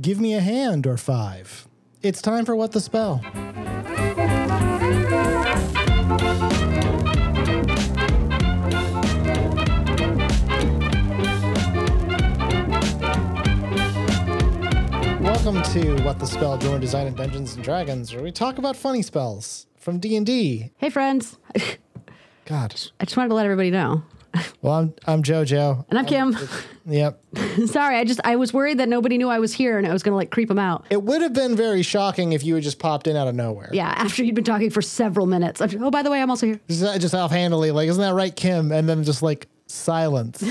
give 0.00 0.20
me 0.20 0.34
a 0.34 0.40
hand 0.40 0.86
or 0.86 0.96
five. 0.96 1.68
It's 2.02 2.20
time 2.20 2.44
for 2.44 2.56
What 2.56 2.72
the 2.72 2.80
Spell. 2.80 3.20
Welcome 15.20 15.62
to 15.72 16.02
What 16.04 16.18
the 16.18 16.26
Spell, 16.26 16.58
Join 16.58 16.80
Design 16.80 17.06
and 17.06 17.16
Dungeons 17.16 17.54
and 17.54 17.64
Dragons, 17.64 18.14
where 18.14 18.22
we 18.22 18.32
talk 18.32 18.58
about 18.58 18.76
funny 18.76 19.02
spells 19.02 19.66
from 19.78 19.98
D&D. 19.98 20.72
Hey, 20.76 20.90
friends. 20.90 21.38
God. 22.44 22.74
I 23.00 23.04
just 23.04 23.16
wanted 23.16 23.28
to 23.30 23.34
let 23.34 23.44
everybody 23.46 23.70
know. 23.70 24.02
Well, 24.62 24.74
I'm 24.74 24.94
I'm 25.06 25.22
Joe-Joe. 25.22 25.84
And 25.90 25.98
I'm 25.98 26.06
Kim. 26.06 26.36
Yep. 26.86 27.18
Sorry, 27.66 27.96
I 27.96 28.04
just 28.04 28.20
I 28.24 28.36
was 28.36 28.52
worried 28.52 28.76
that 28.78 28.90
nobody 28.90 29.16
knew 29.16 29.30
I 29.30 29.38
was 29.38 29.54
here 29.54 29.78
and 29.78 29.86
I 29.86 29.92
was 29.94 30.02
gonna 30.02 30.16
like 30.16 30.30
creep 30.30 30.48
them 30.48 30.58
out. 30.58 30.84
It 30.90 31.02
would 31.02 31.22
have 31.22 31.32
been 31.32 31.56
very 31.56 31.80
shocking 31.82 32.34
if 32.34 32.44
you 32.44 32.54
had 32.56 32.62
just 32.62 32.78
popped 32.78 33.06
in 33.06 33.16
out 33.16 33.26
of 33.26 33.34
nowhere. 33.34 33.70
Yeah, 33.72 33.88
after 33.96 34.22
you'd 34.22 34.34
been 34.34 34.44
talking 34.44 34.68
for 34.68 34.82
several 34.82 35.24
minutes. 35.24 35.62
I'm- 35.62 35.82
Oh, 35.82 35.90
by 35.90 36.02
the 36.02 36.10
way, 36.10 36.20
I'm 36.20 36.28
also 36.28 36.44
here. 36.44 36.60
Just, 36.68 36.82
uh, 36.84 36.98
just 36.98 37.14
offhandedly, 37.14 37.70
like, 37.70 37.88
isn't 37.88 38.02
that 38.02 38.12
right, 38.12 38.36
Kim? 38.36 38.70
And 38.70 38.86
then 38.86 39.02
just 39.02 39.22
like 39.22 39.46
silence. 39.74 40.42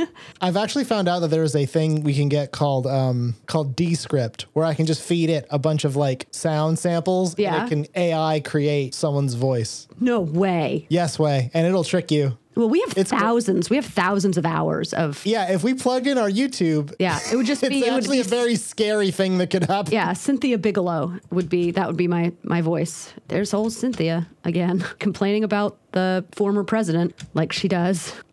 I've 0.40 0.56
actually 0.56 0.84
found 0.84 1.08
out 1.08 1.20
that 1.20 1.28
there 1.28 1.42
is 1.42 1.54
a 1.56 1.66
thing 1.66 2.02
we 2.02 2.14
can 2.14 2.28
get 2.28 2.52
called 2.52 2.86
um 2.86 3.34
called 3.46 3.76
Descript, 3.76 4.46
where 4.52 4.64
I 4.64 4.74
can 4.74 4.86
just 4.86 5.02
feed 5.02 5.30
it 5.30 5.46
a 5.50 5.58
bunch 5.58 5.84
of 5.84 5.96
like 5.96 6.26
sound 6.30 6.78
samples 6.78 7.38
Yeah. 7.38 7.54
and 7.54 7.64
it 7.64 7.68
can 7.92 7.94
AI 8.02 8.40
create 8.40 8.94
someone's 8.94 9.34
voice. 9.34 9.88
No 10.00 10.20
way. 10.20 10.86
Yes 10.88 11.18
way. 11.18 11.50
And 11.54 11.66
it'll 11.66 11.84
trick 11.84 12.10
you. 12.10 12.36
Well, 12.54 12.68
we 12.68 12.80
have 12.80 12.92
It's 12.96 13.10
thousands. 13.10 13.70
We 13.70 13.76
have 13.76 13.86
thousands 13.86 14.36
of 14.36 14.44
hours 14.44 14.92
of. 14.92 15.24
Yeah, 15.24 15.50
if 15.52 15.64
we 15.64 15.72
plugged 15.74 16.06
in 16.06 16.18
our 16.18 16.28
YouTube, 16.30 16.94
Yeah, 16.98 17.18
it 17.32 17.36
would 17.36 17.46
just 17.46 17.62
it's 17.62 17.70
be. 17.70 17.78
It 17.86 17.90
would 17.90 18.00
actually 18.02 18.18
be 18.18 18.20
a 18.20 18.24
very 18.24 18.56
scary 18.56 19.10
thing 19.10 19.38
that 19.38 19.48
could 19.50 19.64
happen. 19.64 19.92
yeah, 19.92 20.12
Cynthia 20.12 20.58
Bigelow 20.58 21.14
would 21.30 21.48
be 21.48 21.70
that 21.70 21.86
would 21.86 21.96
be 21.96 22.08
my 22.08 22.32
my 22.42 22.60
voice. 22.60 23.12
There's 23.28 23.54
old 23.54 23.72
Cynthia 23.72 24.28
again, 24.44 24.80
complaining 24.98 25.44
about 25.44 25.78
the 25.92 26.24
former 26.32 26.64
president 26.64 27.14
like 27.34 27.52
she 27.52 27.68
does. 27.68 28.12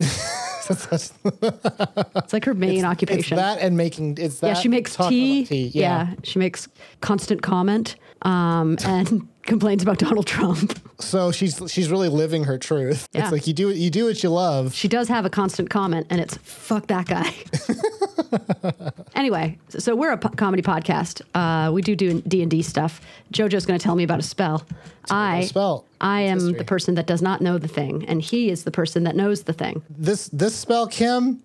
it's 0.70 2.32
like 2.32 2.44
her 2.44 2.54
main 2.54 2.76
It's 2.76 2.84
occupation. 2.84 3.36
that 3.36 3.58
and 3.60 3.76
making 3.76 4.16
it's 4.18 4.40
that. 4.40 4.46
yeah, 4.48 4.54
she 4.54 4.68
makes 4.68 4.96
tea. 4.96 5.44
tea. 5.46 5.70
Yeah. 5.74 6.14
she 6.22 6.38
makes 6.38 6.68
constant 7.00 7.42
comment 7.42 7.96
um, 8.22 8.76
and 8.84 9.26
complains 9.42 9.82
about 9.82 9.98
Donald 9.98 10.26
Trump. 10.26 10.78
So 11.00 11.32
she's 11.32 11.60
she's 11.68 11.90
really 11.90 12.08
living 12.08 12.44
her 12.44 12.58
truth. 12.58 13.08
Yeah. 13.12 13.22
It's 13.22 13.32
like 13.32 13.46
you 13.46 13.54
do 13.54 13.70
you 13.70 13.90
do 13.90 14.04
what 14.06 14.22
you 14.22 14.30
love. 14.30 14.74
She 14.74 14.88
does 14.88 15.08
have 15.08 15.24
a 15.24 15.30
constant 15.30 15.70
comment, 15.70 16.06
and 16.10 16.20
it's 16.20 16.36
"fuck 16.38 16.86
that 16.88 17.06
guy." 17.06 17.34
anyway, 19.14 19.58
so 19.68 19.94
we're 19.96 20.12
a 20.12 20.18
po- 20.18 20.28
comedy 20.30 20.62
podcast. 20.62 21.22
Uh, 21.34 21.72
we 21.72 21.82
do 21.82 21.96
do 21.96 22.20
D 22.22 22.42
and 22.42 22.50
D 22.50 22.62
stuff. 22.62 23.00
Joe-Joe's 23.30 23.66
going 23.66 23.78
to 23.78 23.82
tell 23.82 23.96
me 23.96 24.04
about 24.04 24.18
a 24.18 24.22
spell. 24.22 24.64
I 25.10 25.42
spell. 25.46 25.86
I 26.00 26.20
am 26.22 26.38
history. 26.38 26.58
the 26.58 26.64
person 26.64 26.94
that 26.96 27.06
does 27.06 27.22
not 27.22 27.40
know 27.40 27.58
the 27.58 27.68
thing, 27.68 28.04
and 28.06 28.20
he 28.22 28.50
is 28.50 28.64
the 28.64 28.70
person 28.70 29.04
that 29.04 29.16
knows 29.16 29.44
the 29.44 29.52
thing. 29.52 29.82
This 29.88 30.28
this 30.28 30.54
spell, 30.54 30.86
Kim, 30.86 31.42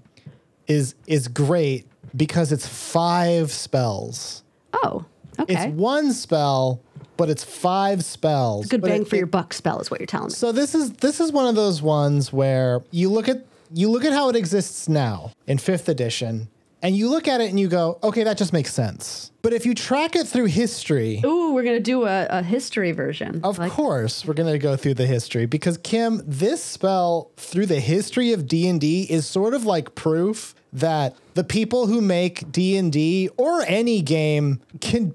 is 0.67 0.95
is 1.07 1.27
great 1.27 1.87
because 2.15 2.52
it's 2.52 2.67
five 2.67 3.52
spells. 3.52 4.43
Oh, 4.73 5.05
okay. 5.39 5.53
It's 5.53 5.75
one 5.75 6.11
spell, 6.13 6.81
but 7.17 7.30
it's 7.30 7.44
five 7.44 8.03
spells. 8.03 8.67
Good 8.67 8.81
bang 8.81 9.02
it- 9.03 9.08
for 9.08 9.16
your 9.16 9.25
it- 9.25 9.31
buck 9.31 9.53
spell 9.53 9.80
is 9.80 9.89
what 9.91 9.99
you're 9.99 10.08
telling 10.08 10.27
me. 10.27 10.33
So 10.33 10.52
this 10.52 10.75
is 10.75 10.91
this 10.94 11.19
is 11.19 11.31
one 11.31 11.47
of 11.47 11.55
those 11.55 11.81
ones 11.81 12.31
where 12.33 12.81
you 12.91 13.09
look 13.09 13.27
at 13.30 13.45
you 13.73 13.89
look 13.89 14.05
at 14.05 14.13
how 14.13 14.30
it 14.30 14.35
exists 14.35 14.88
now 14.88 15.31
in 15.47 15.58
fifth 15.58 15.89
edition, 15.89 16.47
and 16.83 16.95
you 16.95 17.09
look 17.09 17.27
at 17.27 17.41
it 17.41 17.49
and 17.49 17.59
you 17.59 17.67
go, 17.67 17.97
okay, 18.03 18.23
that 18.23 18.38
just 18.38 18.53
makes 18.53 18.71
sense. 18.73 19.31
But 19.41 19.53
if 19.53 19.66
you 19.66 19.73
track 19.73 20.16
it 20.16 20.27
through 20.27 20.45
history, 20.45 21.21
Ooh, 21.25 21.52
we're 21.53 21.63
gonna 21.63 21.80
do 21.80 22.05
a, 22.05 22.27
a 22.30 22.43
history 22.43 22.91
version. 22.91 23.41
Of 23.43 23.58
Like, 23.58 23.71
course, 23.71 24.23
we're 24.25 24.33
going 24.36 24.52
to 24.52 24.59
go 24.59 24.75
through 24.75 24.95
the 24.95 25.05
history 25.05 25.45
because 25.45 25.77
Kim, 25.77 26.21
this 26.25 26.63
spell 26.63 27.32
through 27.37 27.65
the 27.67 27.80
history 27.80 28.33
of 28.33 28.47
D&D 28.47 29.03
is 29.09 29.26
sort 29.27 29.53
of 29.53 29.65
like 29.65 29.93
proof 29.95 30.55
that 30.73 31.15
the 31.36 31.43
people 31.43 31.87
who 31.87 32.02
make 32.02 32.52
D&D 32.52 33.30
or 33.37 33.64
any 33.67 34.02
game 34.02 34.61
can 34.82 35.14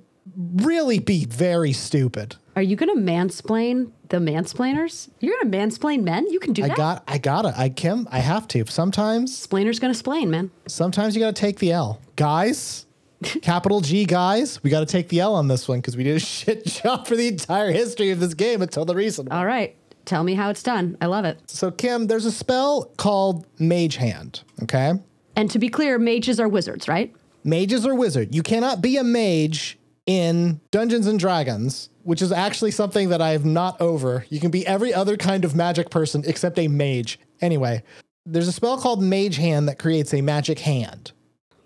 really 0.54 0.98
be 0.98 1.24
very 1.24 1.72
stupid. 1.72 2.36
Are 2.56 2.62
you 2.62 2.76
gonna 2.76 2.96
mansplain 2.96 3.92
the 4.08 4.18
mansplainers? 4.18 5.08
You're 5.20 5.36
gonna 5.42 5.56
mansplain 5.56 6.02
men? 6.02 6.26
You 6.30 6.40
can 6.40 6.52
do 6.52 6.64
I 6.64 6.68
that. 6.68 6.76
got 6.76 7.04
I 7.06 7.18
got 7.18 7.42
to 7.42 7.54
I 7.56 7.68
Kim, 7.68 8.08
I 8.10 8.18
have 8.20 8.48
to. 8.48 8.64
Sometimes 8.66 9.36
Splainer's 9.36 9.78
gonna 9.78 9.94
splain, 9.94 10.30
man. 10.30 10.50
sometimes 10.66 11.14
you 11.14 11.20
got 11.20 11.34
to 11.34 11.40
take 11.40 11.58
the 11.58 11.72
L. 11.72 12.00
Guys, 12.16 12.86
capital 13.42 13.80
G 13.80 14.04
guys, 14.04 14.62
we 14.62 14.70
got 14.70 14.80
to 14.80 14.86
take 14.86 15.08
the 15.08 15.20
L 15.20 15.34
on 15.34 15.48
this 15.48 15.68
one 15.68 15.80
cuz 15.82 15.96
we 15.96 16.04
did 16.04 16.16
a 16.16 16.20
shit 16.20 16.66
job 16.66 17.06
for 17.06 17.16
the 17.16 17.28
entire 17.28 17.70
history 17.70 18.10
of 18.10 18.20
this 18.20 18.34
game 18.34 18.62
until 18.62 18.84
the 18.84 18.94
recent 18.94 19.28
one. 19.28 19.38
All 19.38 19.46
right. 19.46 19.76
Tell 20.06 20.24
me 20.24 20.34
how 20.34 20.50
it's 20.50 20.62
done. 20.62 20.96
I 21.00 21.06
love 21.06 21.24
it. 21.24 21.38
So 21.46 21.70
Kim, 21.70 22.06
there's 22.08 22.24
a 22.24 22.32
spell 22.32 22.90
called 22.96 23.46
Mage 23.58 23.96
Hand, 23.96 24.42
okay? 24.62 24.94
And 25.36 25.50
to 25.50 25.58
be 25.58 25.68
clear, 25.68 25.98
mages 25.98 26.40
are 26.40 26.48
wizards, 26.48 26.88
right? 26.88 27.14
Mages 27.44 27.86
are 27.86 27.94
wizard. 27.94 28.34
You 28.34 28.42
cannot 28.42 28.82
be 28.82 28.96
a 28.96 29.04
mage 29.04 29.78
in 30.10 30.60
Dungeons 30.72 31.06
and 31.06 31.20
Dragons, 31.20 31.88
which 32.02 32.20
is 32.20 32.32
actually 32.32 32.72
something 32.72 33.10
that 33.10 33.22
I 33.22 33.30
have 33.30 33.44
not 33.44 33.80
over. 33.80 34.26
You 34.28 34.40
can 34.40 34.50
be 34.50 34.66
every 34.66 34.92
other 34.92 35.16
kind 35.16 35.44
of 35.44 35.54
magic 35.54 35.88
person 35.88 36.24
except 36.26 36.58
a 36.58 36.66
mage. 36.66 37.20
Anyway, 37.40 37.84
there's 38.26 38.48
a 38.48 38.52
spell 38.52 38.76
called 38.76 39.00
Mage 39.00 39.36
Hand 39.36 39.68
that 39.68 39.78
creates 39.78 40.12
a 40.12 40.20
magic 40.20 40.58
hand. 40.58 41.12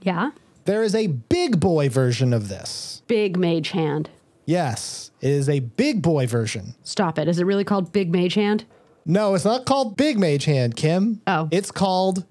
Yeah. 0.03 0.33
There 0.67 0.83
is 0.83 0.95
a 0.95 1.07
big 1.07 1.59
boy 1.59 1.89
version 1.89 2.35
of 2.35 2.51
this. 2.51 3.03
Big 3.07 3.39
mage 3.39 3.71
hand. 3.71 4.11
Yes, 4.45 5.11
it 5.23 5.31
is 5.31 5.49
a 5.49 5.61
big 5.61 6.03
boy 6.03 6.27
version. 6.27 6.75
Stop 6.83 7.19
it. 7.19 7.29
Is 7.29 7.39
it 7.39 7.47
really 7.47 7.65
called 7.65 7.93
big 7.93 8.13
mage 8.13 8.35
hand? 8.35 8.67
No, 9.07 9.35
it's 9.35 9.47
not 9.47 9.65
called 9.65 9.97
Big 9.99 10.19
Mage 10.19 10.47
Hand, 10.47 10.77
Kim. 10.77 11.21
Oh. 11.27 11.49
It's 11.51 11.71
called 11.71 12.25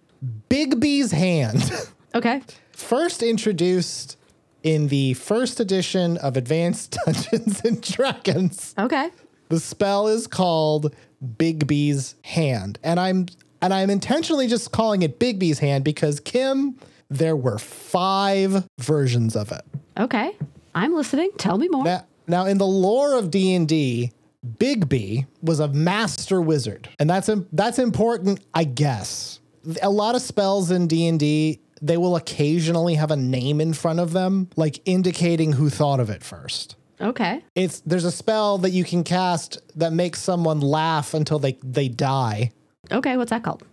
Bigby's 0.49 1.11
Hand. 1.11 1.71
Okay. 2.15 2.43
first 2.73 3.23
introduced 3.23 4.17
in 4.63 4.87
the 4.87 5.13
first 5.13 5.59
edition 5.59 6.17
of 6.17 6.35
Advanced 6.37 6.97
Dungeons 7.05 7.61
and 7.63 7.81
Dragons. 7.81 8.73
Okay. 8.77 9.09
The 9.49 9.59
spell 9.59 10.07
is 10.07 10.25
called 10.25 10.95
Bigby's 11.37 12.15
Hand. 12.23 12.79
And 12.83 12.99
I'm 12.99 13.27
and 13.61 13.73
I'm 13.73 13.89
intentionally 13.89 14.47
just 14.47 14.71
calling 14.71 15.03
it 15.03 15.19
Bigby's 15.19 15.59
Hand 15.59 15.85
because 15.85 16.19
Kim, 16.19 16.77
there 17.09 17.35
were 17.35 17.57
five 17.57 18.67
versions 18.79 19.35
of 19.35 19.51
it. 19.51 19.61
Okay. 19.97 20.35
I'm 20.75 20.93
listening. 20.93 21.31
Tell 21.37 21.57
me 21.57 21.69
more. 21.69 21.85
Now, 21.85 22.05
now 22.27 22.45
in 22.45 22.57
the 22.57 22.65
lore 22.65 23.17
of 23.17 23.31
D&D, 23.31 24.11
Bigby 24.57 25.25
was 25.41 25.59
a 25.59 25.67
master 25.69 26.41
wizard. 26.41 26.89
And 26.99 27.09
that's 27.09 27.29
that's 27.53 27.79
important, 27.79 28.41
I 28.53 28.65
guess. 28.65 29.39
A 29.81 29.89
lot 29.89 30.15
of 30.15 30.21
spells 30.21 30.71
in 30.71 30.87
D&D, 30.87 31.61
they 31.83 31.97
will 31.97 32.15
occasionally 32.15 32.95
have 32.95 33.11
a 33.11 33.15
name 33.15 33.59
in 33.61 33.73
front 33.73 33.99
of 33.99 34.13
them, 34.13 34.49
like 34.55 34.79
indicating 34.85 35.51
who 35.53 35.69
thought 35.69 35.99
of 35.99 36.09
it 36.09 36.23
first. 36.23 36.75
Okay. 37.01 37.43
It's 37.55 37.81
there's 37.81 38.05
a 38.05 38.11
spell 38.11 38.57
that 38.59 38.69
you 38.71 38.83
can 38.85 39.03
cast 39.03 39.59
that 39.77 39.91
makes 39.93 40.19
someone 40.21 40.61
laugh 40.61 41.13
until 41.13 41.37
they 41.39 41.57
they 41.63 41.89
die. 41.89 42.51
Okay. 42.91 43.17
What's 43.17 43.29
that 43.31 43.43
called? 43.43 43.63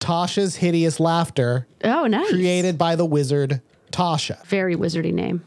Tasha's 0.00 0.56
hideous 0.56 0.98
laughter, 0.98 1.66
Oh, 1.84 2.06
nice. 2.06 2.30
created 2.30 2.78
by 2.78 2.96
the 2.96 3.04
wizard 3.04 3.60
Tasha. 3.92 4.42
Very 4.46 4.74
wizardy 4.74 5.12
name. 5.12 5.44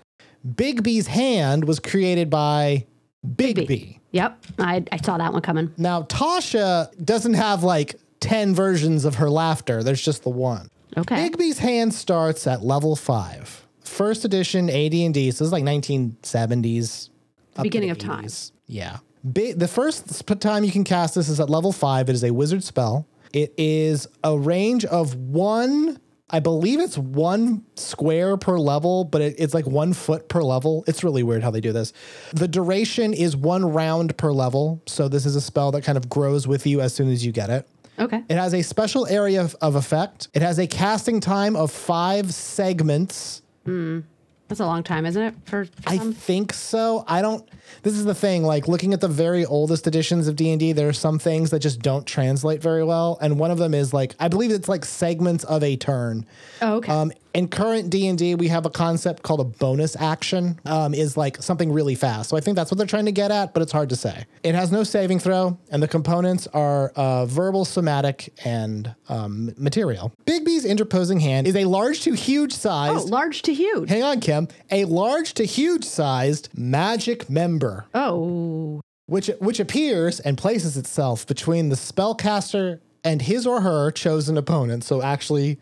Bigby's 0.47 1.07
hand 1.07 1.65
was 1.65 1.79
created 1.79 2.29
by 2.29 2.85
Bigby. 3.25 3.97
Yep. 4.11 4.45
I, 4.59 4.83
I 4.91 4.97
saw 4.97 5.17
that 5.17 5.33
one 5.33 5.41
coming. 5.41 5.73
Now, 5.77 6.03
Tasha 6.03 6.89
doesn't 7.03 7.33
have 7.33 7.63
like 7.63 7.95
10 8.19 8.53
versions 8.53 9.05
of 9.05 9.15
her 9.15 9.29
laughter. 9.29 9.81
There's 9.81 10.01
just 10.03 10.21
the 10.23 10.29
one. 10.29 10.67
Okay. 10.97 11.29
Bigby's 11.29 11.59
hand 11.59 11.93
starts 11.93 12.47
at 12.47 12.63
level 12.63 12.95
5. 12.95 13.67
First 13.81 14.25
edition 14.25 14.69
AD&D, 14.69 15.31
so 15.31 15.43
this 15.43 15.47
is 15.47 15.51
like 15.51 15.63
1970s. 15.63 17.09
up 17.57 17.63
beginning 17.63 17.89
the 17.89 17.93
of 17.93 17.97
time. 17.97 18.27
Yeah. 18.67 18.97
Bi- 19.23 19.53
the 19.55 19.67
first 19.67 20.25
time 20.39 20.63
you 20.63 20.71
can 20.71 20.83
cast 20.83 21.15
this 21.15 21.29
is 21.29 21.39
at 21.39 21.49
level 21.49 21.71
5. 21.71 22.09
It 22.09 22.13
is 22.13 22.23
a 22.23 22.31
wizard 22.31 22.63
spell. 22.63 23.07
It 23.31 23.53
is 23.57 24.07
a 24.23 24.37
range 24.37 24.85
of 24.85 25.15
1 25.15 25.99
I 26.33 26.39
believe 26.39 26.79
it's 26.79 26.97
one 26.97 27.63
square 27.75 28.37
per 28.37 28.57
level, 28.57 29.03
but 29.03 29.21
it, 29.21 29.35
it's 29.37 29.53
like 29.53 29.67
one 29.67 29.93
foot 29.93 30.29
per 30.29 30.41
level. 30.41 30.83
It's 30.87 31.03
really 31.03 31.21
weird 31.21 31.43
how 31.43 31.51
they 31.51 31.61
do 31.61 31.71
this. 31.71 31.93
The 32.31 32.47
duration 32.47 33.13
is 33.13 33.37
one 33.37 33.63
round 33.63 34.17
per 34.17 34.33
level. 34.33 34.81
So 34.87 35.07
this 35.07 35.27
is 35.27 35.35
a 35.35 35.41
spell 35.41 35.69
that 35.73 35.83
kind 35.83 35.95
of 35.95 36.09
grows 36.09 36.47
with 36.47 36.65
you 36.65 36.81
as 36.81 36.91
soon 36.91 37.11
as 37.11 37.23
you 37.23 37.31
get 37.31 37.51
it. 37.51 37.67
Okay. 37.99 38.23
It 38.27 38.35
has 38.35 38.53
a 38.53 38.61
special 38.61 39.05
area 39.07 39.41
of, 39.41 39.55
of 39.61 39.75
effect. 39.75 40.27
It 40.33 40.41
has 40.41 40.59
a 40.59 40.67
casting 40.67 41.19
time 41.19 41.55
of 41.55 41.71
five 41.71 42.33
segments. 42.33 43.41
That's 43.65 44.59
a 44.59 44.65
long 44.65 44.83
time, 44.83 45.05
isn't 45.05 45.21
it? 45.21 45.35
For, 45.45 45.65
for 45.65 45.71
I 45.87 45.97
some? 45.97 46.13
think 46.13 46.53
so. 46.53 47.05
I 47.07 47.21
don't. 47.21 47.47
This 47.81 47.93
is 47.93 48.05
the 48.05 48.13
thing. 48.15 48.43
Like 48.43 48.67
looking 48.67 48.93
at 48.93 49.01
the 49.01 49.07
very 49.07 49.45
oldest 49.45 49.87
editions 49.87 50.27
of 50.27 50.35
D 50.35 50.51
and 50.51 50.59
D, 50.59 50.73
there 50.73 50.89
are 50.89 50.93
some 50.93 51.17
things 51.17 51.49
that 51.51 51.59
just 51.59 51.79
don't 51.81 52.05
translate 52.05 52.61
very 52.61 52.83
well, 52.83 53.17
and 53.21 53.39
one 53.39 53.51
of 53.51 53.57
them 53.57 53.73
is 53.73 53.93
like 53.93 54.15
I 54.19 54.27
believe 54.27 54.51
it's 54.51 54.67
like 54.67 54.85
segments 54.85 55.43
of 55.45 55.63
a 55.63 55.75
turn. 55.77 56.25
Oh, 56.61 56.75
okay. 56.75 56.91
Um, 56.91 57.11
In 57.33 57.47
current 57.47 57.89
D 57.89 58.07
and 58.07 58.17
D, 58.17 58.35
we 58.35 58.47
have 58.49 58.67
a 58.67 58.69
concept 58.69 59.23
called 59.23 59.39
a 59.39 59.43
bonus 59.43 59.95
action, 59.99 60.59
um, 60.65 60.93
is 60.93 61.17
like 61.17 61.41
something 61.41 61.71
really 61.71 61.95
fast. 61.95 62.29
So 62.29 62.37
I 62.37 62.41
think 62.41 62.55
that's 62.55 62.69
what 62.69 62.77
they're 62.77 62.85
trying 62.85 63.05
to 63.05 63.11
get 63.11 63.31
at, 63.31 63.53
but 63.53 63.63
it's 63.63 63.71
hard 63.71 63.89
to 63.89 63.95
say. 63.95 64.25
It 64.43 64.53
has 64.53 64.71
no 64.71 64.83
saving 64.83 65.17
throw, 65.17 65.57
and 65.71 65.81
the 65.81 65.87
components 65.87 66.47
are 66.53 66.89
uh, 66.95 67.25
verbal, 67.25 67.65
somatic, 67.65 68.31
and 68.45 68.93
um, 69.09 69.51
material. 69.57 70.13
Bigby's 70.25 70.63
interposing 70.63 71.19
hand 71.21 71.47
is 71.47 71.55
a 71.55 71.65
large 71.65 72.01
to 72.01 72.13
huge 72.13 72.53
size. 72.53 73.03
Oh, 73.03 73.05
large 73.07 73.41
to 73.43 73.53
huge. 73.53 73.89
Hang 73.89 74.03
on, 74.03 74.19
Kim. 74.19 74.47
A 74.69 74.85
large 74.85 75.33
to 75.33 75.43
huge 75.45 75.85
sized 75.85 76.49
magic 76.55 77.31
member, 77.31 77.85
Oh, 77.95 78.79
which 79.07 79.31
which 79.39 79.59
appears 79.59 80.19
and 80.19 80.37
places 80.37 80.77
itself 80.77 81.25
between 81.25 81.69
the 81.69 81.75
spellcaster 81.75 82.79
and 83.03 83.23
his 83.23 83.47
or 83.47 83.61
her 83.61 83.89
chosen 83.91 84.37
opponent. 84.37 84.83
So 84.83 85.01
actually, 85.01 85.59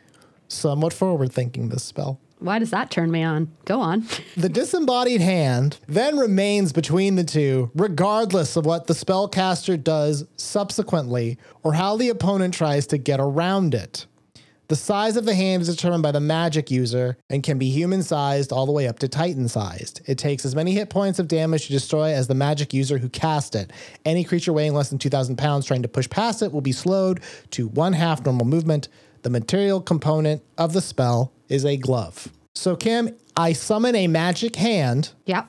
somewhat 0.52 0.94
forward 0.94 1.32
thinking 1.32 1.70
this 1.70 1.84
spell. 1.84 2.20
why 2.40 2.58
does 2.60 2.72
that 2.72 2.90
turn 2.92 3.12
me 3.12 3.22
on? 3.24 3.52
Go 3.66 3.80
on. 3.80 4.06
The 4.38 4.50
disembodied 4.50 5.22
hand 5.22 5.78
then 5.88 6.18
remains 6.18 6.74
between 6.74 7.16
the 7.16 7.24
two, 7.24 7.70
regardless 7.76 8.56
of 8.56 8.66
what 8.66 8.88
the 8.88 8.94
spellcaster 8.94 9.82
does 9.82 10.26
subsequently 10.38 11.38
or 11.64 11.74
how 11.74 11.98
the 11.98 12.10
opponent 12.10 12.54
tries 12.54 12.88
to 12.88 12.98
get 12.98 13.20
around 13.20 13.74
it. 13.76 14.06
The 14.70 14.76
size 14.78 15.18
of 15.18 15.26
the 15.26 15.36
hand 15.36 15.62
is 15.64 15.68
determined 15.68 16.02
by 16.02 16.14
the 16.14 16.22
magic 16.22 16.72
user 16.72 17.18
and 17.30 17.44
can 17.44 17.58
be 17.58 17.70
human 17.70 18.04
sized 18.04 18.54
all 18.54 18.66
the 18.66 18.72
way 18.72 18.88
up 18.88 19.00
to 19.00 19.10
titan 19.10 19.50
sized. 19.50 20.00
It 20.08 20.18
takes 20.18 20.46
as 20.46 20.56
many 20.56 20.72
hit 20.72 20.90
points 20.90 21.20
of 21.20 21.28
damage 21.28 21.66
to 21.68 21.74
destroy 21.74 22.14
as 22.14 22.28
the 22.28 22.36
magic 22.36 22.74
user 22.74 22.98
who 22.98 23.10
cast 23.10 23.54
it. 23.54 23.72
Any 24.06 24.24
creature 24.24 24.54
weighing 24.54 24.74
less 24.74 24.88
than 24.90 24.98
2,000 24.98 25.36
pounds 25.36 25.66
trying 25.66 25.82
to 25.82 25.90
push 25.90 26.10
past 26.10 26.42
it 26.42 26.54
will 26.54 26.62
be 26.62 26.72
slowed 26.72 27.20
to 27.52 27.68
one 27.68 27.92
half 27.92 28.24
normal 28.26 28.46
movement. 28.48 28.88
The 29.24 29.30
material 29.30 29.82
component 29.82 30.42
of 30.58 30.74
the 30.74 30.82
spell 30.82 31.32
is 31.50 31.66
a 31.66 31.78
glove. 31.78 32.30
So, 32.56 32.76
Kim, 32.76 33.16
I 33.36 33.54
summon 33.54 33.96
a 33.96 34.08
magic 34.08 34.56
hand 34.56 35.12
Yep. 35.26 35.48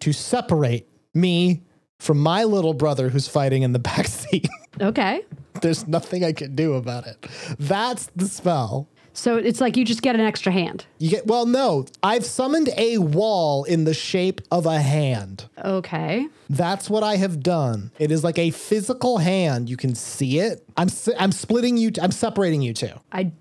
to 0.00 0.12
separate 0.12 0.88
me 1.14 1.62
from 1.98 2.18
my 2.18 2.44
little 2.44 2.74
brother 2.74 3.08
who's 3.08 3.26
fighting 3.28 3.62
in 3.62 3.72
the 3.72 3.78
back 3.90 4.06
seat. 4.06 4.48
Okay. 4.80 5.22
There's 5.62 5.88
nothing 5.88 6.24
I 6.24 6.32
can 6.32 6.54
do 6.54 6.74
about 6.74 7.06
it. 7.06 7.26
That's 7.58 8.06
the 8.14 8.26
spell. 8.26 8.88
So 9.18 9.36
it's 9.36 9.60
like 9.60 9.76
you 9.76 9.84
just 9.84 10.00
get 10.00 10.14
an 10.14 10.20
extra 10.20 10.52
hand. 10.52 10.86
You 10.98 11.10
get 11.10 11.26
well, 11.26 11.44
no. 11.44 11.86
I've 12.04 12.24
summoned 12.24 12.70
a 12.76 12.98
wall 12.98 13.64
in 13.64 13.82
the 13.82 13.92
shape 13.92 14.40
of 14.52 14.64
a 14.64 14.80
hand. 14.80 15.46
Okay. 15.64 16.28
That's 16.48 16.88
what 16.88 17.02
I 17.02 17.16
have 17.16 17.42
done. 17.42 17.90
It 17.98 18.12
is 18.12 18.22
like 18.22 18.38
a 18.38 18.50
physical 18.52 19.18
hand. 19.18 19.68
You 19.68 19.76
can 19.76 19.96
see 19.96 20.38
it. 20.38 20.64
I'm 20.76 20.88
I'm 21.18 21.32
splitting 21.32 21.76
you. 21.76 21.90
I'm 22.00 22.12
separating 22.12 22.62
you 22.62 22.72
two. 22.72 22.92
I 23.10 23.32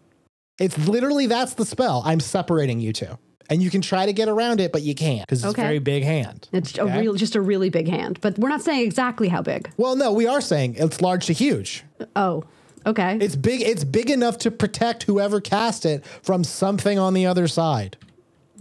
It's 0.60 0.78
literally 0.88 1.28
that's 1.28 1.54
the 1.54 1.66
spell. 1.66 2.02
I'm 2.06 2.20
separating 2.22 2.80
you 2.80 2.92
two, 2.92 3.20
and 3.48 3.62
you 3.62 3.70
can 3.70 3.82
try 3.82 4.08
to 4.08 4.14
get 4.14 4.28
around 4.28 4.60
it, 4.60 4.72
but 4.72 4.82
you 4.82 4.96
can't 4.96 5.28
because 5.28 5.44
it's 5.44 5.52
Okay. 5.54 5.62
a 5.62 5.66
very 5.66 5.80
big 5.80 6.04
hand. 6.04 6.50
it's 6.52 6.76
a 6.80 6.86
real 6.86 7.14
just 7.14 7.36
a 7.36 7.42
really 7.42 7.70
big 7.70 7.88
hand. 7.88 8.18
But 8.22 8.40
we're 8.40 8.50
not 8.50 8.64
saying 8.64 8.82
exactly 8.82 9.28
how 9.28 9.44
big. 9.44 9.70
Well, 9.78 9.96
no, 9.96 10.12
we 10.12 10.26
are 10.26 10.42
saying 10.42 10.76
it's 10.80 11.02
large 11.02 11.28
to 11.28 11.34
huge. 11.34 11.84
Oh. 12.16 12.44
Okay. 12.88 13.18
It's 13.19 13.36
big. 13.36 13.62
It's 13.62 13.84
big 13.84 14.10
enough 14.10 14.38
to 14.39 14.51
protect 14.51 15.04
whoever 15.04 15.42
cast 15.42 15.86
it 15.86 16.06
from 16.24 16.44
something 16.44 16.98
on 16.98 17.13
the 17.13 17.25
other 17.25 17.48
side. 17.48 17.98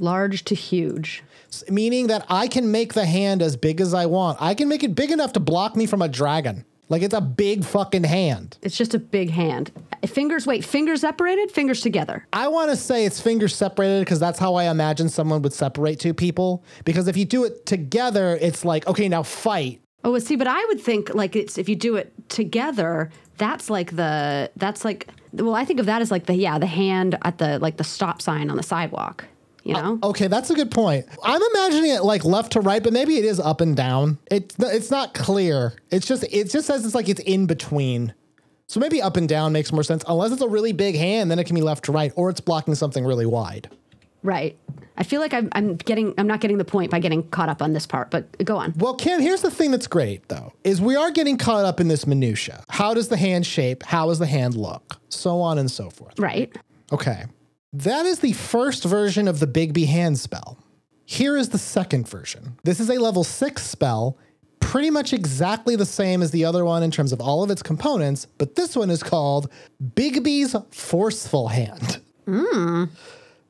Large 0.00 0.44
to 0.46 0.54
huge. 0.54 1.22
Meaning 1.70 2.08
that 2.08 2.26
I 2.28 2.48
can 2.48 2.70
make 2.70 2.92
the 2.92 3.06
hand 3.06 3.40
as 3.40 3.56
big 3.56 3.80
as 3.80 3.94
I 3.94 4.06
want. 4.06 4.36
I 4.42 4.54
can 4.54 4.68
make 4.68 4.82
it 4.82 4.94
big 4.94 5.10
enough 5.12 5.32
to 5.34 5.40
block 5.40 5.76
me 5.76 5.86
from 5.86 6.02
a 6.02 6.08
dragon. 6.08 6.64
Like 6.88 7.02
it's 7.02 7.14
a 7.14 7.20
big 7.20 7.64
fucking 7.64 8.04
hand. 8.04 8.58
It's 8.62 8.76
just 8.76 8.94
a 8.94 8.98
big 8.98 9.30
hand. 9.30 9.72
Fingers, 10.04 10.46
wait, 10.46 10.64
fingers 10.64 11.00
separated, 11.00 11.50
fingers 11.50 11.80
together. 11.80 12.26
I 12.32 12.48
want 12.48 12.70
to 12.70 12.76
say 12.76 13.06
it's 13.06 13.20
fingers 13.20 13.54
separated 13.54 14.04
because 14.04 14.20
that's 14.20 14.38
how 14.38 14.54
I 14.54 14.64
imagine 14.70 15.08
someone 15.08 15.42
would 15.42 15.52
separate 15.52 15.98
two 15.98 16.14
people. 16.14 16.64
Because 16.84 17.08
if 17.08 17.16
you 17.16 17.24
do 17.24 17.44
it 17.44 17.64
together, 17.64 18.38
it's 18.40 18.64
like, 18.64 18.86
okay, 18.86 19.08
now 19.08 19.22
fight. 19.22 19.80
Oh, 20.04 20.12
well, 20.12 20.20
see, 20.20 20.36
but 20.36 20.46
I 20.46 20.64
would 20.66 20.80
think 20.80 21.14
like 21.14 21.34
it's 21.34 21.58
if 21.58 21.68
you 21.68 21.74
do 21.74 21.96
it 21.96 22.12
together, 22.28 23.10
that's 23.36 23.70
like 23.70 23.94
the 23.94 24.50
that's 24.56 24.84
like 24.84 25.08
well, 25.32 25.54
I 25.54 25.64
think 25.64 25.80
of 25.80 25.86
that 25.86 26.02
as 26.02 26.10
like 26.10 26.26
the 26.26 26.34
yeah, 26.34 26.58
the 26.58 26.66
hand 26.66 27.18
at 27.22 27.38
the 27.38 27.58
like 27.58 27.76
the 27.76 27.84
stop 27.84 28.22
sign 28.22 28.50
on 28.50 28.56
the 28.56 28.62
sidewalk. 28.62 29.24
You 29.64 29.74
uh, 29.74 29.82
know? 29.82 29.98
Okay, 30.02 30.28
that's 30.28 30.50
a 30.50 30.54
good 30.54 30.70
point. 30.70 31.06
I'm 31.24 31.42
imagining 31.54 31.90
it 31.90 32.04
like 32.04 32.24
left 32.24 32.52
to 32.52 32.60
right, 32.60 32.82
but 32.82 32.92
maybe 32.92 33.16
it 33.16 33.24
is 33.24 33.40
up 33.40 33.60
and 33.60 33.76
down. 33.76 34.18
It's 34.30 34.54
it's 34.58 34.90
not 34.90 35.14
clear. 35.14 35.74
It's 35.90 36.06
just 36.06 36.24
it 36.24 36.50
just 36.50 36.66
says 36.66 36.84
it's 36.84 36.94
like 36.94 37.08
it's 37.08 37.20
in 37.20 37.46
between. 37.46 38.14
So 38.68 38.80
maybe 38.80 39.00
up 39.00 39.16
and 39.16 39.28
down 39.28 39.52
makes 39.52 39.72
more 39.72 39.82
sense. 39.82 40.04
Unless 40.08 40.32
it's 40.32 40.42
a 40.42 40.48
really 40.48 40.72
big 40.72 40.96
hand, 40.96 41.30
then 41.30 41.38
it 41.38 41.44
can 41.44 41.54
be 41.54 41.62
left 41.62 41.84
to 41.84 41.92
right, 41.92 42.12
or 42.16 42.30
it's 42.30 42.40
blocking 42.40 42.74
something 42.74 43.04
really 43.04 43.26
wide. 43.26 43.70
Right. 44.22 44.58
I 44.98 45.02
feel 45.02 45.20
like 45.20 45.34
I'm, 45.34 45.48
I'm 45.52 45.76
getting 45.76 46.14
I'm 46.18 46.26
not 46.26 46.40
getting 46.40 46.58
the 46.58 46.64
point 46.64 46.90
by 46.90 46.98
getting 46.98 47.22
caught 47.28 47.48
up 47.48 47.62
on 47.62 47.72
this 47.72 47.86
part, 47.86 48.10
but 48.10 48.44
go 48.44 48.56
on. 48.56 48.74
Well, 48.76 48.94
Kim, 48.94 49.20
here's 49.20 49.42
the 49.42 49.50
thing 49.50 49.70
that's 49.70 49.86
great 49.86 50.28
though, 50.28 50.52
is 50.64 50.80
we 50.80 50.96
are 50.96 51.10
getting 51.10 51.36
caught 51.36 51.64
up 51.64 51.80
in 51.80 51.88
this 51.88 52.06
minutia. 52.06 52.64
How 52.68 52.94
does 52.94 53.08
the 53.08 53.16
hand 53.16 53.46
shape? 53.46 53.82
How 53.82 54.06
does 54.06 54.18
the 54.18 54.26
hand 54.26 54.54
look? 54.54 54.98
So 55.08 55.40
on 55.40 55.58
and 55.58 55.70
so 55.70 55.90
forth. 55.90 56.18
Right. 56.18 56.54
Okay. 56.92 57.24
That 57.72 58.06
is 58.06 58.20
the 58.20 58.32
first 58.32 58.84
version 58.84 59.28
of 59.28 59.40
the 59.40 59.46
Bigby 59.46 59.86
hand 59.86 60.18
spell. 60.18 60.58
Here 61.04 61.36
is 61.36 61.50
the 61.50 61.58
second 61.58 62.08
version. 62.08 62.58
This 62.64 62.80
is 62.80 62.90
a 62.90 62.94
level 62.94 63.22
six 63.22 63.64
spell, 63.64 64.16
pretty 64.60 64.90
much 64.90 65.12
exactly 65.12 65.76
the 65.76 65.86
same 65.86 66.22
as 66.22 66.30
the 66.30 66.44
other 66.44 66.64
one 66.64 66.82
in 66.82 66.90
terms 66.90 67.12
of 67.12 67.20
all 67.20 67.42
of 67.44 67.50
its 67.50 67.62
components, 67.62 68.26
but 68.38 68.56
this 68.56 68.74
one 68.74 68.90
is 68.90 69.02
called 69.02 69.50
Bigby's 69.94 70.56
Forceful 70.70 71.48
Hand. 71.48 72.00
Hmm. 72.24 72.84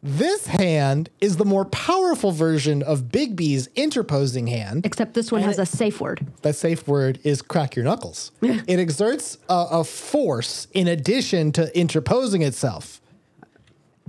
This 0.09 0.47
hand 0.47 1.11
is 1.21 1.37
the 1.37 1.45
more 1.45 1.65
powerful 1.65 2.31
version 2.31 2.81
of 2.81 3.11
Bigby's 3.11 3.69
interposing 3.75 4.47
hand. 4.47 4.87
Except 4.87 5.15
this 5.15 5.33
one 5.33 5.43
has 5.43 5.59
a 5.59 5.67
safe 5.67 6.01
word. 6.01 6.25
That 6.43 6.55
safe 6.55 6.87
word 6.87 7.19
is 7.25 7.43
crack 7.43 7.75
your 7.75 7.85
knuckles. 7.85 8.31
it 8.41 8.79
exerts 8.79 9.37
a, 9.49 9.67
a 9.73 9.85
force 9.85 10.69
in 10.73 10.87
addition 10.87 11.51
to 11.53 11.77
interposing 11.77 12.43
itself. 12.43 13.01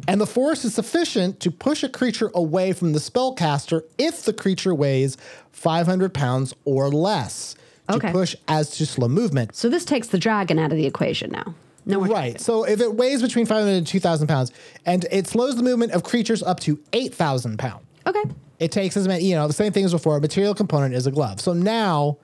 And 0.07 0.21
the 0.21 0.27
force 0.27 0.63
is 0.63 0.75
sufficient 0.75 1.39
to 1.39 1.49
push 1.49 1.81
a 1.81 1.89
creature 1.89 2.29
away 2.35 2.73
from 2.73 2.93
the 2.93 2.99
spellcaster 2.99 3.81
if 3.97 4.23
the 4.23 4.33
creature 4.33 4.75
weighs 4.75 5.17
500 5.51 6.13
pounds 6.13 6.53
or 6.63 6.91
less. 6.91 7.55
To 7.89 7.95
Okay. 7.95 8.11
push 8.11 8.35
as 8.49 8.69
to 8.77 8.85
slow 8.85 9.07
movement. 9.07 9.55
So 9.55 9.67
this 9.69 9.85
takes 9.85 10.09
the 10.09 10.19
dragon 10.19 10.59
out 10.59 10.71
of 10.71 10.77
the 10.77 10.85
equation 10.85 11.31
now. 11.31 11.55
No 11.87 12.01
Right. 12.01 12.39
So 12.39 12.65
if 12.65 12.81
it 12.81 12.93
weighs 12.93 13.21
between 13.21 13.45
500 13.45 13.71
and 13.71 13.87
2,000 13.87 14.27
pounds, 14.27 14.51
and 14.85 15.05
it 15.11 15.27
slows 15.27 15.55
the 15.55 15.63
movement 15.63 15.93
of 15.93 16.03
creatures 16.03 16.43
up 16.43 16.59
to 16.61 16.79
8,000 16.93 17.57
pounds. 17.57 17.83
Okay. 18.05 18.23
It 18.59 18.71
takes 18.71 18.97
as 18.97 19.07
many, 19.07 19.23
you 19.23 19.35
know, 19.35 19.47
the 19.47 19.53
same 19.53 19.71
thing 19.71 19.85
as 19.85 19.91
before. 19.93 20.17
A 20.17 20.21
Material 20.21 20.53
component 20.53 20.95
is 20.95 21.07
a 21.07 21.11
glove. 21.11 21.39
So 21.39 21.53
now, 21.53 22.17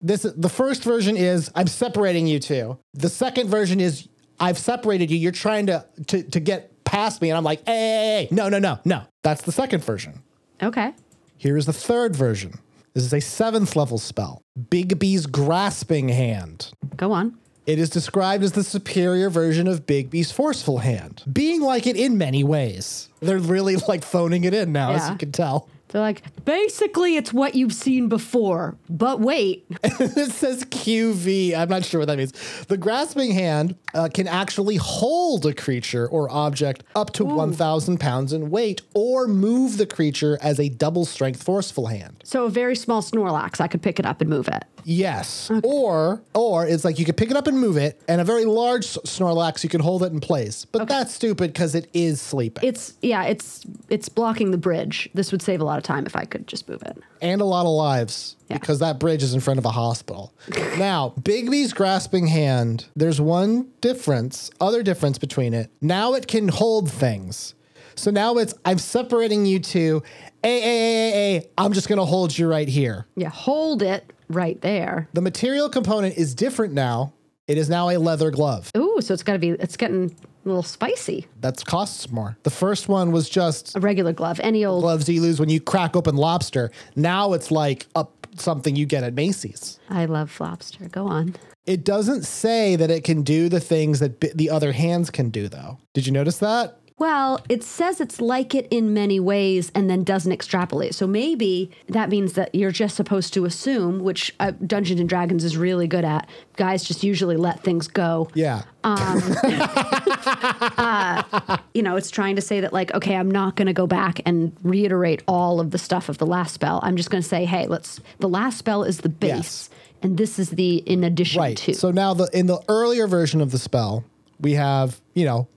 this 0.00 0.22
the 0.22 0.48
first 0.48 0.84
version 0.84 1.16
is 1.16 1.50
I'm 1.54 1.66
separating 1.66 2.26
you 2.26 2.38
two. 2.38 2.78
The 2.94 3.08
second 3.08 3.48
version 3.48 3.80
is 3.80 4.08
I've 4.40 4.58
separated 4.58 5.10
you. 5.10 5.18
You're 5.18 5.32
trying 5.32 5.66
to 5.66 5.84
to 6.06 6.22
to 6.22 6.40
get 6.40 6.84
past 6.84 7.20
me, 7.20 7.30
and 7.30 7.36
I'm 7.36 7.44
like, 7.44 7.64
hey, 7.66 7.72
hey, 7.74 8.28
hey, 8.28 8.34
no, 8.34 8.48
no, 8.48 8.58
no, 8.58 8.78
no. 8.84 9.02
That's 9.22 9.42
the 9.42 9.52
second 9.52 9.84
version. 9.84 10.22
Okay. 10.62 10.94
Here 11.36 11.56
is 11.56 11.66
the 11.66 11.72
third 11.72 12.16
version. 12.16 12.58
This 12.94 13.04
is 13.04 13.12
a 13.12 13.20
seventh 13.20 13.76
level 13.76 13.98
spell. 13.98 14.42
Bigby's 14.70 15.26
grasping 15.26 16.08
hand. 16.08 16.72
Go 16.96 17.12
on. 17.12 17.36
It 17.68 17.78
is 17.78 17.90
described 17.90 18.42
as 18.44 18.52
the 18.52 18.64
superior 18.64 19.28
version 19.28 19.68
of 19.68 19.84
Bigby's 19.84 20.32
forceful 20.32 20.78
hand, 20.78 21.22
being 21.30 21.60
like 21.60 21.86
it 21.86 21.96
in 21.96 22.16
many 22.16 22.42
ways. 22.42 23.10
They're 23.20 23.36
really 23.38 23.76
like 23.76 24.02
phoning 24.04 24.44
it 24.44 24.54
in 24.54 24.72
now, 24.72 24.92
as 24.92 25.02
Yeah. 25.02 25.12
you 25.12 25.18
can 25.18 25.32
tell. 25.32 25.68
They're 25.88 26.00
like, 26.00 26.22
basically, 26.46 27.16
it's 27.16 27.30
what 27.30 27.54
you've 27.54 27.74
seen 27.74 28.08
before, 28.08 28.76
but 28.88 29.20
wait. 29.20 29.66
it 29.82 30.32
says 30.32 30.64
QV. 30.64 31.54
I'm 31.54 31.68
not 31.68 31.84
sure 31.84 32.00
what 32.00 32.06
that 32.06 32.16
means. 32.16 32.32
The 32.68 32.78
grasping 32.78 33.32
hand 33.32 33.74
uh, 33.92 34.08
can 34.12 34.28
actually 34.28 34.76
hold 34.76 35.44
a 35.44 35.52
creature 35.52 36.06
or 36.08 36.30
object 36.30 36.84
up 36.96 37.12
to 37.14 37.24
1,000 37.26 38.00
pounds 38.00 38.32
in 38.32 38.48
weight 38.48 38.80
or 38.94 39.28
move 39.28 39.76
the 39.76 39.86
creature 39.86 40.38
as 40.40 40.58
a 40.58 40.70
double 40.70 41.04
strength 41.04 41.42
forceful 41.42 41.86
hand. 41.86 42.22
So 42.24 42.44
a 42.44 42.50
very 42.50 42.76
small 42.76 43.02
Snorlax, 43.02 43.60
I 43.60 43.68
could 43.68 43.82
pick 43.82 43.98
it 43.98 44.06
up 44.06 44.22
and 44.22 44.30
move 44.30 44.48
it. 44.48 44.64
Yes. 44.90 45.50
Or 45.64 46.22
or 46.34 46.66
it's 46.66 46.82
like 46.82 46.98
you 46.98 47.04
can 47.04 47.14
pick 47.14 47.30
it 47.30 47.36
up 47.36 47.46
and 47.46 47.58
move 47.60 47.76
it, 47.76 48.00
and 48.08 48.20
a 48.22 48.24
very 48.24 48.46
large 48.46 48.86
Snorlax, 48.86 49.62
you 49.62 49.68
can 49.68 49.82
hold 49.82 50.02
it 50.02 50.12
in 50.12 50.20
place. 50.20 50.64
But 50.64 50.88
that's 50.88 51.14
stupid 51.14 51.52
because 51.52 51.74
it 51.74 51.90
is 51.92 52.22
sleeping. 52.22 52.64
It's 52.66 52.94
yeah, 53.02 53.24
it's 53.24 53.66
it's 53.90 54.08
blocking 54.08 54.50
the 54.50 54.56
bridge. 54.58 55.10
This 55.12 55.30
would 55.30 55.42
save 55.42 55.60
a 55.60 55.64
lot 55.64 55.76
of 55.76 55.84
time 55.84 56.06
if 56.06 56.16
I 56.16 56.24
could 56.24 56.46
just 56.46 56.68
move 56.68 56.82
it. 56.82 56.96
and 57.20 57.40
a 57.40 57.44
lot 57.44 57.66
of 57.66 57.72
lives 57.72 58.36
Yeah. 58.48 58.58
because 58.58 58.78
that 58.78 58.98
bridge 58.98 59.22
is 59.22 59.34
in 59.34 59.40
front 59.40 59.58
of 59.58 59.66
a 59.66 59.70
hospital. 59.72 60.32
now, 60.78 61.12
Bigby's 61.20 61.72
grasping 61.74 62.28
hand, 62.28 62.86
there's 62.96 63.20
one 63.20 63.68
difference, 63.80 64.50
other 64.60 64.82
difference 64.82 65.18
between 65.18 65.52
it. 65.52 65.70
Now 65.82 66.14
it 66.14 66.26
can 66.28 66.48
hold 66.48 66.90
things. 66.90 67.54
So 67.98 68.10
now 68.10 68.36
it's 68.36 68.54
I'm 68.64 68.78
separating 68.78 69.44
you 69.46 69.58
two. 69.58 70.02
A 70.44 70.48
a 70.48 70.62
a 70.62 71.12
a 71.12 71.36
a. 71.38 71.50
I'm 71.58 71.72
just 71.72 71.88
gonna 71.88 72.04
hold 72.04 72.36
you 72.36 72.48
right 72.48 72.68
here. 72.68 73.06
Yeah, 73.16 73.28
hold 73.28 73.82
it 73.82 74.12
right 74.28 74.60
there. 74.60 75.08
The 75.14 75.20
material 75.20 75.68
component 75.68 76.16
is 76.16 76.34
different 76.34 76.72
now. 76.74 77.12
It 77.48 77.56
is 77.58 77.68
now 77.70 77.88
a 77.88 77.96
leather 77.96 78.30
glove. 78.30 78.70
Ooh, 78.76 79.00
so 79.00 79.14
it's 79.14 79.22
got 79.22 79.32
to 79.32 79.38
be 79.38 79.48
it's 79.50 79.76
getting 79.76 80.14
a 80.44 80.48
little 80.48 80.62
spicy. 80.62 81.26
That 81.40 81.64
costs 81.64 82.10
more. 82.10 82.36
The 82.42 82.50
first 82.50 82.88
one 82.88 83.10
was 83.10 83.28
just 83.28 83.74
A 83.74 83.80
regular 83.80 84.12
glove, 84.12 84.38
any 84.40 84.64
old. 84.66 84.82
gloves 84.82 85.08
you 85.08 85.22
lose 85.22 85.40
when 85.40 85.48
you 85.48 85.58
crack 85.60 85.96
open 85.96 86.16
lobster. 86.16 86.70
Now 86.94 87.32
it's 87.32 87.50
like 87.50 87.86
up 87.94 88.26
something 88.36 88.76
you 88.76 88.84
get 88.84 89.02
at 89.02 89.14
Macy's. 89.14 89.80
I 89.88 90.04
love 90.04 90.38
lobster. 90.38 90.88
Go 90.88 91.06
on. 91.06 91.34
It 91.64 91.84
doesn't 91.84 92.24
say 92.24 92.76
that 92.76 92.90
it 92.90 93.02
can 93.02 93.22
do 93.22 93.48
the 93.48 93.60
things 93.60 93.98
that 94.00 94.20
the 94.20 94.50
other 94.50 94.72
hands 94.72 95.10
can 95.10 95.30
do, 95.30 95.48
though. 95.48 95.78
Did 95.94 96.06
you 96.06 96.12
notice 96.12 96.38
that? 96.38 96.78
Well, 96.98 97.40
it 97.48 97.62
says 97.62 98.00
it's 98.00 98.20
like 98.20 98.54
it 98.54 98.66
in 98.70 98.92
many 98.92 99.20
ways 99.20 99.70
and 99.74 99.88
then 99.88 100.02
doesn't 100.02 100.32
extrapolate. 100.32 100.94
So 100.94 101.06
maybe 101.06 101.70
that 101.88 102.10
means 102.10 102.32
that 102.32 102.54
you're 102.54 102.72
just 102.72 102.96
supposed 102.96 103.32
to 103.34 103.44
assume, 103.44 104.00
which 104.00 104.34
uh, 104.40 104.52
Dungeons 104.66 104.98
and 104.98 105.08
Dragons 105.08 105.44
is 105.44 105.56
really 105.56 105.86
good 105.86 106.04
at. 106.04 106.28
Guys 106.56 106.82
just 106.82 107.04
usually 107.04 107.36
let 107.36 107.62
things 107.62 107.88
go. 107.88 108.28
Yeah. 108.34 108.62
You 111.74 111.82
know, 111.82 111.96
it's 111.96 112.10
trying 112.10 112.36
to 112.36 112.42
say 112.42 112.60
that, 112.60 112.72
like, 112.72 112.92
okay, 112.94 113.14
I'm 113.14 113.30
not 113.30 113.54
going 113.54 113.66
to 113.66 113.72
go 113.72 113.86
back 113.86 114.20
and 114.26 114.56
reiterate 114.62 115.22
all 115.28 115.60
of 115.60 115.70
the 115.70 115.78
stuff 115.78 116.08
of 116.08 116.18
the 116.18 116.26
last 116.26 116.54
spell. 116.54 116.80
I'm 116.82 116.96
just 116.96 117.10
going 117.10 117.22
to 117.22 117.28
say, 117.28 117.44
hey, 117.44 117.66
let's, 117.66 118.00
the 118.18 118.28
last 118.28 118.58
spell 118.58 118.82
is 118.82 118.98
the 118.98 119.08
base. 119.08 119.30
Yes. 119.30 119.70
And 120.02 120.16
this 120.16 120.38
is 120.38 120.50
the 120.50 120.76
in 120.78 121.04
addition 121.04 121.40
right. 121.40 121.56
to. 121.58 121.74
So 121.74 121.90
now 121.90 122.14
the 122.14 122.28
in 122.32 122.46
the 122.46 122.60
earlier 122.68 123.06
version 123.06 123.40
of 123.40 123.50
the 123.50 123.58
spell, 123.58 124.04
we 124.40 124.54
have, 124.54 125.00
you 125.14 125.24
know, 125.24 125.48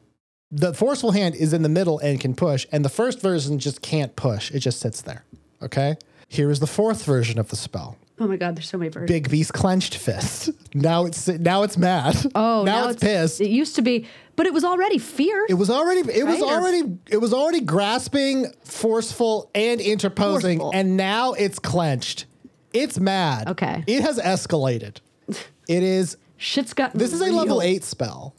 the 0.52 0.74
forceful 0.74 1.12
hand 1.12 1.36
is 1.36 1.54
in 1.54 1.62
the 1.62 1.70
middle 1.70 2.00
and 2.00 2.20
can 2.20 2.36
push, 2.36 2.66
and 2.72 2.84
the 2.84 2.90
first 2.90 3.22
version 3.22 3.60
just 3.60 3.82
can't 3.82 4.16
push. 4.16 4.52
It 4.52 4.60
just 4.60 4.80
sits 4.80 5.02
there. 5.02 5.24
Okay? 5.62 5.96
Here 6.28 6.50
is 6.50 6.60
the 6.60 6.68
fourth 6.68 7.04
version 7.06 7.40
of 7.40 7.50
the 7.50 7.56
spell. 7.56 7.98
oh 8.20 8.28
my 8.28 8.38
God, 8.38 8.56
there's 8.56 8.70
so 8.70 8.78
many 8.78 8.90
versions. 8.90 9.10
Big 9.12 9.30
Beast 9.30 9.54
clenched 9.54 9.96
fist. 9.96 10.50
Now 10.74 11.06
it's 11.06 11.28
now 11.28 11.64
it's 11.64 11.78
mad. 11.78 12.16
Oh, 12.36 12.64
now, 12.66 12.90
it's, 12.90 13.02
pissed. 13.02 13.42
It 13.42 13.50
used 13.50 13.76
to 13.76 13.82
be, 13.82 14.08
but 14.36 14.46
it 14.46 14.54
was 14.54 14.64
already 14.64 14.98
fear. 14.98 15.46
It 15.50 15.56
was 15.56 15.70
already 15.70 16.00
it 16.02 16.26
was 16.26 16.40
Right, 16.40 16.42
or- 16.42 16.54
already 16.62 16.98
it 17.10 17.18
was 17.18 17.34
already 17.34 17.62
grasping, 17.62 18.48
forceful, 18.64 19.50
and 19.54 19.82
interposing, 19.82 20.60
Forceful. 20.60 20.80
and 20.80 20.96
now 20.98 21.34
it's 21.34 21.60
clenched. 21.60 22.26
It's 22.74 23.00
mad. 23.00 23.50
Okay. 23.50 23.84
It 23.88 24.02
has 24.02 24.18
escalated. 24.20 24.98
It 25.68 25.84
is 25.84 26.18
Shit's 26.38 26.74
got 26.74 26.94
this 26.94 27.14
is 27.14 27.22
a 27.22 27.32
level 27.32 27.62
eight 27.62 27.84
spell. 27.84 28.34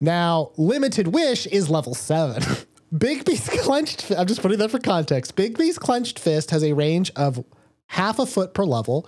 Now, 0.00 0.52
limited 0.56 1.08
wish 1.08 1.46
is 1.46 1.68
level 1.70 1.94
seven. 1.94 2.42
Bigby's 2.94 3.48
clenched 3.62 4.02
fi- 4.02 4.14
I'm 4.16 4.26
just 4.26 4.40
putting 4.40 4.58
that 4.58 4.70
for 4.70 4.78
context. 4.78 5.36
Bigby's 5.36 5.78
clenched 5.78 6.18
fist 6.18 6.50
has 6.52 6.62
a 6.62 6.72
range 6.72 7.10
of 7.16 7.44
half 7.86 8.18
a 8.18 8.26
foot 8.26 8.54
per 8.54 8.64
level, 8.64 9.06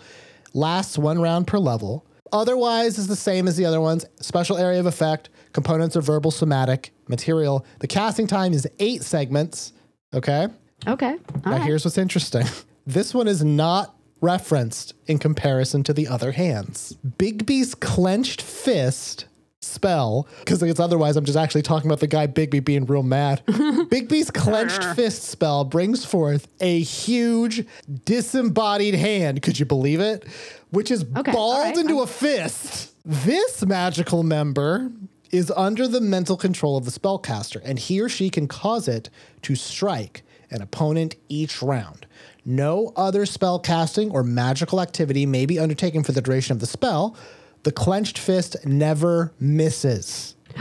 lasts 0.53 0.99
one 0.99 1.21
round 1.21 1.47
per 1.47 1.59
level. 1.59 2.05
Otherwise 2.33 2.99
is 2.99 3.07
the 3.09 3.17
same 3.17 3.49
as 3.49 3.57
the 3.57 3.65
other 3.65 3.81
ones. 3.81 4.05
Special 4.21 4.57
area 4.59 4.79
of 4.81 4.87
effect, 4.87 5.31
components 5.53 5.97
are 5.97 6.01
verbal 6.03 6.31
somatic, 6.31 6.93
material. 7.09 7.65
The 7.81 7.87
casting 7.89 8.27
time 8.27 8.53
is 8.53 8.69
eight 8.79 9.03
segments. 9.03 9.73
Okay. 10.15 10.47
Okay. 10.87 11.13
All 11.13 11.19
Now 11.45 11.51
right. 11.53 11.63
here's 11.63 11.85
what's 11.85 11.99
interesting. 11.99 12.47
This 12.87 13.15
one 13.15 13.29
is 13.29 13.45
not 13.45 13.95
referenced 14.21 14.95
in 15.07 15.19
comparison 15.19 15.85
to 15.85 15.93
the 15.93 16.09
other 16.09 16.33
hands. 16.33 16.97
Bigby's 17.19 17.75
clenched 17.75 18.43
fist 18.43 19.27
spell, 19.63 20.27
because 20.41 20.63
it's 20.63 20.81
otherwise 20.81 21.17
I'm 21.17 21.25
just 21.25 21.37
actually 21.37 21.63
talking 21.63 21.91
about 21.91 22.01
the 22.01 22.07
guy 22.07 22.27
Bigby 22.27 22.65
being 22.65 22.87
real 22.87 23.03
mad. 23.03 23.43
Bigby's 23.47 24.31
clenched 24.31 24.83
fist 24.97 25.25
spell 25.25 25.65
brings 25.65 26.03
forth 26.05 26.49
a 26.61 26.81
huge 26.81 27.67
disembodied 28.07 28.95
hand. 28.95 29.43
Could 29.43 29.59
you 29.59 29.67
believe 29.67 30.01
it? 30.01 30.27
Which 30.71 30.91
is 30.91 31.03
Okay, 31.17 31.33
balled 31.33 31.57
all 31.57 31.63
right, 31.63 31.77
into 31.77 31.97
I'm- 31.97 32.05
a 32.05 32.07
fist. 32.07 32.95
This 33.05 33.65
magical 33.67 34.23
member 34.23 34.91
is 35.31 35.51
under 35.57 35.87
the 35.87 36.01
mental 36.01 36.37
control 36.37 36.77
of 36.77 36.85
the 36.87 36.91
spellcaster, 36.91 37.61
and 37.65 37.79
he 37.79 38.01
or 38.01 38.09
she 38.09 38.31
can 38.31 38.49
cause 38.49 38.89
it 38.89 39.11
to 39.43 39.55
strike 39.55 40.23
an 40.51 40.61
opponent 40.63 41.17
each 41.29 41.63
round. 41.63 42.07
No 42.45 42.93
other 42.97 43.25
spell 43.27 43.59
casting 43.59 44.11
or 44.11 44.23
magical 44.23 44.81
activity 44.81 45.25
may 45.27 45.45
be 45.47 45.59
undertaken 45.59 46.03
for 46.03 46.13
the 46.13 46.21
duration 46.23 46.53
of 46.53 46.61
the 46.61 46.67
spell. 46.67 47.17
The 47.63 47.73
clenched 47.73 48.19
fist 48.19 48.57
never 48.65 49.33
misses. 49.39 50.37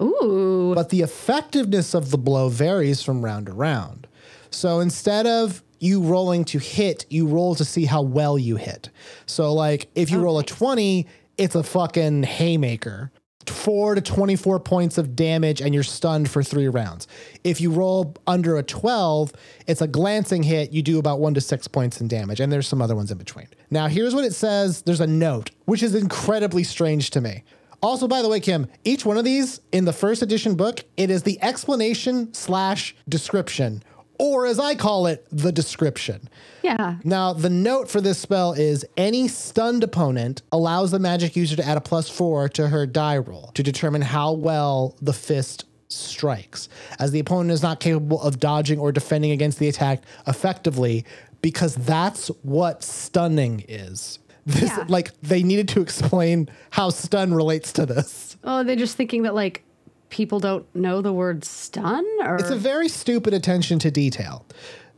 Ooh. 0.00 0.72
But 0.74 0.90
the 0.90 1.00
effectiveness 1.02 1.94
of 1.94 2.10
the 2.10 2.18
blow 2.18 2.48
varies 2.48 3.02
from 3.02 3.24
round 3.24 3.46
to 3.46 3.52
round. 3.52 4.06
So 4.50 4.80
instead 4.80 5.26
of 5.26 5.62
you 5.78 6.00
rolling 6.02 6.44
to 6.46 6.58
hit, 6.58 7.06
you 7.10 7.26
roll 7.26 7.54
to 7.56 7.64
see 7.64 7.84
how 7.84 8.02
well 8.02 8.38
you 8.38 8.56
hit. 8.56 8.90
So, 9.26 9.52
like, 9.52 9.88
if 9.94 10.10
you 10.10 10.20
roll 10.20 10.38
a 10.38 10.44
20, 10.44 11.06
it's 11.36 11.54
a 11.54 11.62
fucking 11.62 12.22
haymaker. 12.22 13.10
Four 13.50 13.94
to 13.94 14.00
24 14.00 14.60
points 14.60 14.98
of 14.98 15.14
damage, 15.16 15.60
and 15.60 15.74
you're 15.74 15.82
stunned 15.82 16.30
for 16.30 16.42
three 16.42 16.68
rounds. 16.68 17.06
If 17.44 17.60
you 17.60 17.70
roll 17.70 18.14
under 18.26 18.56
a 18.56 18.62
12, 18.62 19.32
it's 19.66 19.80
a 19.80 19.86
glancing 19.86 20.42
hit. 20.42 20.72
You 20.72 20.82
do 20.82 20.98
about 20.98 21.20
one 21.20 21.34
to 21.34 21.40
six 21.40 21.68
points 21.68 22.00
in 22.00 22.08
damage, 22.08 22.40
and 22.40 22.52
there's 22.52 22.68
some 22.68 22.82
other 22.82 22.96
ones 22.96 23.10
in 23.10 23.18
between. 23.18 23.48
Now, 23.70 23.86
here's 23.88 24.14
what 24.14 24.24
it 24.24 24.34
says 24.34 24.82
there's 24.82 25.00
a 25.00 25.06
note, 25.06 25.50
which 25.64 25.82
is 25.82 25.94
incredibly 25.94 26.64
strange 26.64 27.10
to 27.10 27.20
me. 27.20 27.44
Also, 27.82 28.08
by 28.08 28.22
the 28.22 28.28
way, 28.28 28.40
Kim, 28.40 28.66
each 28.84 29.04
one 29.04 29.18
of 29.18 29.24
these 29.24 29.60
in 29.70 29.84
the 29.84 29.92
first 29.92 30.22
edition 30.22 30.54
book, 30.54 30.80
it 30.96 31.10
is 31.10 31.22
the 31.22 31.40
explanation 31.42 32.32
slash 32.32 32.96
description, 33.08 33.82
or 34.18 34.46
as 34.46 34.58
I 34.58 34.74
call 34.74 35.06
it, 35.06 35.26
the 35.30 35.52
description. 35.52 36.28
Yeah. 36.62 36.96
Now, 37.04 37.32
the 37.32 37.50
note 37.50 37.88
for 37.88 38.00
this 38.00 38.18
spell 38.18 38.52
is 38.52 38.84
any 38.96 39.28
stunned 39.28 39.84
opponent 39.84 40.42
allows 40.52 40.90
the 40.90 40.98
magic 40.98 41.36
user 41.36 41.56
to 41.56 41.64
add 41.66 41.76
a 41.76 41.80
plus 41.80 42.08
four 42.08 42.48
to 42.50 42.68
her 42.68 42.86
die 42.86 43.18
roll 43.18 43.50
to 43.54 43.62
determine 43.62 44.02
how 44.02 44.32
well 44.32 44.96
the 45.00 45.12
fist 45.12 45.64
strikes, 45.88 46.68
as 46.98 47.12
the 47.12 47.20
opponent 47.20 47.52
is 47.52 47.62
not 47.62 47.78
capable 47.80 48.20
of 48.22 48.40
dodging 48.40 48.78
or 48.78 48.90
defending 48.90 49.30
against 49.30 49.58
the 49.58 49.68
attack 49.68 50.02
effectively, 50.26 51.04
because 51.42 51.74
that's 51.76 52.28
what 52.42 52.82
stunning 52.82 53.64
is. 53.68 54.18
This, 54.46 54.62
Yeah. 54.70 54.84
like, 54.88 55.12
they 55.22 55.42
needed 55.42 55.68
to 55.70 55.80
explain 55.80 56.48
how 56.70 56.90
stun 56.90 57.34
relates 57.34 57.72
to 57.74 57.86
this. 57.86 58.36
Oh, 58.44 58.62
they're 58.64 58.76
just 58.76 58.96
thinking 58.96 59.22
that 59.24 59.34
like 59.34 59.62
people 60.08 60.40
don't 60.40 60.66
know 60.74 61.02
the 61.02 61.12
word 61.12 61.44
stun 61.44 62.04
or 62.22 62.36
It's 62.36 62.50
a 62.50 62.56
very 62.56 62.88
stupid 62.88 63.34
attention 63.34 63.78
to 63.80 63.90
detail. 63.90 64.46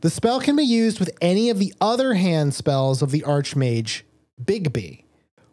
The 0.01 0.09
spell 0.09 0.39
can 0.39 0.55
be 0.55 0.63
used 0.63 0.99
with 0.99 1.09
any 1.21 1.49
of 1.49 1.59
the 1.59 1.73
other 1.81 2.13
hand 2.13 2.53
spells 2.53 3.01
of 3.01 3.11
the 3.11 3.21
Archmage 3.21 4.03
Bigby, 4.41 5.03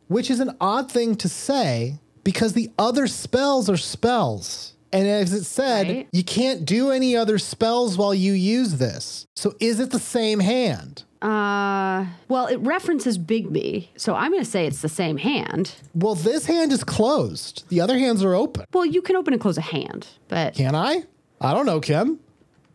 which 0.07 0.31
is 0.31 0.39
an 0.39 0.57
odd 0.61 0.91
thing 0.91 1.17
to 1.17 1.29
say 1.29 1.99
because 2.23 2.53
the 2.53 2.71
other 2.79 3.07
spells 3.07 3.69
are 3.69 3.77
spells. 3.77 4.75
And 4.97 5.07
as 5.09 5.33
it 5.33 5.45
said, 5.45 5.87
Right. 5.89 6.09
you 6.13 6.25
can't 6.25 6.65
do 6.65 6.91
any 6.91 7.17
other 7.17 7.39
spells 7.39 7.97
while 7.99 8.15
you 8.15 8.33
use 8.33 8.75
this. 8.77 9.27
So 9.35 9.55
is 9.61 9.81
it 9.81 9.91
the 9.91 9.99
same 10.01 10.41
hand? 10.41 11.05
uh 11.23 12.05
well, 12.29 12.47
it 12.47 12.57
references 12.59 13.19
Bigby. 13.19 13.89
So 13.97 14.15
I'm 14.15 14.31
going 14.31 14.45
to 14.45 14.49
say 14.51 14.67
it's 14.67 14.83
the 14.83 14.89
same 14.89 15.17
hand. 15.17 15.75
Well, 15.95 16.15
this 16.15 16.45
hand 16.47 16.73
is 16.73 16.85
closed. 16.85 17.65
The 17.71 17.81
other 17.81 17.99
hands 17.99 18.23
are 18.23 18.35
open. 18.35 18.67
Well, 18.75 18.85
you 18.85 19.01
can 19.01 19.17
open 19.17 19.33
and 19.33 19.41
close 19.41 19.57
a 19.57 19.63
hand, 19.63 20.07
but 20.29 20.55
Can 20.55 20.75
I? 20.75 21.05
I 21.41 21.55
don't 21.55 21.65
know, 21.67 21.81
Kim. 21.81 22.21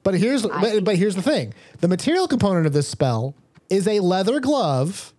But 0.03 0.15
here's 0.15 0.41
but, 0.45 0.83
but 0.83 0.95
here's 0.95 1.15
the 1.15 1.21
thing. 1.21 1.53
The 1.81 1.87
material 1.87 2.27
component 2.27 2.65
of 2.65 2.73
this 2.73 2.87
spell 2.87 3.35
is 3.69 3.87
a 3.87 3.99
leather 3.99 4.39
glove 4.39 5.13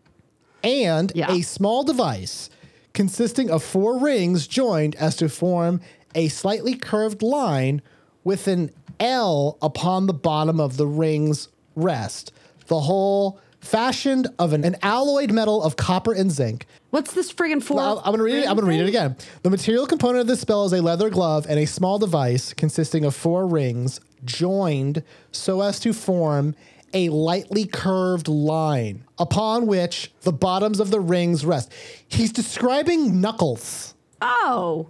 and 0.65 1.13
Yeah. 1.15 1.31
a 1.33 1.43
small 1.43 1.85
device 1.85 2.51
consisting 2.93 3.51
of 3.51 3.63
four 3.63 3.99
rings 3.99 4.47
joined 4.49 4.95
as 4.97 5.17
to 5.17 5.29
form 5.29 5.81
a 6.15 6.29
slightly 6.29 6.75
curved 6.75 7.23
line 7.23 7.83
with 8.25 8.47
an 8.49 8.71
L 9.01 9.59
upon 9.63 10.07
the 10.07 10.15
bottom 10.15 10.61
of 10.61 10.77
the 10.77 10.87
ring's 10.87 11.49
rest. 11.75 12.33
The 12.67 12.81
whole 12.81 13.41
fashioned 13.61 14.29
of 14.39 14.53
an, 14.53 14.65
an 14.65 14.77
alloyed 14.83 15.33
metal 15.33 15.63
of 15.63 15.77
copper 15.77 16.13
and 16.13 16.31
zinc 16.31 16.67
what's 16.93 17.13
this 17.15 17.33
friggin' 17.33 17.63
for? 17.63 17.81
I'm, 17.81 17.99
I'm 17.99 18.13
gonna 18.13 18.23
read 18.23 18.37
it. 18.37 18.49
I'm 18.49 18.55
gonna 18.55 18.69
read 18.69 18.81
it 18.81 18.89
again. 18.89 19.17
The 19.43 19.51
material 19.51 19.87
component 19.87 20.21
of 20.21 20.27
this 20.29 20.41
spell 20.41 20.65
is 20.65 20.73
a 20.73 20.81
leather 20.81 21.11
glove 21.11 21.47
and 21.49 21.59
a 21.59 21.67
small 21.67 21.99
device 21.99 22.53
consisting 22.55 23.05
of 23.05 23.17
four 23.17 23.47
rings 23.47 23.99
joined 24.25 25.03
so 25.33 25.63
as 25.63 25.81
to 25.81 25.93
form 25.93 26.55
a 26.95 27.09
lightly 27.09 27.65
curved 27.65 28.29
line 28.29 29.05
upon 29.19 29.67
which 29.67 30.13
the 30.21 30.33
bottoms 30.33 30.79
of 30.79 30.91
the 30.91 31.01
rings 31.01 31.45
rest. 31.45 31.73
He's 32.07 32.31
describing 32.31 33.21
knuckles. 33.21 33.95
Oh, 34.21 34.89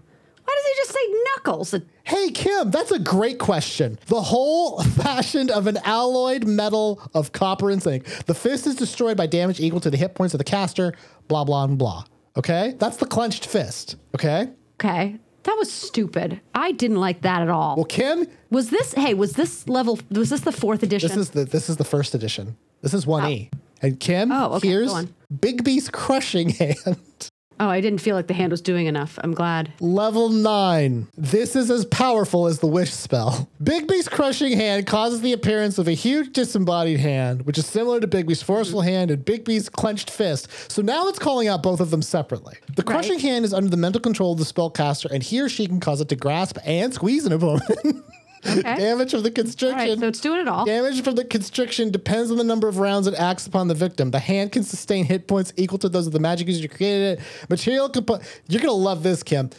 why 0.52 0.56
does 0.56 0.66
he 0.66 0.74
just 0.76 0.92
say 0.92 1.24
knuckles? 1.36 1.74
Hey 2.04 2.30
Kim, 2.30 2.70
that's 2.70 2.90
a 2.90 2.98
great 2.98 3.38
question. 3.38 3.98
The 4.06 4.20
whole 4.20 4.82
fashioned 4.82 5.50
of 5.50 5.66
an 5.66 5.78
alloyed 5.84 6.44
metal 6.46 7.00
of 7.14 7.32
copper 7.32 7.70
and 7.70 7.80
zinc. 7.82 8.04
The 8.26 8.34
fist 8.34 8.66
is 8.66 8.74
destroyed 8.76 9.16
by 9.16 9.26
damage 9.26 9.60
equal 9.60 9.80
to 9.80 9.90
the 9.90 9.96
hit 9.96 10.14
points 10.14 10.34
of 10.34 10.38
the 10.38 10.44
caster. 10.44 10.92
Blah 11.28 11.44
blah 11.44 11.64
and 11.64 11.78
blah. 11.78 12.04
Okay, 12.36 12.74
that's 12.78 12.96
the 12.96 13.06
clenched 13.06 13.46
fist. 13.46 13.96
Okay. 14.14 14.48
Okay, 14.80 15.18
that 15.44 15.56
was 15.58 15.70
stupid. 15.70 16.40
I 16.54 16.72
didn't 16.72 16.98
like 16.98 17.22
that 17.22 17.42
at 17.42 17.48
all. 17.50 17.76
Well, 17.76 17.84
Kim, 17.84 18.26
was 18.50 18.70
this? 18.70 18.94
Hey, 18.94 19.14
was 19.14 19.32
this 19.34 19.68
level? 19.68 19.98
Was 20.10 20.30
this 20.30 20.40
the 20.40 20.52
fourth 20.52 20.82
edition? 20.82 21.08
this 21.08 21.16
is 21.16 21.30
the 21.30 21.44
this 21.44 21.68
is 21.70 21.76
the 21.78 21.84
first 21.84 22.14
edition. 22.14 22.56
This 22.82 22.94
is 22.94 23.06
one 23.06 23.30
E. 23.30 23.50
Oh. 23.54 23.58
And 23.82 23.98
Kim, 23.98 24.30
Oh, 24.30 24.54
okay, 24.54 24.68
here's 24.68 24.90
go 24.90 24.94
on. 24.96 25.14
Bigby's 25.34 25.88
crushing 25.88 26.48
hand. 26.60 27.30
Oh, 27.62 27.68
I 27.68 27.80
didn't 27.80 28.00
feel 28.00 28.16
like 28.16 28.26
the 28.26 28.34
hand 28.34 28.50
was 28.50 28.60
doing 28.60 28.86
enough. 28.86 29.20
I'm 29.22 29.34
glad. 29.34 29.72
Level 29.78 30.30
9. 30.30 31.06
This 31.16 31.54
is 31.54 31.70
as 31.70 31.84
powerful 31.84 32.48
as 32.48 32.58
the 32.58 32.66
Wish 32.66 32.90
spell. 32.90 33.48
Bigby's 33.62 34.08
crushing 34.08 34.56
hand 34.56 34.88
causes 34.88 35.20
the 35.20 35.32
appearance 35.32 35.78
of 35.78 35.86
a 35.86 35.92
huge 35.92 36.32
disembodied 36.32 36.98
hand, 36.98 37.46
which 37.46 37.58
is 37.58 37.66
similar 37.66 38.00
to 38.00 38.08
Bigby's 38.08 38.42
forceful 38.42 38.80
mm. 38.80 38.86
hand 38.86 39.12
and 39.12 39.24
Bigby's 39.24 39.68
clenched 39.68 40.10
fist. 40.10 40.48
So 40.72 40.82
now 40.82 41.06
it's 41.06 41.20
calling 41.20 41.46
out 41.46 41.62
both 41.62 41.78
of 41.78 41.92
them 41.92 42.02
separately. 42.02 42.56
The 42.74 42.82
crushing 42.82 43.12
Right. 43.12 43.22
hand 43.22 43.44
is 43.44 43.54
under 43.54 43.70
the 43.70 43.76
mental 43.76 44.00
control 44.00 44.32
of 44.32 44.40
the 44.40 44.44
spellcaster, 44.44 45.08
and 45.12 45.22
he 45.22 45.40
or 45.40 45.48
she 45.48 45.68
can 45.68 45.78
cause 45.78 46.00
it 46.00 46.08
to 46.08 46.16
grasp 46.16 46.58
and 46.64 46.92
squeeze 46.92 47.26
an 47.26 47.32
opponent. 47.32 48.04
Okay. 48.44 48.60
Damage 48.76 49.14
of 49.14 49.22
the 49.22 49.30
constriction. 49.30 49.78
right, 49.78 49.98
so 49.98 50.08
it's 50.08 50.20
doing 50.20 50.40
it 50.40 50.48
all. 50.48 50.64
Damage 50.64 51.02
from 51.04 51.14
the 51.14 51.24
constriction 51.24 51.90
depends 51.90 52.30
on 52.30 52.36
the 52.38 52.44
number 52.44 52.66
of 52.68 52.78
rounds 52.78 53.06
it 53.06 53.14
acts 53.14 53.46
upon 53.46 53.68
the 53.68 53.74
victim. 53.74 54.10
The 54.10 54.18
hand 54.18 54.52
can 54.52 54.64
sustain 54.64 55.04
hit 55.04 55.28
points 55.28 55.52
equal 55.56 55.78
to 55.78 55.88
those 55.88 56.06
of 56.06 56.12
the 56.12 56.18
magic 56.20 56.48
user 56.48 56.62
who 56.62 56.68
created 56.68 57.18
it. 57.18 57.24
Material 57.48 57.88
component. 57.88 58.24
You're 58.48 58.60
gonna 58.62 58.72
love 58.72 59.02
this, 59.02 59.22
Kim. 59.22 59.50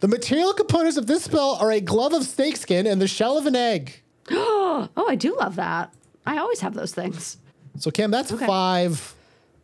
The 0.00 0.08
material 0.08 0.52
components 0.52 0.96
of 0.96 1.06
this 1.06 1.22
spell 1.24 1.56
are 1.60 1.70
a 1.70 1.80
glove 1.80 2.12
of 2.12 2.24
snakeskin 2.24 2.86
and 2.88 3.00
the 3.00 3.06
shell 3.06 3.38
of 3.38 3.46
an 3.46 3.54
egg. 3.56 4.02
Oh, 4.30 5.06
I 5.08 5.14
do 5.14 5.36
love 5.36 5.54
that. 5.56 5.94
I 6.26 6.38
always 6.38 6.60
have 6.60 6.74
those 6.74 6.92
things. 6.92 7.36
So, 7.78 7.90
Kim, 7.92 8.10
that's 8.10 8.32
Okay. 8.32 8.46
five 8.46 9.14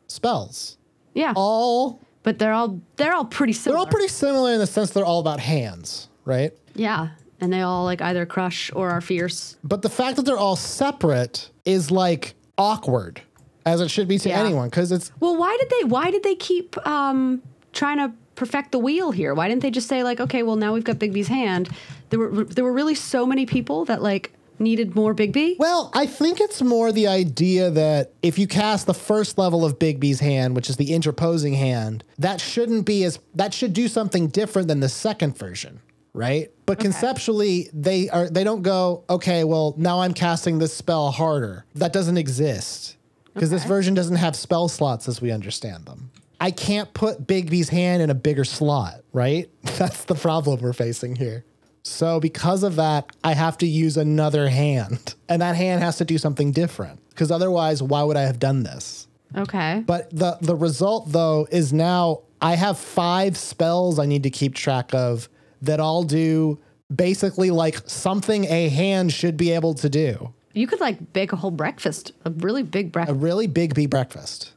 spells. 0.07 0.77
Yeah, 1.15 1.33
All 1.35 2.01
but 2.23 2.39
they're 2.39 2.53
all 2.53 2.81
they're 2.97 3.13
all 3.15 3.25
pretty 3.25 3.53
similar. 3.53 3.75
they're 3.75 3.87
all 3.87 3.91
pretty 3.91 4.09
similar 4.09 4.53
in 4.53 4.59
the 4.61 4.67
sense 4.67 4.91
they're 4.91 5.05
all 5.05 5.19
about 5.21 5.41
hands, 5.41 6.09
right? 6.25 6.53
Yeah, 6.77 7.09
and 7.41 7.53
they 7.53 7.61
all 7.63 7.85
like 7.85 8.01
either 8.03 8.27
crush 8.27 8.71
or 8.75 8.91
are 8.91 9.01
fierce. 9.01 9.57
But 9.65 9.83
the 9.83 9.89
fact 9.91 10.17
that 10.17 10.23
they're 10.25 10.39
all 10.39 10.57
separate 10.57 11.51
is 11.65 11.91
like 11.91 12.35
awkward, 12.57 13.21
as 13.67 13.81
it 13.81 13.91
should 13.91 14.09
be 14.09 14.19
to 14.19 14.29
Yeah. 14.29 14.41
anyone, 14.45 14.69
because 14.69 14.93
it's 14.93 15.11
Well, 15.21 15.37
why 15.37 15.57
did 15.61 15.71
they 15.71 15.85
why 15.89 16.11
did 16.11 16.23
they 16.23 16.35
keep 16.35 16.77
um 16.87 17.43
trying 17.73 17.99
to 17.99 18.13
perfect 18.35 18.73
the 18.73 18.79
wheel 18.79 19.11
here? 19.11 19.35
Why 19.35 19.49
didn't 19.49 19.63
they 19.63 19.71
just 19.71 19.89
say 19.89 20.03
like, 20.03 20.21
okay, 20.21 20.43
well 20.43 20.57
now 20.57 20.73
we've 20.75 20.85
got 20.85 20.99
Bigby's 20.99 21.29
hand. 21.29 21.69
There 22.11 22.19
were 22.19 22.45
there 22.45 22.65
were 22.65 22.73
really 22.73 22.95
so 22.95 23.27
many 23.27 23.47
people 23.47 23.85
that 23.87 24.03
like 24.03 24.33
needed 24.61 24.97
more 24.97 25.15
Bigby. 25.15 25.57
Well, 25.57 25.89
I 25.95 26.07
think 26.07 26.41
it's 26.41 26.61
more 26.63 26.91
the 26.91 27.07
idea 27.07 27.71
that 27.71 28.11
if 28.23 28.41
you 28.41 28.49
cast 28.49 28.87
the 28.87 28.95
first 28.95 29.39
level 29.39 29.65
of 29.65 29.79
Bigby's 29.79 30.19
hand, 30.19 30.57
which 30.57 30.69
is 30.69 30.77
the 30.77 30.93
interposing 30.93 31.53
hand, 31.55 32.03
that 32.19 32.41
shouldn't 32.41 32.85
be 32.85 33.05
as 33.05 33.21
that 33.37 33.55
should 33.55 33.73
do 33.73 33.87
something 33.87 34.27
different 34.27 34.67
than 34.67 34.81
the 34.81 34.89
second 34.89 35.39
version, 35.39 35.81
right? 36.19 36.51
But 36.67 36.81
conceptually, 36.81 37.71
they 37.73 38.11
are 38.11 38.29
they 38.29 38.45
don't 38.45 38.63
go, 38.63 39.05
okay, 39.09 39.45
well, 39.45 39.75
now 39.79 40.01
I'm 40.01 40.13
casting 40.13 40.59
this 40.59 40.75
spell 40.75 41.11
harder. 41.11 41.65
That 41.77 41.93
doesn't 41.93 42.19
exist. 42.19 42.97
Because 43.33 43.51
this 43.51 43.65
version 43.65 43.95
doesn't 43.95 44.17
have 44.17 44.35
spell 44.35 44.69
slots 44.69 45.07
as 45.09 45.21
we 45.21 45.31
understand 45.31 45.87
them. 45.87 46.11
I 46.41 46.51
can't 46.51 46.93
put 46.93 47.27
Bigby's 47.27 47.69
hand 47.69 48.03
in 48.03 48.11
a 48.11 48.15
bigger 48.15 48.45
slot, 48.45 49.03
right? 49.13 49.49
That's 49.63 50.05
the 50.05 50.17
problem 50.17 50.61
we're 50.61 50.73
facing 50.73 51.17
here. 51.17 51.45
So 51.85 52.19
because 52.19 52.65
of 52.65 52.77
that, 52.77 53.11
I 53.23 53.35
have 53.35 53.57
to 53.59 53.67
use 53.67 53.97
another 53.97 54.49
hand. 54.49 55.15
And 55.29 55.41
that 55.41 55.57
hand 55.57 55.83
has 55.83 55.99
to 55.99 56.05
do 56.05 56.19
something 56.19 56.51
different. 56.53 57.01
Because 57.11 57.31
otherwise, 57.31 57.83
why 57.83 58.03
would 58.03 58.17
I 58.17 58.23
have 58.23 58.39
done 58.41 58.65
this? 58.65 59.07
Okay. 59.37 59.85
But 59.87 60.11
the 60.11 60.39
the 60.41 60.57
result 60.57 61.13
though 61.13 61.47
is 61.51 61.73
now 61.73 62.23
I 62.41 62.57
have 62.57 62.79
five 62.79 63.37
spells 63.37 63.99
I 63.99 64.07
need 64.07 64.23
to 64.25 64.31
keep 64.31 64.55
track 64.55 64.95
of 64.95 65.29
that 65.63 65.81
all 65.81 66.03
do 66.05 66.59
basically 66.95 67.51
like 67.51 67.77
something 67.89 68.45
a 68.47 68.69
hand 68.69 69.13
should 69.13 69.37
be 69.37 69.51
able 69.53 69.75
to 69.75 69.89
do. 69.89 70.33
You 70.55 70.67
could 70.67 70.81
like 70.81 71.13
bake 71.13 71.33
a 71.33 71.37
whole 71.37 71.51
breakfast, 71.51 72.13
a 72.25 72.31
really 72.31 72.63
big 72.63 72.91
breakfast. 72.93 73.17
A 73.17 73.19
really 73.19 73.47
big 73.47 73.75
bee 73.75 73.87
breakfast. 73.87 74.53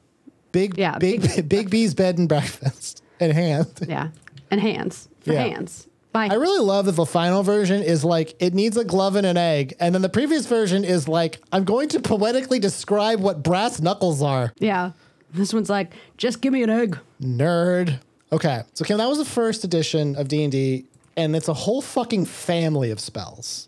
Big 0.52 0.78
Yeah, 0.78 0.98
big 0.98 1.22
big- 1.22 1.50
big, 1.50 1.70
bee's 1.70 1.94
bed 1.94 2.18
and 2.18 2.28
breakfast 2.28 3.04
in 3.20 3.32
hand. 3.32 3.68
yeah, 3.88 4.10
and 4.50 4.60
hands 4.62 5.08
for 5.22 5.34
Yeah. 5.34 5.44
hands. 5.44 5.88
Bye. 6.14 6.28
I 6.30 6.34
really 6.34 6.60
love 6.60 6.88
that 6.88 6.98
the 6.98 7.06
final 7.06 7.42
version 7.42 7.82
is 7.82 8.04
like 8.04 8.36
it 8.40 8.54
needs 8.54 8.76
a 8.76 8.84
glove 8.84 9.16
and 9.16 9.26
an 9.26 9.38
egg, 9.38 9.76
and 9.80 9.96
then 9.96 10.02
the 10.02 10.10
previous 10.10 10.46
version 10.46 10.84
is 10.84 11.08
like 11.08 11.40
I'm 11.54 11.64
going 11.64 11.88
to 11.90 12.00
poetically 12.02 12.60
describe 12.60 13.22
what 13.22 13.44
brass 13.44 13.80
knuckles 13.82 14.22
are. 14.22 14.54
yeah. 14.60 14.92
This 15.34 15.54
one's 15.54 15.70
like, 15.70 15.94
just 16.18 16.42
give 16.42 16.52
me 16.52 16.62
an 16.64 16.70
egg. 16.70 16.98
Nerd. 17.22 18.00
Okay, 18.34 18.64
so 18.74 18.84
Kim, 18.84 18.98
that 18.98 19.08
was 19.08 19.18
the 19.18 19.24
first 19.24 19.64
edition 19.64 20.18
of 20.18 20.28
D 20.28 20.44
and 20.44 20.52
D, 20.52 20.86
and 21.22 21.36
it's 21.36 21.48
a 21.48 21.54
whole 21.54 21.82
fucking 21.82 22.26
family 22.26 22.92
of 22.92 23.00
spells. 23.00 23.68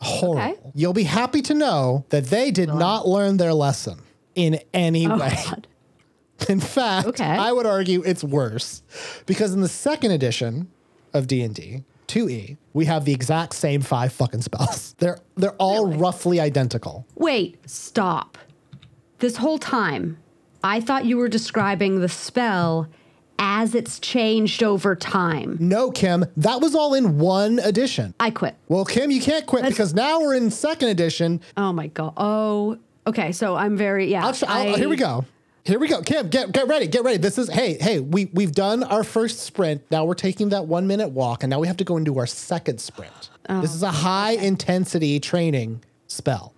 Horrible. 0.00 0.42
Okay. 0.42 0.72
You'll 0.74 0.92
be 0.92 1.04
happy 1.04 1.42
to 1.42 1.54
know 1.54 2.04
that 2.10 2.26
they 2.26 2.50
did 2.50 2.68
not 2.68 3.08
learn 3.08 3.38
their 3.38 3.54
lesson 3.54 4.00
in 4.34 4.60
any 4.74 5.06
Oh 5.06 5.16
way. 5.18 5.30
God. 5.48 5.66
In 6.50 6.60
fact, 6.60 7.06
Okay. 7.08 7.24
I 7.24 7.50
would 7.50 7.64
argue 7.64 8.02
it's 8.04 8.22
worse 8.22 8.82
because 9.24 9.54
in 9.54 9.62
the 9.62 9.68
second 9.68 10.10
edition 10.10 10.68
of 11.14 11.26
D&D, 11.26 11.82
2e, 12.08 12.58
we 12.74 12.84
have 12.84 13.06
the 13.06 13.12
exact 13.14 13.54
same 13.54 13.80
five 13.80 14.12
fucking 14.12 14.42
spells. 14.42 14.94
They're 14.98 15.18
they're 15.38 15.54
all 15.58 15.86
Really? 15.86 15.96
roughly 15.98 16.40
identical. 16.40 17.06
Wait, 17.14 17.58
stop. 17.68 18.36
This 19.18 19.38
whole 19.38 19.58
time, 19.58 20.18
I 20.62 20.80
thought 20.82 21.06
you 21.06 21.16
were 21.16 21.28
describing 21.28 22.00
the 22.00 22.08
spell 22.08 22.86
as 23.38 23.74
it's 23.74 23.98
changed 24.00 24.62
over 24.62 24.94
time. 24.94 25.56
No, 25.60 25.90
Kim, 25.90 26.24
that 26.36 26.60
was 26.60 26.74
all 26.74 26.94
in 26.94 27.18
one 27.18 27.58
edition. 27.58 28.14
I 28.20 28.30
quit. 28.30 28.54
Well, 28.68 28.84
Kim, 28.84 29.10
you 29.10 29.20
can't 29.20 29.46
quit 29.46 29.64
because 29.66 29.94
now 29.94 30.20
we're 30.20 30.34
in 30.34 30.50
second 30.50 30.88
edition. 30.88 31.40
Oh 31.56 31.72
my 31.72 31.88
god. 31.88 32.12
Oh, 32.16 32.78
okay. 33.06 33.32
So 33.32 33.56
I'm 33.56 33.76
very 33.76 34.10
yeah. 34.10 34.26
I'll, 34.26 34.34
I'll- 34.48 34.74
I- 34.74 34.78
here 34.78 34.88
we 34.88 34.96
go. 34.96 35.24
Here 35.64 35.80
we 35.80 35.88
go. 35.88 36.00
Kim, 36.00 36.28
get 36.28 36.52
get 36.52 36.68
ready. 36.68 36.86
Get 36.86 37.02
ready. 37.02 37.16
This 37.18 37.38
is 37.38 37.48
hey, 37.48 37.76
hey, 37.80 37.98
we 37.98 38.26
we've 38.32 38.52
done 38.52 38.84
our 38.84 39.02
first 39.02 39.40
sprint. 39.40 39.82
Now 39.90 40.04
we're 40.04 40.14
taking 40.14 40.50
that 40.50 40.66
1 40.66 40.86
minute 40.86 41.08
walk 41.08 41.42
and 41.42 41.50
now 41.50 41.58
we 41.58 41.66
have 41.66 41.76
to 41.78 41.84
go 41.84 41.96
into 41.96 42.16
our 42.18 42.26
second 42.26 42.80
sprint. 42.80 43.30
Oh, 43.48 43.60
this 43.60 43.74
is 43.74 43.82
a 43.82 43.90
high 43.90 44.32
intensity 44.32 45.18
training 45.18 45.82
spell. 46.06 46.52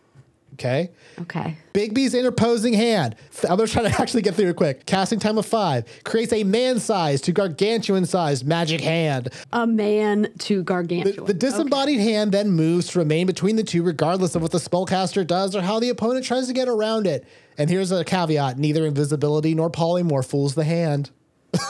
Okay? 0.59 0.91
Okay. 1.21 1.57
Bigby's 1.73 2.15
interposing 2.15 2.73
hand. 2.73 3.15
I'm 3.45 3.57
gonna 3.57 3.69
try 3.69 3.83
to 3.83 3.89
actually 4.01 4.23
get 4.23 4.35
through 4.35 4.49
it 4.49 4.57
quick. 4.57 4.87
Casting 4.87 5.21
time 5.21 5.39
of 5.39 5.47
five 5.47 5.85
creates 6.03 6.33
a 6.33 6.43
man-sized 6.43 7.25
to 7.25 7.33
gargantuan-sized 7.33 8.45
magic 8.45 8.81
hand. 8.81 9.29
A 9.53 9.69
man 9.69 10.33
to 10.39 10.65
gargantuan. 10.65 11.27
The 11.27 11.35
disembodied 11.35 12.01
hand 12.01 12.33
then 12.33 12.51
moves 12.51 12.89
to 12.89 12.99
remain 12.99 13.29
between 13.29 13.55
the 13.55 13.63
two, 13.63 13.85
regardless 13.85 14.35
of 14.35 14.43
what 14.43 14.51
the 14.51 14.59
spellcaster 14.59 15.25
does 15.25 15.55
or 15.55 15.63
how 15.63 15.79
the 15.79 15.91
opponent 15.91 16.25
tries 16.25 16.49
to 16.49 16.53
get 16.53 16.67
around 16.67 17.07
it. 17.07 17.25
And 17.57 17.71
here's 17.71 17.93
a 17.93 18.05
caveat: 18.05 18.59
neither 18.59 18.85
invisibility 18.85 19.55
nor 19.55 19.71
polymorph 19.71 20.27
fools 20.27 20.57
the 20.57 20.65
hand. 20.65 21.11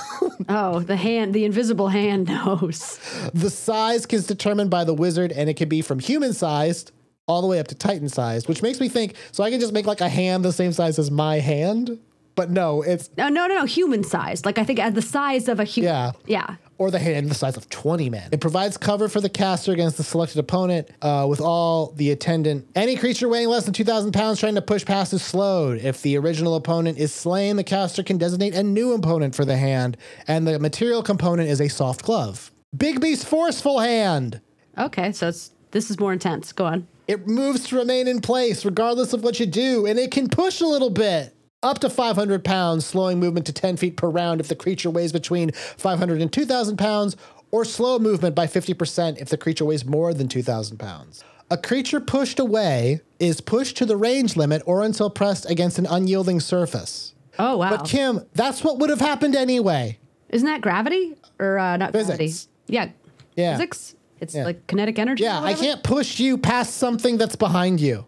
Oh, 0.49 0.81
the 0.81 0.97
hand, 0.97 1.35
the 1.35 1.45
invisible 1.45 1.89
hand 1.89 2.29
knows. 2.29 2.99
The 3.35 3.51
size 3.51 4.07
is 4.07 4.27
determined 4.27 4.71
by 4.71 4.85
the 4.85 4.95
wizard, 4.95 5.33
and 5.33 5.51
it 5.51 5.55
can 5.55 5.69
be 5.69 5.83
from 5.83 5.99
human-sized 5.99 6.93
all 7.29 7.41
the 7.43 7.47
way 7.47 7.61
up 7.61 7.69
to 7.69 7.75
Titan-sized, 7.75 8.49
which 8.49 8.63
makes 8.63 8.81
me 8.81 8.89
think. 8.89 9.15
So 9.33 9.45
I 9.45 9.51
can 9.51 9.61
just 9.61 9.73
make 9.73 9.87
like 9.87 10.01
a 10.01 10.09
hand 10.09 10.45
the 10.45 10.53
same 10.53 10.73
size 10.73 10.99
as 10.99 11.11
my 11.11 11.39
hand, 11.39 11.99
but 12.35 12.51
no, 12.51 12.83
it's 12.83 13.11
No, 13.17 13.29
no, 13.29 13.47
no, 13.49 13.55
no. 13.57 13.65
Human 13.65 14.03
sized. 14.05 14.47
Like 14.47 14.59
I 14.59 14.65
think 14.65 14.79
at 14.79 14.95
the 14.95 15.03
size 15.03 15.49
of 15.49 15.59
a 15.61 15.65
human. 15.65 15.93
Yeah. 15.93 16.13
Yeah. 16.27 16.55
or 16.79 16.93
the 16.93 16.99
hand 17.01 17.29
the 17.29 17.35
size 17.35 17.57
of 17.57 17.69
20 17.69 18.09
men. 18.11 18.29
It 18.31 18.41
provides 18.41 18.77
cover 18.77 19.09
for 19.09 19.21
the 19.21 19.29
caster 19.29 19.73
against 19.73 19.97
the 19.97 20.05
selected 20.05 20.39
opponent 20.39 20.89
uh, 21.03 21.27
with 21.29 21.41
all 21.41 21.91
the 21.97 22.13
attendant. 22.13 22.69
Any 22.77 22.95
creature 22.95 23.29
weighing 23.29 23.49
less 23.49 23.65
than 23.65 23.75
2,000 23.75 24.13
pounds 24.13 24.39
trying 24.39 24.55
to 24.55 24.63
push 24.63 24.85
past 24.85 25.13
is 25.13 25.21
slowed. 25.21 25.79
If 25.79 26.03
the 26.03 26.17
original 26.17 26.55
opponent 26.55 26.99
is 26.99 27.13
slain, 27.13 27.57
the 27.57 27.65
caster 27.65 28.05
can 28.05 28.19
designate 28.19 28.55
a 28.55 28.63
new 28.63 28.93
opponent 28.93 29.35
for 29.35 29.45
the 29.45 29.57
hand, 29.57 29.97
and 30.29 30.47
the 30.47 30.61
material 30.61 31.03
component 31.03 31.49
is 31.49 31.61
a 31.61 31.67
soft 31.67 32.05
glove. 32.05 32.53
Bigby's 32.77 33.25
forceful 33.25 33.81
hand. 33.81 34.41
Okay. 34.79 35.11
So 35.11 35.27
it's 35.27 35.51
this 35.73 35.91
is 35.91 35.99
more 35.99 36.13
intense. 36.13 36.53
Go 36.53 36.67
on. 36.67 36.87
It 37.09 37.27
moves 37.27 37.67
to 37.69 37.77
remain 37.77 38.07
in 38.07 38.21
place 38.21 38.65
regardless 38.65 39.15
of 39.15 39.25
what 39.25 39.41
you 39.41 39.47
do, 39.47 39.87
and 39.87 39.99
it 39.99 40.11
can 40.11 40.29
push 40.29 40.61
a 40.61 40.67
little 40.67 40.91
bit. 40.91 41.35
Up 41.63 41.81
to 41.81 41.91
500 41.91 42.45
pounds, 42.45 42.87
slowing 42.87 43.19
movement 43.19 43.47
to 43.47 43.53
10 43.53 43.79
feet 43.79 43.97
per 43.97 44.09
round 44.09 44.41
if 44.41 44.47
the 44.47 44.55
creature 44.55 44.91
weighs 44.91 45.11
between 45.11 45.51
500 45.53 46.21
and 46.21 46.33
2,000 46.33 46.77
pounds, 46.77 47.17
or 47.51 47.65
slow 47.65 47.99
movement 47.99 48.35
by 48.37 48.47
50% 48.47 49.19
if 49.21 49.31
the 49.31 49.39
creature 49.39 49.65
weighs 49.65 49.85
more 49.85 50.15
than 50.15 50.29
2,000 50.29 50.77
pounds. 50.77 51.25
A 51.51 51.57
creature 51.57 51.99
pushed 51.99 52.39
away 52.39 53.01
is 53.19 53.41
pushed 53.41 53.77
to 53.79 53.87
the 53.87 53.97
range 53.97 54.37
limit 54.37 54.63
or 54.67 54.83
until 54.83 55.09
pressed 55.09 55.51
against 55.51 55.79
an 55.79 55.87
unyielding 55.87 56.41
surface. 56.41 57.15
Oh 57.39 57.57
wow. 57.57 57.71
But 57.71 57.87
Kim, 57.87 58.21
that's 58.35 58.63
what 58.63 58.79
would 58.79 58.91
have 58.91 59.01
happened 59.01 59.35
anyway. 59.35 59.99
Isn't 60.29 60.47
that 60.47 60.61
gravity 60.61 61.17
or 61.39 61.59
uh, 61.59 61.79
not 61.79 61.93
gravity? 61.93 62.27
Physics. 62.27 62.49
Yeah. 62.67 62.91
Yeah. 63.35 63.57
Physics. 63.57 63.95
It's 64.21 64.35
Yeah. 64.35 64.45
like 64.45 64.67
kinetic 64.67 64.99
energy. 64.99 65.25
Yeah, 65.25 65.41
I 65.41 65.55
can't 65.55 65.83
push 65.83 66.19
you 66.21 66.39
past 66.39 66.75
something 66.77 67.17
that's 67.19 67.37
behind 67.37 67.81
you. 67.81 68.05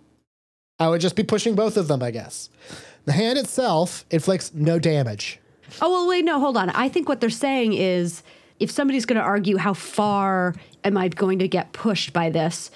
I 0.79 0.89
would 0.89 1.01
just 1.01 1.17
be 1.17 1.23
pushing 1.23 1.55
both 1.55 1.77
of 1.77 1.89
them, 1.89 2.03
I 2.03 2.11
guess. 2.11 2.49
The 3.05 3.13
hand 3.13 3.39
itself 3.39 4.05
inflicts 4.11 4.53
no 4.55 4.79
damage. 4.79 5.39
Oh 5.81 5.91
well, 5.91 6.09
wait, 6.09 6.25
no, 6.25 6.41
hold 6.41 6.57
on. 6.57 6.71
I 6.71 6.89
think 6.89 7.09
what 7.09 7.21
they're 7.21 7.31
saying 7.31 7.75
is, 7.75 8.23
if 8.59 8.71
somebody's 8.71 9.07
going 9.07 9.19
to 9.19 9.23
argue 9.25 9.57
how 9.57 9.73
far 9.75 10.55
am 10.85 10.97
I 10.97 11.09
going 11.09 11.39
to 11.39 11.49
get 11.49 11.73
pushed 11.73 12.13
by 12.13 12.29
this, 12.31 12.71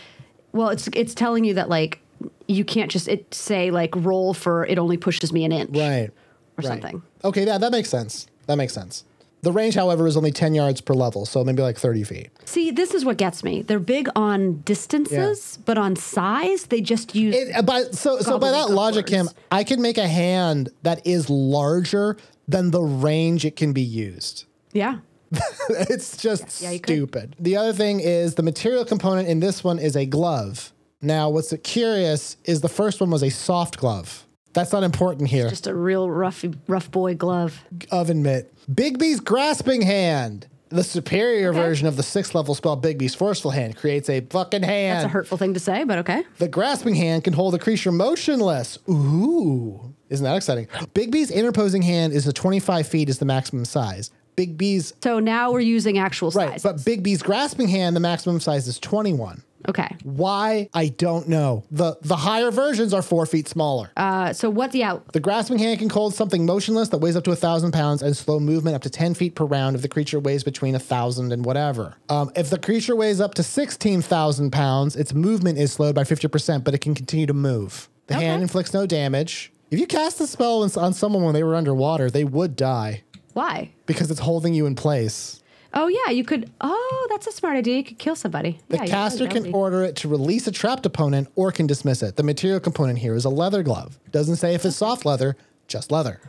well, 0.53 0.69
it's 0.69 0.89
it's 0.95 1.15
telling 1.15 1.45
you 1.45 1.55
that 1.55 1.69
like 1.69 2.01
you 2.47 2.65
can't 2.65 2.91
just 2.91 3.09
it 3.09 3.35
say 3.35 3.71
like 3.71 3.95
roll 3.97 4.33
for 4.35 4.65
it 4.67 4.79
only 4.79 4.97
pushes 4.97 5.33
me 5.33 5.45
an 5.45 5.53
inch 5.53 5.71
Right. 5.77 6.09
or 6.11 6.13
right. 6.59 6.65
something. 6.67 7.03
Okay, 7.25 7.45
yeah, 7.47 7.59
that 7.59 7.73
makes 7.73 7.89
sense. 7.89 8.27
That 8.47 8.57
makes 8.57 8.73
sense. 8.73 9.05
The 9.45 9.53
range, 9.53 9.75
however, 9.75 10.07
is 10.07 10.17
only 10.17 10.33
10 10.33 10.55
yards 10.55 10.81
per 10.81 10.95
level, 10.95 11.27
so 11.27 11.45
maybe 11.45 11.63
like 11.63 11.77
30 11.79 12.03
feet. 12.05 12.31
See, 12.47 12.71
this 12.71 12.95
is 12.95 13.05
what 13.05 13.19
gets 13.19 13.45
me. 13.45 13.63
They're 13.63 13.79
big 13.79 14.09
on 14.17 14.63
distances, 14.63 15.59
but 15.65 15.77
on 15.79 15.97
size, 15.97 16.65
they 16.67 16.81
just 16.81 17.15
use. 17.15 17.35
It, 17.37 17.55
uh, 17.55 17.63
by, 17.63 17.83
so, 17.93 18.19
so 18.21 18.39
by 18.39 18.51
that 18.51 18.71
logic, 18.71 19.07
Kim. 19.07 19.29
I 19.53 19.63
can 19.63 19.83
make 19.83 19.99
a 19.99 20.09
hand 20.09 20.71
that 20.83 21.07
is 21.07 21.29
larger 21.29 22.17
than 22.49 22.71
the 22.71 22.83
range 22.83 23.45
it 23.45 23.57
can 23.57 23.73
be 23.73 23.83
used. 23.83 24.47
yeah. 24.73 24.99
it's 25.71 26.17
just 26.17 26.63
Yeah, 26.63 26.71
could. 26.79 26.85
stupid. 26.85 27.35
The 27.41 27.57
other 27.57 27.73
thing 27.73 27.99
is 27.99 28.37
the 28.37 28.43
material 28.45 28.85
component 28.85 29.27
in 29.29 29.41
this 29.41 29.65
one 29.65 29.81
is 29.81 29.97
a 29.97 30.07
glove. 30.07 30.73
Now, 31.03 31.29
what's 31.29 31.53
curious 31.65 32.37
is 32.45 32.61
the 32.61 32.69
first 32.69 33.01
one 33.01 33.11
was 33.11 33.23
a 33.23 33.31
soft 33.31 33.79
glove. 33.79 34.27
That's 34.55 34.73
not 34.73 34.83
important 34.85 35.29
here. 35.29 35.49
Just 35.49 35.67
a 35.67 35.75
real 35.75 36.09
rough, 36.09 36.45
rough 36.69 36.91
boy 36.91 37.15
glove. 37.15 37.63
oven 37.91 38.23
mitt. 38.23 38.53
Bigby's 38.73 39.21
grasping 39.21 39.83
hand. 39.83 40.47
The 40.71 40.83
superior 40.83 41.51
Okay. 41.51 41.59
version 41.59 41.87
of 41.87 41.97
the 41.97 42.03
sixth 42.03 42.35
level 42.35 42.55
spell 42.55 42.77
Bigby's 42.77 43.15
forceful 43.15 43.51
hand 43.53 43.77
creates 43.77 44.09
a 44.09 44.21
fucking 44.23 44.63
hand. 44.63 44.97
That's 44.99 45.05
a 45.05 45.09
hurtful 45.09 45.39
thing 45.39 45.55
to 45.55 45.61
say, 45.61 45.85
but 45.85 45.99
okay. 45.99 46.25
The 46.39 46.49
grasping 46.49 46.95
hand 46.97 47.23
can 47.25 47.33
hold 47.35 47.55
a 47.55 47.59
creature 47.59 47.93
motionless. 47.93 48.79
Ooh, 48.89 49.95
isn't 50.09 50.25
that 50.25 50.37
exciting? 50.37 50.67
Bigby's 50.95 51.31
interposing 51.31 51.83
hand 51.83 52.13
is 52.13 52.25
the 52.25 52.33
25 52.33 52.89
feet 52.89 53.09
is 53.09 53.19
the 53.19 53.25
maximum 53.25 53.65
size. 53.65 54.11
Bigby's 54.37 54.95
So 55.01 55.21
now 55.21 55.53
we're 55.53 55.61
using 55.61 55.99
actual 55.99 56.33
size. 56.33 56.49
right, 56.49 56.63
but 56.63 56.77
Bigby's 56.79 57.23
grasping 57.23 57.69
hand, 57.69 57.95
the 57.95 58.01
maximum 58.01 58.41
size 58.41 58.67
is 58.67 58.81
21. 58.81 59.43
Okay. 59.69 59.97
Why? 60.03 60.69
I 60.75 60.89
don't 60.89 61.29
know. 61.29 61.65
the 61.71 61.97
The 62.03 62.17
higher 62.17 62.51
versions 62.51 62.93
are 62.93 63.03
four 63.03 63.27
feet 63.27 63.49
smaller. 63.49 63.91
Uh, 63.97 64.33
so 64.33 64.51
what's 64.51 64.75
yeah? 64.75 64.99
The 65.13 65.21
grasping 65.21 65.59
hand 65.59 65.79
can 65.79 65.89
hold 65.89 66.15
something 66.15 66.47
motionless 66.47 66.89
that 66.91 66.99
weighs 66.99 67.17
up 67.17 67.25
to 67.25 67.33
a 67.33 67.37
thousand 67.37 67.73
pounds 67.73 68.03
and 68.03 68.17
slow 68.17 68.41
movement 68.41 68.77
up 68.77 68.83
to 68.83 68.91
10 68.91 69.15
feet 69.15 69.35
per 69.35 69.45
round 69.45 69.77
if 69.77 69.83
the 69.83 69.89
creature 69.89 70.21
weighs 70.21 70.45
between 70.45 70.75
a 70.75 70.79
thousand 70.79 71.33
and 71.33 71.45
whatever. 71.45 71.97
Um, 72.09 72.31
if 72.37 72.51
the 72.51 72.59
creature 72.59 72.97
weighs 72.97 73.21
up 73.21 73.35
to 73.35 73.43
16,000 73.43 74.51
pounds, 74.51 74.97
its 74.97 75.15
movement 75.15 75.59
is 75.59 75.73
slowed 75.73 75.95
by 75.95 76.03
50%, 76.03 76.65
but 76.65 76.75
it 76.75 76.81
can 76.81 76.95
continue 76.95 77.27
to 77.27 77.35
move. 77.35 77.89
The 78.07 78.15
hand 78.15 78.43
inflicts 78.43 78.75
no 78.75 78.87
damage. 78.87 79.53
If 79.71 79.81
you 79.81 79.87
cast 79.87 80.19
the 80.19 80.27
spell 80.27 80.63
on 80.63 80.93
someone 80.93 81.25
when 81.25 81.35
they 81.35 81.43
were 81.43 81.55
underwater, 81.55 82.11
they 82.11 82.25
would 82.25 82.55
die 82.55 83.03
Why? 83.33 83.73
because 83.87 84.11
it's 84.11 84.21
holding 84.21 84.55
you 84.55 84.67
in 84.67 84.75
place. 84.75 85.43
Oh 85.77 85.89
yeah, 85.89 86.11
you 86.13 86.25
could. 86.25 86.51
Oh, 86.61 87.07
that's 87.11 87.27
a 87.27 87.33
smart 87.33 87.57
idea. 87.57 87.79
You 87.79 87.85
could 87.85 87.99
kill 87.99 88.15
somebody. 88.17 88.61
The 88.69 88.77
yeah, 88.79 88.87
caster 88.87 89.27
can 89.27 89.35
that 89.35 89.43
would 89.43 89.49
be- 89.49 89.53
order 89.53 89.83
it 89.83 89.97
to 89.97 90.09
release 90.09 90.47
a 90.47 90.53
trapped 90.53 90.87
opponent 90.87 91.29
or 91.35 91.51
can 91.51 91.67
dismiss 91.67 92.03
it. 92.03 92.17
The 92.17 92.23
material 92.23 92.61
component 92.61 93.01
here 93.01 93.15
is 93.15 93.25
a 93.25 93.31
leather 93.31 93.63
glove. 93.63 93.99
Doesn't 94.13 94.37
say 94.37 94.55
if 94.55 94.65
it's 94.65 94.77
soft 94.77 95.05
leather, 95.05 95.37
just 95.67 95.91
leather. 95.91 96.21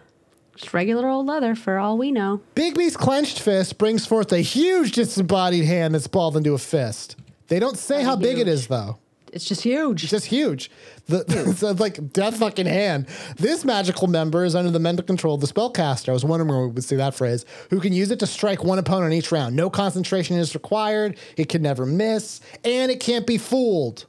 just 0.56 0.74
regular 0.74 1.08
old 1.08 1.28
leather 1.28 1.54
for 1.54 1.78
all 1.78 1.98
we 1.98 2.12
know. 2.12 2.42
Bigby's 2.56 2.98
clenched 2.98 3.40
fist 3.40 3.78
brings 3.78 4.06
forth 4.08 4.32
a 4.32 4.40
huge 4.40 4.94
disembodied 4.94 5.66
hand 5.66 5.94
that's 5.94 6.08
balled 6.08 6.36
into 6.38 6.54
a 6.54 6.58
fist. 6.58 7.16
They 7.48 7.60
don't 7.60 7.78
say 7.78 8.02
how 8.04 8.16
big 8.16 8.40
it 8.40 8.48
is 8.48 8.68
though. 8.68 8.98
It's 9.36 9.46
just 9.46 9.62
huge. 9.64 10.04
It's 10.04 10.12
just 10.12 10.26
huge. 10.28 10.72
The, 11.08 11.26
it's 11.28 11.62
like 11.80 12.12
death 12.14 12.38
fucking 12.38 12.66
hand. 12.66 13.08
This 13.36 13.66
magical 13.66 14.08
member 14.08 14.46
is 14.46 14.56
under 14.56 14.72
the 14.72 14.80
mental 14.80 15.06
control 15.06 15.36
of 15.36 15.42
the 15.42 15.48
spellcaster. 15.48 16.10
I 16.10 16.14
was 16.14 16.24
wondering 16.24 16.50
where 16.50 16.62
we 16.62 16.72
would 16.74 16.84
see 16.84 16.96
that 16.96 17.14
phrase. 17.14 17.46
Who 17.70 17.82
can 17.82 17.92
use 17.94 18.12
it 18.12 18.20
to 18.20 18.28
strike 18.28 18.64
one 18.64 18.80
opponent 18.80 19.14
each 19.14 19.32
round. 19.32 19.56
No 19.56 19.70
concentration 19.70 20.38
is 20.38 20.56
required. 20.56 21.18
It 21.38 21.50
can 21.50 21.62
never 21.62 21.86
miss, 21.86 22.40
and 22.64 22.90
it 22.90 23.00
can't 23.02 23.28
be 23.28 23.38
fooled, 23.38 24.06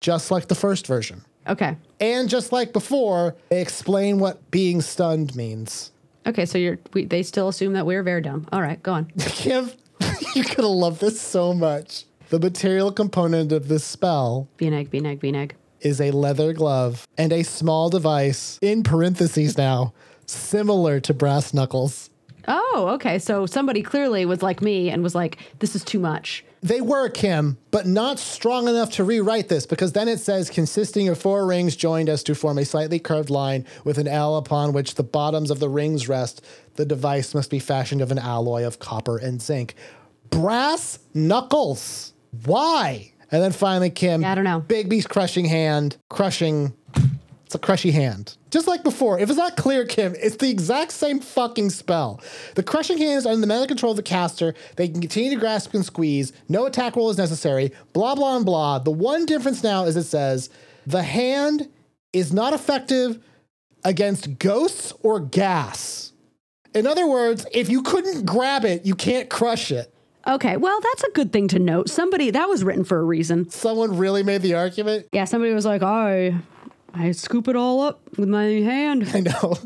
just 0.00 0.30
like 0.30 0.46
the 0.48 0.54
first 0.54 0.86
version. 0.86 1.24
okay. 1.48 1.76
And 2.00 2.28
just 2.30 2.52
like 2.52 2.72
before, 2.72 3.36
they 3.50 3.60
explain 3.60 4.18
what 4.20 4.50
being 4.50 4.80
stunned 4.80 5.34
means. 5.36 5.90
Okay. 6.26 6.46
So 6.46 6.58
you're. 6.58 6.78
We, 6.94 7.04
they 7.06 7.22
still 7.24 7.48
assume 7.48 7.72
that 7.72 7.84
we're 7.86 8.02
very 8.02 8.20
dumb. 8.22 8.46
All 8.52 8.62
right. 8.62 8.80
Go 8.82 8.92
on. 8.92 9.06
Kim, 9.18 9.70
you're 10.34 10.44
gonna 10.54 10.68
love 10.68 11.00
this 11.00 11.20
so 11.20 11.52
much. 11.52 12.04
The 12.30 12.38
material 12.38 12.92
component 12.92 13.50
of 13.50 13.66
this 13.66 13.82
spell 13.84 14.48
Be 14.56 14.68
an 14.68 14.74
egg. 14.74 14.90
Be 14.90 14.98
an 14.98 15.06
egg. 15.06 15.18
Be 15.20 15.30
an 15.30 15.34
egg. 15.34 15.56
is 15.80 16.00
a 16.00 16.12
leather 16.12 16.52
glove 16.52 17.06
and 17.18 17.32
a 17.32 17.42
small 17.42 17.90
device, 17.90 18.58
in 18.62 18.82
parentheses 18.84 19.58
now, 19.58 19.92
similar 20.26 21.00
to 21.00 21.12
brass 21.12 21.52
knuckles. 21.52 22.08
Oh, 22.46 22.90
okay. 22.94 23.18
So 23.18 23.46
somebody 23.46 23.82
clearly 23.82 24.24
was 24.26 24.42
like 24.42 24.62
me 24.62 24.90
and 24.90 25.02
was 25.02 25.14
like, 25.14 25.38
"This 25.58 25.74
is 25.74 25.82
too 25.82 25.98
much." 25.98 26.44
They 26.62 26.80
were, 26.80 27.08
Kim, 27.08 27.56
but 27.70 27.86
not 27.86 28.18
strong 28.18 28.68
enough 28.68 28.90
to 28.92 29.04
rewrite 29.04 29.48
this 29.48 29.66
because 29.66 29.92
then 29.92 30.08
it 30.08 30.20
says 30.20 30.50
consisting 30.50 31.08
of 31.08 31.18
four 31.18 31.46
rings 31.46 31.74
joined 31.74 32.08
as 32.08 32.22
to 32.24 32.34
form 32.34 32.58
a 32.58 32.64
slightly 32.64 32.98
curved 32.98 33.30
line 33.30 33.64
with 33.82 33.98
an 33.98 34.06
L 34.06 34.36
upon 34.36 34.72
which 34.72 34.94
the 34.94 35.02
bottoms 35.02 35.50
of 35.50 35.58
the 35.58 35.68
rings 35.70 36.08
rest. 36.08 36.44
The 36.76 36.84
device 36.84 37.34
must 37.34 37.50
be 37.50 37.58
fashioned 37.58 38.02
of 38.02 38.12
an 38.12 38.18
alloy 38.18 38.64
of 38.64 38.78
copper 38.78 39.16
and 39.16 39.40
zinc. 39.42 39.74
Brass 40.28 40.98
knuckles. 41.14 42.12
Why? 42.44 43.12
And 43.30 43.42
then 43.42 43.52
finally, 43.52 43.90
Kim. 43.90 44.22
Yeah, 44.22 44.32
I 44.32 44.34
don't 44.34 44.44
know. 44.44 44.60
Bigby's 44.60 45.06
crushing 45.06 45.44
hand, 45.44 45.96
crushing. 46.08 46.74
It's 47.46 47.54
a 47.54 47.58
crushy 47.58 47.90
hand. 47.90 48.36
Just 48.50 48.68
like 48.68 48.84
before. 48.84 49.18
If 49.18 49.28
it's 49.28 49.38
not 49.38 49.56
clear, 49.56 49.84
Kim, 49.84 50.14
it's 50.20 50.36
the 50.36 50.48
exact 50.48 50.92
same 50.92 51.18
fucking 51.18 51.70
spell. 51.70 52.20
The 52.54 52.62
crushing 52.62 52.98
hand 52.98 53.18
is 53.18 53.26
under 53.26 53.40
the 53.40 53.46
mental 53.48 53.66
control 53.66 53.90
of 53.90 53.96
the 53.96 54.04
caster. 54.04 54.54
They 54.76 54.86
can 54.86 55.00
continue 55.00 55.30
to 55.30 55.36
grasp 55.36 55.74
and 55.74 55.84
squeeze. 55.84 56.32
No 56.48 56.66
attack 56.66 56.94
roll 56.94 57.10
is 57.10 57.18
necessary. 57.18 57.72
Blah, 57.92 58.14
blah, 58.14 58.36
and 58.36 58.46
blah. 58.46 58.78
The 58.78 58.92
one 58.92 59.26
difference 59.26 59.64
now 59.64 59.84
is 59.84 59.96
it 59.96 60.04
says 60.04 60.48
the 60.86 61.02
hand 61.02 61.68
is 62.12 62.32
not 62.32 62.52
effective 62.52 63.20
against 63.84 64.38
ghosts 64.38 64.92
or 65.02 65.18
gas. 65.18 66.12
In 66.72 66.86
other 66.86 67.08
words, 67.08 67.46
if 67.52 67.68
you 67.68 67.82
couldn't 67.82 68.26
grab 68.26 68.64
it, 68.64 68.86
you 68.86 68.94
can't 68.94 69.28
crush 69.28 69.72
it. 69.72 69.92
Okay. 70.26 70.56
Well, 70.56 70.80
that's 70.80 71.04
a 71.04 71.10
good 71.12 71.32
thing 71.32 71.48
to 71.48 71.58
note. 71.58 71.88
Somebody 71.88 72.30
that 72.30 72.48
was 72.48 72.62
written 72.62 72.84
for 72.84 72.98
a 72.98 73.04
reason. 73.04 73.48
Someone 73.50 73.96
really 73.96 74.22
made 74.22 74.42
the 74.42 74.54
argument. 74.54 75.06
Yeah. 75.12 75.24
Somebody 75.24 75.52
was 75.52 75.64
like, 75.64 75.82
"I, 75.82 76.34
I 76.92 77.12
scoop 77.12 77.48
it 77.48 77.56
all 77.56 77.80
up 77.80 78.00
with 78.18 78.28
my 78.28 78.44
hand." 78.44 79.08
I 79.14 79.20
know. 79.20 79.56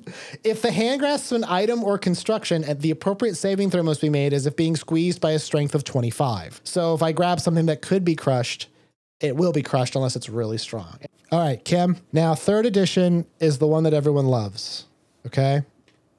If 0.44 0.62
the 0.62 0.70
hand 0.70 1.00
grasps 1.00 1.32
an 1.32 1.44
item 1.44 1.82
or 1.82 1.98
construction, 1.98 2.64
the 2.78 2.90
appropriate 2.90 3.36
saving 3.36 3.70
throw 3.70 3.82
must 3.82 4.00
be 4.00 4.10
made 4.10 4.32
as 4.32 4.46
if 4.46 4.56
being 4.56 4.76
squeezed 4.76 5.20
by 5.20 5.32
a 5.32 5.38
strength 5.38 5.74
of 5.74 5.84
25. 5.84 6.60
So 6.64 6.94
if 6.94 7.02
I 7.02 7.12
grab 7.12 7.40
something 7.40 7.66
that 7.66 7.82
could 7.82 8.04
be 8.04 8.14
crushed, 8.14 8.68
it 9.20 9.36
will 9.36 9.52
be 9.52 9.62
crushed 9.62 9.96
unless 9.96 10.16
it's 10.16 10.28
really 10.28 10.58
strong. 10.58 10.98
All 11.32 11.40
right, 11.40 11.64
Kim. 11.64 11.96
Now, 12.12 12.34
third 12.34 12.66
edition 12.66 13.26
is 13.40 13.58
the 13.58 13.66
one 13.66 13.84
that 13.84 13.94
everyone 13.94 14.26
loves. 14.26 14.86
Okay? 15.26 15.62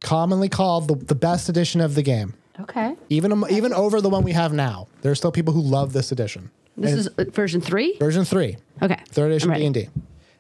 Commonly 0.02 0.50
called 0.50 0.88
the, 0.88 0.96
the 0.96 1.16
best 1.16 1.48
edition 1.48 1.80
of 1.82 1.96
the 1.96 2.02
game. 2.02 2.34
Okay. 2.60 2.96
Even, 3.10 3.44
even 3.50 3.74
over 3.74 4.02
the 4.02 4.10
one 4.10 4.24
we 4.24 4.32
have 4.32 4.54
now. 4.54 4.88
There 5.02 5.12
are 5.12 5.16
still 5.16 5.32
people 5.32 5.54
who 5.54 5.62
love 5.62 5.94
this 5.94 6.12
edition. 6.12 6.52
This 6.78 6.94
is 6.94 7.08
uh, 7.08 7.26
version 7.32 7.62
three. 7.62 7.98
Version 8.00 8.26
3. 8.26 8.58
Okay. 8.82 9.02
Third 9.10 9.32
edition 9.32 9.54
D&D. 9.54 9.90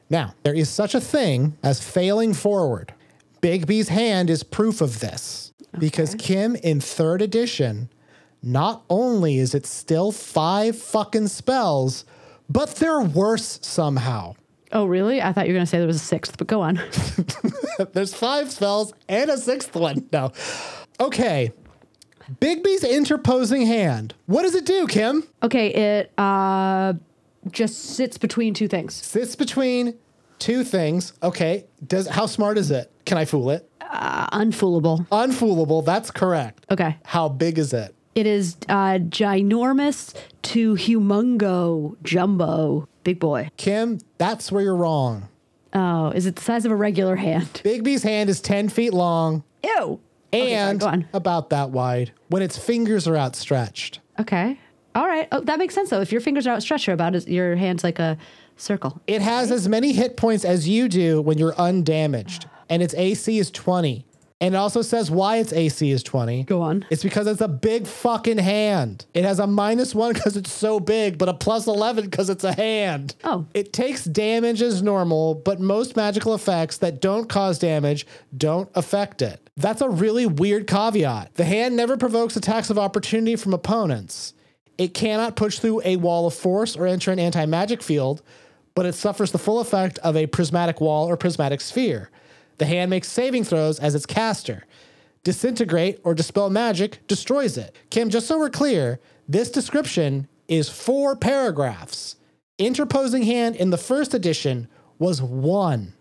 Now, 0.10 0.36
there 0.44 0.54
is 0.54 0.70
such 0.70 0.94
a 0.94 1.02
thing 1.02 1.58
as 1.64 1.82
failing 1.82 2.34
forward. 2.34 2.94
Bigby's 3.42 3.90
hand 3.90 4.30
is 4.30 4.44
proof 4.44 4.82
of 4.82 5.00
this. 5.00 5.54
Because 5.80 6.16
Kim 6.16 6.56
in 6.58 6.80
third 6.80 7.22
edition, 7.22 7.90
not 8.42 8.84
only 8.90 9.38
is 9.38 9.54
it 9.54 9.66
still 9.66 10.12
five 10.12 10.78
fucking 10.78 11.28
spells, 11.28 12.06
but 12.50 12.76
they're 12.76 13.02
worse 13.02 13.60
somehow. 13.62 14.36
Oh, 14.72 14.86
really? 14.86 15.22
I 15.22 15.32
thought 15.32 15.48
you 15.48 15.54
were 15.54 15.58
going 15.58 15.66
to 15.66 15.70
say 15.70 15.78
there 15.78 15.88
was 15.88 15.96
a 15.98 16.00
sixth, 16.00 16.38
but 16.38 16.48
go 16.48 16.62
on. 16.62 16.82
There's 17.94 18.14
five 18.14 18.52
spells 18.52 18.94
and 19.08 19.30
a 19.30 19.38
sixth 19.38 19.76
one. 19.76 20.08
No. 20.12 20.32
Okay. 21.00 21.52
Bigby's 22.40 22.84
interposing 22.84 23.66
hand. 23.66 24.14
What 24.26 24.44
does 24.44 24.56
it 24.56 24.66
do, 24.66 24.88
Kim? 24.88 25.24
okay. 25.44 25.68
It 25.68 26.12
uh, 26.18 26.94
just 27.52 27.82
sits 27.96 28.18
between 28.18 28.54
two 28.54 28.68
things. 28.68 28.94
Sits 28.96 29.36
between 29.36 29.96
two 30.40 30.64
things. 30.64 31.14
Okay. 31.22 31.66
Does 31.86 32.08
how 32.08 32.26
smart 32.26 32.58
is 32.58 32.72
it? 32.72 32.92
Can 33.06 33.18
I 33.18 33.26
fool 33.26 33.50
it? 33.52 33.70
Uh, 33.82 34.28
unfoolable. 34.32 35.06
Unfoolable. 35.12 35.84
That's 35.86 36.12
correct. 36.12 36.66
Okay. 36.72 36.98
How 37.06 37.30
big 37.30 37.58
is 37.60 37.74
it? 37.74 37.94
It 38.16 38.26
is 38.28 38.56
uh, 38.70 39.00
ginormous 39.00 40.14
to 40.44 40.76
humongo, 40.76 41.98
jumbo, 42.02 42.88
big 43.04 43.20
boy. 43.20 43.50
Kim, 43.58 44.00
that's 44.18 44.52
where 44.52 44.64
you're 44.64 44.76
wrong. 44.76 45.28
Oh, 45.74 46.12
is 46.12 46.26
it 46.26 46.38
the 46.38 46.42
size 46.42 46.64
of 46.66 46.72
a 46.72 46.76
regular 46.76 47.18
hand? 47.18 47.62
Bigby's 47.66 48.04
hand 48.04 48.30
is 48.30 48.40
10 48.40 48.70
feet 48.70 48.94
long 48.94 49.44
Ew. 49.64 50.00
Okay, 50.34 50.52
sorry, 50.52 50.54
and 50.54 50.80
go 50.80 50.88
on. 50.88 51.08
about 51.14 51.50
that 51.50 51.72
wide 51.72 52.12
when 52.36 52.42
its 52.42 52.58
fingers 52.58 53.08
are 53.08 53.16
outstretched. 53.16 54.02
Okay. 54.20 54.60
All 54.94 55.08
right. 55.08 55.26
Oh, 55.32 55.40
that 55.40 55.58
makes 55.58 55.74
sense 55.74 55.90
though. 55.90 56.02
If 56.02 56.12
your 56.12 56.20
fingers 56.20 56.46
are 56.46 56.54
outstretched, 56.54 56.86
you're 56.86 56.94
about 56.94 57.16
as, 57.16 57.26
your 57.30 57.56
hand's 57.56 57.82
like 57.82 57.98
a 57.98 58.18
circle. 58.58 59.02
It 59.08 59.22
has 59.22 59.52
as 59.52 59.70
many 59.70 59.94
hit 59.94 60.18
points 60.18 60.44
as 60.44 60.68
you 60.68 60.90
do 60.90 61.22
when 61.22 61.38
you're 61.38 61.56
undamaged, 61.58 62.46
and 62.70 62.84
its 62.84 62.94
AC 62.96 63.40
is 63.40 63.52
20. 63.52 64.06
And 64.42 64.54
it 64.54 64.58
also 64.58 64.82
says 64.82 65.10
why 65.10 65.38
its 65.38 65.54
AC 65.54 65.90
is 65.90 66.04
20. 66.04 66.44
Go 66.44 66.62
on. 66.62 66.86
It's 66.90 67.04
because 67.04 67.26
it's 67.26 67.40
a 67.40 67.48
big 67.48 67.88
fucking 67.88 68.40
hand. 68.40 69.06
It 69.14 69.24
has 69.24 69.40
a 69.40 69.48
minus 69.48 69.96
one 69.96 70.12
because 70.12 70.36
it's 70.36 70.52
so 70.52 70.82
big, 70.82 71.18
but 71.18 71.30
a 71.30 71.34
plus 71.34 71.68
11 71.68 72.04
because 72.04 72.30
it's 72.30 72.44
a 72.44 72.52
hand. 72.52 73.16
Oh. 73.24 73.46
It 73.54 73.72
takes 73.72 74.04
damage 74.04 74.62
as 74.62 74.84
normal, 74.84 75.36
but 75.36 75.62
most 75.62 75.96
magical 75.96 76.36
effects 76.36 76.80
that 76.80 77.00
don't 77.00 77.30
cause 77.30 77.60
damage 77.60 78.06
don't 78.36 78.70
affect 78.76 79.22
it. 79.22 79.45
That's 79.58 79.82
a 79.82 79.90
really 79.90 80.26
weird 80.26 80.68
caveat. 80.68 81.36
The 81.36 81.46
hand 81.46 81.76
never 81.76 81.96
provokes 81.96 82.36
attacks 82.36 82.70
of 82.70 82.78
opportunity 82.78 83.36
from 83.36 83.54
opponents. 83.54 84.34
It 84.78 84.94
cannot 84.94 85.38
push 85.38 85.60
through 85.60 85.82
a 85.86 85.96
wall 85.96 86.28
of 86.28 86.34
force 86.34 86.76
or 86.76 86.86
enter 86.86 87.12
an 87.12 87.20
anti 87.20 87.46
magic 87.46 87.82
field, 87.82 88.22
but 88.74 88.86
it 88.86 88.94
suffers 88.94 89.32
the 89.32 89.38
full 89.38 89.60
effect 89.60 89.98
of 90.00 90.18
a 90.18 90.28
prismatic 90.28 90.82
wall 90.82 91.08
or 91.08 91.16
prismatic 91.16 91.62
sphere. 91.62 92.10
The 92.58 92.66
hand 92.66 92.90
makes 92.90 93.08
saving 93.08 93.46
throws 93.46 93.80
as 93.80 93.96
its 93.96 94.06
caster. 94.06 94.66
Disintegrate 95.24 96.00
or 96.04 96.14
dispel 96.14 96.50
magic 96.50 97.06
destroys 97.08 97.58
it. 97.58 97.76
Kim, 97.90 98.10
just 98.10 98.28
so 98.28 98.38
we're 98.38 98.50
clear, 98.50 99.00
this 99.28 99.50
description 99.50 100.28
is 100.48 100.70
four 100.70 101.16
paragraphs. 101.16 102.18
Interposing 102.58 103.24
hand 103.24 103.56
in 103.56 103.70
the 103.70 103.78
first 103.78 104.14
edition 104.14 104.68
was 105.00 105.22
one. 105.22 105.94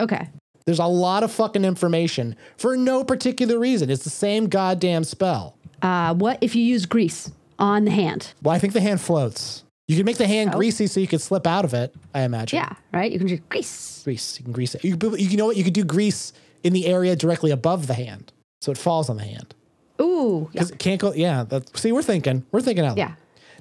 Okay. 0.00 0.28
There's 0.64 0.78
a 0.78 0.86
lot 0.86 1.22
of 1.22 1.32
fucking 1.32 1.64
information 1.64 2.36
for 2.56 2.76
no 2.76 3.04
particular 3.04 3.58
reason. 3.58 3.90
It's 3.90 4.04
the 4.04 4.10
same 4.10 4.48
goddamn 4.48 5.04
spell. 5.04 5.56
Uh, 5.80 6.14
what 6.14 6.38
if 6.40 6.54
you 6.54 6.62
use 6.62 6.86
grease 6.86 7.30
on 7.58 7.84
the 7.84 7.90
hand? 7.90 8.32
Well, 8.42 8.54
I 8.54 8.58
think 8.58 8.72
the 8.72 8.80
hand 8.80 9.00
floats. 9.00 9.64
You 9.88 9.96
can 9.96 10.06
make 10.06 10.16
the 10.16 10.26
hand 10.26 10.52
greasy 10.52 10.86
so 10.86 11.00
you 11.00 11.08
can 11.08 11.18
slip 11.18 11.46
out 11.46 11.64
of 11.64 11.74
it, 11.74 11.94
I 12.14 12.22
imagine. 12.22 12.58
Yeah, 12.58 12.74
right? 12.92 13.10
You 13.10 13.18
can 13.18 13.28
just 13.28 13.48
grease. 13.48 14.02
Grease. 14.04 14.38
You 14.38 14.44
can 14.44 14.52
grease 14.52 14.74
it. 14.74 14.84
You, 14.84 14.96
you 15.18 15.36
know 15.36 15.46
what? 15.46 15.56
You 15.56 15.64
could 15.64 15.72
do 15.74 15.84
grease 15.84 16.32
in 16.62 16.72
the 16.72 16.86
area 16.86 17.16
directly 17.16 17.50
above 17.50 17.88
the 17.88 17.94
hand. 17.94 18.32
So 18.60 18.70
it 18.70 18.78
falls 18.78 19.10
on 19.10 19.16
the 19.16 19.24
hand. 19.24 19.54
Ooh. 20.00 20.48
Yeah. 20.52 20.60
Because 20.60 20.70
it 20.70 20.78
can't 20.78 21.00
go. 21.00 21.12
Yeah. 21.12 21.44
See, 21.74 21.90
we're 21.92 22.02
thinking. 22.02 22.46
We're 22.52 22.60
thinking 22.60 22.84
out 22.84 22.96
loud. 22.96 22.98
Yeah. 22.98 23.14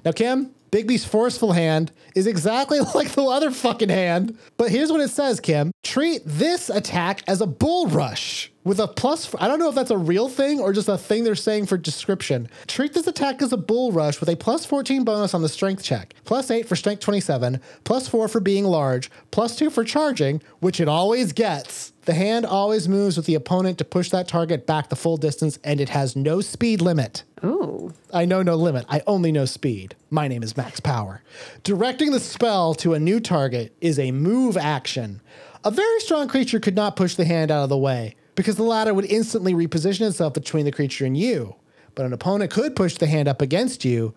Now, 0.05 0.11
Kim, 0.11 0.51
Bigby's 0.71 1.03
forceful 1.03 1.51
hand 1.51 1.91
is 2.15 2.27
exactly 2.27 2.79
like 2.95 3.11
the 3.11 3.23
other 3.23 3.51
fucking 3.51 3.89
hand. 3.89 4.37
But 4.55 4.71
here's 4.71 4.91
what 4.91 5.01
it 5.01 5.09
says, 5.09 5.41
Kim. 5.41 5.71
Treat 5.83 6.21
this 6.25 6.69
attack 6.69 7.23
as 7.27 7.41
a 7.41 7.45
bull 7.45 7.87
rush 7.87 8.51
with 8.63 8.79
a 8.79 8.87
plus. 8.87 9.35
I 9.37 9.49
don't 9.49 9.59
know 9.59 9.67
if 9.67 9.75
that's 9.75 9.91
a 9.91 9.97
real 9.97 10.29
thing 10.29 10.61
or 10.61 10.71
just 10.71 10.87
a 10.87 10.97
thing 10.97 11.25
they're 11.25 11.35
saying 11.35 11.65
for 11.65 11.77
description. 11.77 12.47
Treat 12.67 12.93
this 12.93 13.07
attack 13.07 13.41
as 13.41 13.51
a 13.51 13.57
bull 13.57 13.91
rush 13.91 14.21
with 14.21 14.29
a 14.29 14.37
plus 14.37 14.65
14 14.65 15.03
bonus 15.03 15.33
on 15.33 15.41
the 15.41 15.49
strength 15.49 15.83
check, 15.83 16.13
plus 16.23 16.49
8 16.49 16.67
for 16.67 16.77
strength 16.77 17.01
27, 17.01 17.59
plus 17.83 18.07
4 18.07 18.29
for 18.29 18.39
being 18.39 18.63
large, 18.63 19.11
plus 19.31 19.57
2 19.57 19.69
for 19.69 19.83
charging, 19.83 20.41
which 20.59 20.79
it 20.79 20.87
always 20.87 21.33
gets. 21.33 21.91
The 22.05 22.13
hand 22.13 22.45
always 22.45 22.87
moves 22.87 23.17
with 23.17 23.25
the 23.25 23.35
opponent 23.35 23.77
to 23.79 23.85
push 23.85 24.09
that 24.09 24.27
target 24.27 24.65
back 24.65 24.89
the 24.89 24.95
full 24.95 25.17
distance, 25.17 25.59
and 25.63 25.81
it 25.81 25.89
has 25.89 26.15
no 26.15 26.41
speed 26.41 26.81
limit. 26.81 27.23
Ooh. 27.43 27.93
I 28.13 28.25
know 28.25 28.43
no 28.43 28.55
limit. 28.55 28.85
I 28.89 29.01
only 29.07 29.31
know 29.31 29.45
speed. 29.45 29.95
My 30.09 30.27
name 30.27 30.43
is 30.43 30.55
Max 30.55 30.79
Power. 30.79 31.23
Directing 31.63 32.11
the 32.11 32.19
spell 32.19 32.73
to 32.75 32.93
a 32.93 32.99
new 32.99 33.19
target 33.19 33.75
is 33.81 33.97
a 33.97 34.11
move 34.11 34.57
action. 34.57 35.21
A 35.63 35.71
very 35.71 35.99
strong 36.01 36.27
creature 36.27 36.59
could 36.59 36.75
not 36.75 36.95
push 36.95 37.15
the 37.15 37.25
hand 37.25 37.51
out 37.51 37.63
of 37.63 37.69
the 37.69 37.77
way 37.77 38.15
because 38.35 38.55
the 38.55 38.63
latter 38.63 38.93
would 38.93 39.05
instantly 39.05 39.53
reposition 39.53 40.07
itself 40.07 40.33
between 40.33 40.65
the 40.65 40.71
creature 40.71 41.05
and 41.05 41.17
you. 41.17 41.55
But 41.95 42.05
an 42.05 42.13
opponent 42.13 42.51
could 42.51 42.75
push 42.75 42.95
the 42.95 43.07
hand 43.07 43.27
up 43.27 43.41
against 43.41 43.83
you 43.85 44.13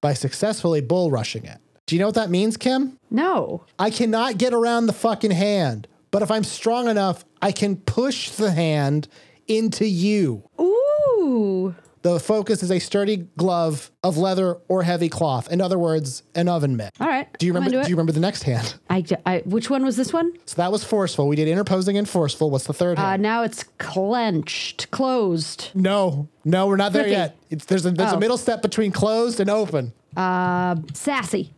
by 0.00 0.14
successfully 0.14 0.80
bull 0.80 1.10
rushing 1.10 1.44
it. 1.44 1.58
Do 1.86 1.94
you 1.96 2.00
know 2.00 2.06
what 2.06 2.14
that 2.16 2.30
means, 2.30 2.56
Kim? 2.56 2.98
No. 3.10 3.64
I 3.78 3.90
cannot 3.90 4.38
get 4.38 4.52
around 4.52 4.86
the 4.86 4.92
fucking 4.92 5.30
hand, 5.30 5.88
but 6.10 6.22
if 6.22 6.30
I'm 6.30 6.44
strong 6.44 6.88
enough, 6.88 7.24
I 7.40 7.52
can 7.52 7.76
push 7.76 8.30
the 8.30 8.50
hand 8.50 9.08
into 9.46 9.86
you. 9.86 10.48
Ooh. 10.60 11.74
The 12.02 12.20
focus 12.20 12.62
is 12.62 12.70
a 12.70 12.78
sturdy 12.78 13.28
glove 13.36 13.90
of 14.04 14.16
leather 14.16 14.58
or 14.68 14.82
heavy 14.84 15.08
cloth. 15.08 15.50
In 15.50 15.60
other 15.60 15.78
words, 15.78 16.22
an 16.34 16.48
oven 16.48 16.76
mitt. 16.76 16.92
All 17.00 17.08
right. 17.08 17.26
Do 17.38 17.46
you 17.46 17.52
remember? 17.52 17.74
into 17.76 17.84
Do 17.84 17.90
you 17.90 17.96
remember 17.96 18.12
the 18.12 18.20
next 18.20 18.44
hand? 18.44 18.76
I, 18.88 19.04
I, 19.26 19.38
which 19.44 19.68
one 19.68 19.84
was 19.84 19.96
this 19.96 20.12
one? 20.12 20.32
So 20.46 20.54
that 20.56 20.70
was 20.72 20.84
forceful. 20.84 21.26
We 21.28 21.36
did 21.36 21.48
interposing 21.48 21.96
and 21.98 22.08
forceful. 22.08 22.50
What's 22.50 22.64
the 22.66 22.72
third 22.72 22.98
Uh, 22.98 23.02
hand? 23.02 23.22
now 23.22 23.42
it's 23.42 23.64
clenched, 23.78 24.90
closed. 24.90 25.70
no, 25.74 26.28
no, 26.44 26.66
we're 26.66 26.76
not 26.76 26.92
there 26.92 27.08
yet. 27.08 27.36
It's, 27.50 27.64
there's 27.64 27.84
a 27.84 27.90
there's 27.90 28.12
a 28.12 28.16
Oh. 28.16 28.20
middle 28.20 28.38
step 28.38 28.62
between 28.62 28.92
closed 28.92 29.40
and 29.40 29.50
open. 29.50 29.92
Uh, 30.16 30.76
Sassy. 30.94 31.52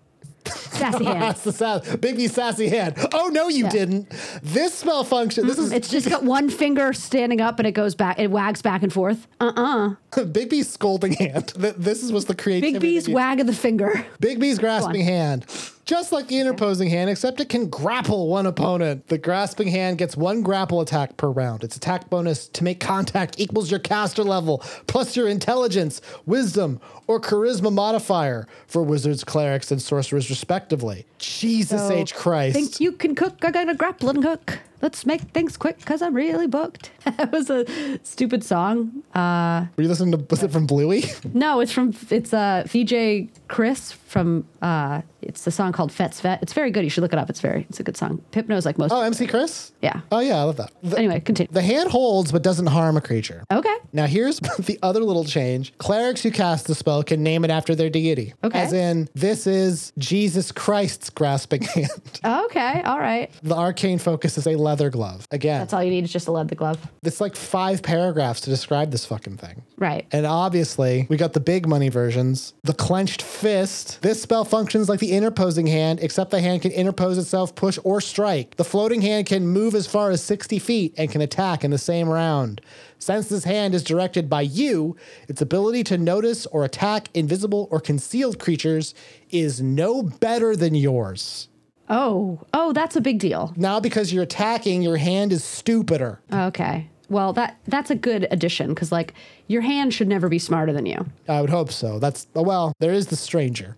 Sassy 0.46 1.04
hand. 1.04 1.22
That's 1.22 1.44
the 1.44 1.52
sass, 1.52 1.86
Bigby 1.86 2.30
sassy 2.30 2.68
hand. 2.68 2.94
Oh 3.12 3.28
no, 3.32 3.48
you 3.48 3.64
Yeah. 3.64 3.70
didn't. 3.70 4.10
This 4.42 4.74
spell 4.74 5.04
function. 5.04 5.46
This 5.46 5.58
is 5.58 5.72
It's 5.72 5.88
just 5.90 6.08
got 6.08 6.22
one 6.24 6.48
finger 6.48 6.92
standing 6.92 7.40
up 7.40 7.58
and 7.58 7.66
it 7.68 7.72
goes 7.72 7.94
back, 7.94 8.18
it 8.18 8.30
wags 8.30 8.62
back 8.62 8.82
and 8.82 8.92
forth. 8.92 9.26
Uh-uh. 9.40 9.94
Bigby's 10.12 10.68
scolding 10.70 11.12
hand. 11.12 11.52
This 11.56 12.10
was 12.10 12.24
the 12.24 12.34
creativity. 12.34 12.96
Bigby's 12.96 13.08
wag 13.08 13.40
of 13.40 13.46
the 13.46 13.52
finger. 13.54 14.04
Bigby's 14.22 14.58
grasping 14.58 15.02
hand. 15.04 15.44
Just 15.90 16.12
like 16.12 16.28
the 16.28 16.38
interposing 16.38 16.88
hand, 16.88 17.10
except 17.10 17.40
it 17.40 17.48
can 17.48 17.68
grapple 17.68 18.28
one 18.28 18.46
opponent. 18.46 19.08
The 19.08 19.18
grasping 19.18 19.66
hand 19.66 19.98
gets 19.98 20.16
one 20.16 20.40
grapple 20.40 20.80
attack 20.80 21.16
per 21.16 21.28
round. 21.28 21.64
Its 21.64 21.74
attack 21.76 22.08
bonus 22.08 22.46
to 22.46 22.62
make 22.62 22.78
contact 22.78 23.40
equals 23.40 23.72
your 23.72 23.80
caster 23.80 24.22
level, 24.22 24.58
plus 24.86 25.16
your 25.16 25.26
intelligence, 25.26 26.00
wisdom, 26.26 26.80
or 27.08 27.20
charisma 27.20 27.72
modifier 27.72 28.46
for 28.68 28.84
wizards, 28.84 29.24
clerics, 29.24 29.72
and 29.72 29.82
sorcerers, 29.82 30.30
respectively. 30.30 31.06
Jesus 31.18 31.88
So, 31.88 31.92
H. 31.92 32.14
Christ. 32.14 32.54
Think 32.54 32.78
you 32.78 32.92
can 32.92 33.16
cook? 33.16 33.44
Uh, 33.44 33.48
I 33.48 33.50
got 33.50 33.68
a 33.68 33.74
grappling 33.74 34.22
hook. 34.22 34.60
Let's 34.82 35.04
make 35.04 35.20
things 35.22 35.56
quick 35.56 35.78
because 35.78 36.00
I'm 36.02 36.14
really 36.14 36.46
booked. 36.46 36.90
that 37.04 37.30
was 37.32 37.50
a 37.50 37.64
stupid 38.02 38.42
song. 38.44 39.02
Uh, 39.14 39.66
Were 39.76 39.82
you 39.82 39.88
listening 39.88 40.12
to, 40.18 40.24
was 40.30 40.42
it 40.42 40.50
from 40.50 40.66
Bluey? 40.66 41.04
no, 41.34 41.60
it's 41.60 41.72
from, 41.72 41.94
it's 42.10 42.32
uh, 42.32 42.64
VJ 42.66 43.28
Chris 43.48 43.92
from, 43.92 44.46
uh, 44.62 45.02
it's 45.22 45.44
the 45.44 45.50
song 45.50 45.72
called 45.72 45.92
Fett's 45.92 46.20
Vette. 46.22 46.40
It's 46.42 46.54
very 46.54 46.70
good. 46.70 46.82
You 46.82 46.88
should 46.90 47.02
look 47.02 47.12
it 47.12 47.18
up. 47.18 47.28
It's 47.28 47.40
very, 47.40 47.66
it's 47.68 47.78
a 47.78 47.82
good 47.82 47.96
song. 47.96 48.22
Pip 48.32 48.48
knows 48.48 48.64
like 48.64 48.78
most. 48.78 48.90
oh, 48.92 49.02
MC 49.02 49.26
Chris? 49.26 49.72
Yeah. 49.82 50.00
Oh, 50.10 50.20
yeah, 50.20 50.38
I 50.38 50.42
love 50.44 50.56
that. 50.56 50.72
The, 50.82 50.96
Anyway, 50.96 51.20
continue. 51.20 51.52
the 51.52 51.60
hand 51.62 51.90
holds 51.90 52.32
but 52.32 52.42
doesn't 52.42 52.66
harm 52.66 52.96
a 52.96 53.00
creature. 53.02 53.44
Okay. 53.50 53.74
Now, 53.92 54.06
here's 54.06 54.40
the 54.58 54.78
other 54.82 55.00
little 55.00 55.24
change. 55.24 55.76
Clerics 55.78 56.22
who 56.22 56.30
cast 56.30 56.66
the 56.68 56.74
spell 56.74 57.02
can 57.02 57.22
name 57.22 57.44
it 57.44 57.50
after 57.50 57.74
their 57.74 57.90
deity. 57.90 58.32
Okay. 58.42 58.58
As 58.60 58.72
in, 58.72 59.08
this 59.14 59.46
is 59.46 59.92
Jesus 59.98 60.52
Christ's 60.52 61.10
grasping 61.10 61.62
hand. 61.74 61.90
Okay. 62.24 62.82
All 62.84 62.98
right. 62.98 63.30
the 63.42 63.54
arcane 63.56 63.98
focus 63.98 64.38
is 64.38 64.46
a 64.46 64.56
leather 64.70 64.88
glove. 64.88 65.26
Again, 65.32 65.58
That's 65.58 65.72
all 65.72 65.82
you 65.82 65.90
need 65.90 66.04
is 66.04 66.12
just 66.12 66.28
a 66.28 66.30
leather 66.30 66.54
glove. 66.54 66.78
it's 67.02 67.20
like 67.20 67.34
five 67.34 67.82
paragraphs 67.82 68.40
to 68.42 68.50
describe 68.50 68.92
this 68.92 69.04
fucking 69.04 69.36
thing. 69.36 69.62
Right. 69.76 70.06
And 70.12 70.24
obviously, 70.26 71.06
we 71.08 71.16
got 71.16 71.32
the 71.32 71.40
big 71.40 71.66
money 71.66 71.88
versions. 71.88 72.54
The 72.62 72.72
clenched 72.72 73.20
fist. 73.20 74.00
This 74.00 74.22
spell 74.22 74.44
functions 74.44 74.88
like 74.88 75.00
the 75.00 75.10
interposing 75.10 75.66
hand, 75.66 75.98
except 76.00 76.30
the 76.30 76.40
hand 76.40 76.62
can 76.62 76.70
interpose 76.70 77.18
itself, 77.18 77.56
push, 77.56 77.80
or 77.82 78.00
strike. 78.00 78.56
The 78.56 78.64
floating 78.64 79.02
hand 79.02 79.26
can 79.26 79.48
move 79.48 79.74
as 79.74 79.88
far 79.88 80.10
as 80.12 80.22
60 80.22 80.60
feet 80.60 80.94
and 80.96 81.10
can 81.10 81.20
attack 81.20 81.64
in 81.64 81.72
the 81.72 81.78
same 81.78 82.08
round. 82.08 82.60
Since 83.00 83.28
this 83.28 83.44
hand 83.44 83.74
is 83.74 83.82
directed 83.82 84.28
by 84.30 84.42
you, 84.42 84.94
its 85.26 85.42
ability 85.42 85.82
to 85.84 85.98
notice 85.98 86.46
or 86.46 86.64
attack 86.64 87.08
invisible 87.14 87.66
or 87.72 87.80
concealed 87.80 88.38
creatures 88.38 88.94
is 89.30 89.60
no 89.60 90.02
better 90.02 90.54
than 90.54 90.74
yours. 90.76 91.48
Oh, 91.90 92.38
oh, 92.54 92.72
that's 92.72 92.94
a 92.96 93.00
big 93.00 93.18
deal. 93.18 93.52
Now, 93.56 93.80
because 93.80 94.12
you're 94.12 94.22
attacking, 94.22 94.80
your 94.82 94.96
hand 94.96 95.32
is 95.32 95.42
stupider. 95.44 96.20
Okay. 96.32 96.88
Well, 97.08 97.32
that 97.32 97.58
that's 97.66 97.90
a 97.90 97.96
good 97.96 98.28
addition 98.30 98.68
because 98.68 98.92
like 98.92 99.14
your 99.48 99.62
hand 99.62 99.92
should 99.92 100.06
never 100.06 100.28
be 100.28 100.38
smarter 100.38 100.72
than 100.72 100.86
you. 100.86 101.04
I 101.28 101.40
would 101.40 101.50
hope 101.50 101.72
so. 101.72 101.98
That's 101.98 102.28
oh, 102.36 102.42
well, 102.42 102.72
there 102.78 102.92
is 102.92 103.08
the 103.08 103.16
stranger. 103.16 103.76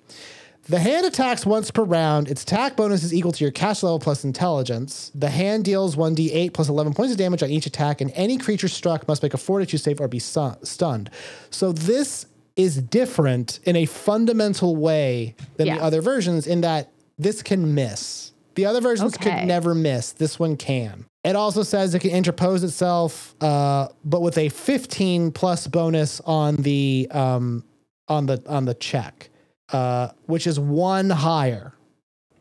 The 0.68 0.78
hand 0.78 1.06
attacks 1.06 1.44
once 1.46 1.70
per 1.70 1.82
round. 1.82 2.28
Its 2.28 2.42
attack 2.44 2.76
bonus 2.76 3.02
is 3.02 3.12
equal 3.12 3.32
to 3.32 3.42
your 3.42 3.50
caster 3.50 3.86
level 3.86 3.98
plus 3.98 4.22
intelligence. 4.22 5.10
The 5.14 5.30
hand 5.30 5.64
deals 5.64 5.96
1d8 5.96 6.52
plus 6.52 6.68
11 6.68 6.92
points 6.94 7.10
of 7.12 7.18
damage 7.18 7.42
on 7.42 7.48
each 7.50 7.66
attack, 7.66 8.00
and 8.02 8.12
any 8.14 8.36
creature 8.38 8.68
struck 8.68 9.08
must 9.08 9.22
make 9.24 9.34
a 9.34 9.38
fortitude 9.38 9.80
save 9.80 10.00
or 10.00 10.06
be 10.06 10.20
stunned. 10.20 11.10
So 11.50 11.72
this 11.72 12.26
is 12.54 12.76
different 12.82 13.58
in 13.64 13.74
a 13.76 13.86
fundamental 13.86 14.76
way 14.76 15.34
than 15.56 15.66
Yeah. 15.68 15.78
the 15.78 15.82
other 15.84 16.00
versions 16.02 16.46
in 16.46 16.60
that 16.60 16.90
this 17.22 17.42
can 17.42 17.74
miss. 17.74 18.32
The 18.54 18.66
other 18.66 18.80
versions 18.80 19.14
Okay. 19.14 19.38
could 19.40 19.46
never 19.48 19.74
miss. 19.74 20.12
This 20.12 20.38
one 20.38 20.56
can. 20.56 21.06
It 21.24 21.36
also 21.36 21.62
says 21.62 21.94
it 21.94 22.00
can 22.00 22.10
interpose 22.10 22.62
itself, 22.64 23.34
uh, 23.40 23.88
but 24.04 24.20
with 24.22 24.36
a 24.36 24.48
15 24.48 25.30
plus 25.30 25.66
bonus 25.68 26.20
on 26.20 26.56
the 26.56 27.08
um, 27.12 27.64
on 28.08 28.26
the 28.26 28.42
on 28.46 28.64
the 28.64 28.74
check, 28.74 29.30
uh, 29.72 30.08
which 30.26 30.46
is 30.46 30.58
one 30.60 31.08
higher 31.10 31.72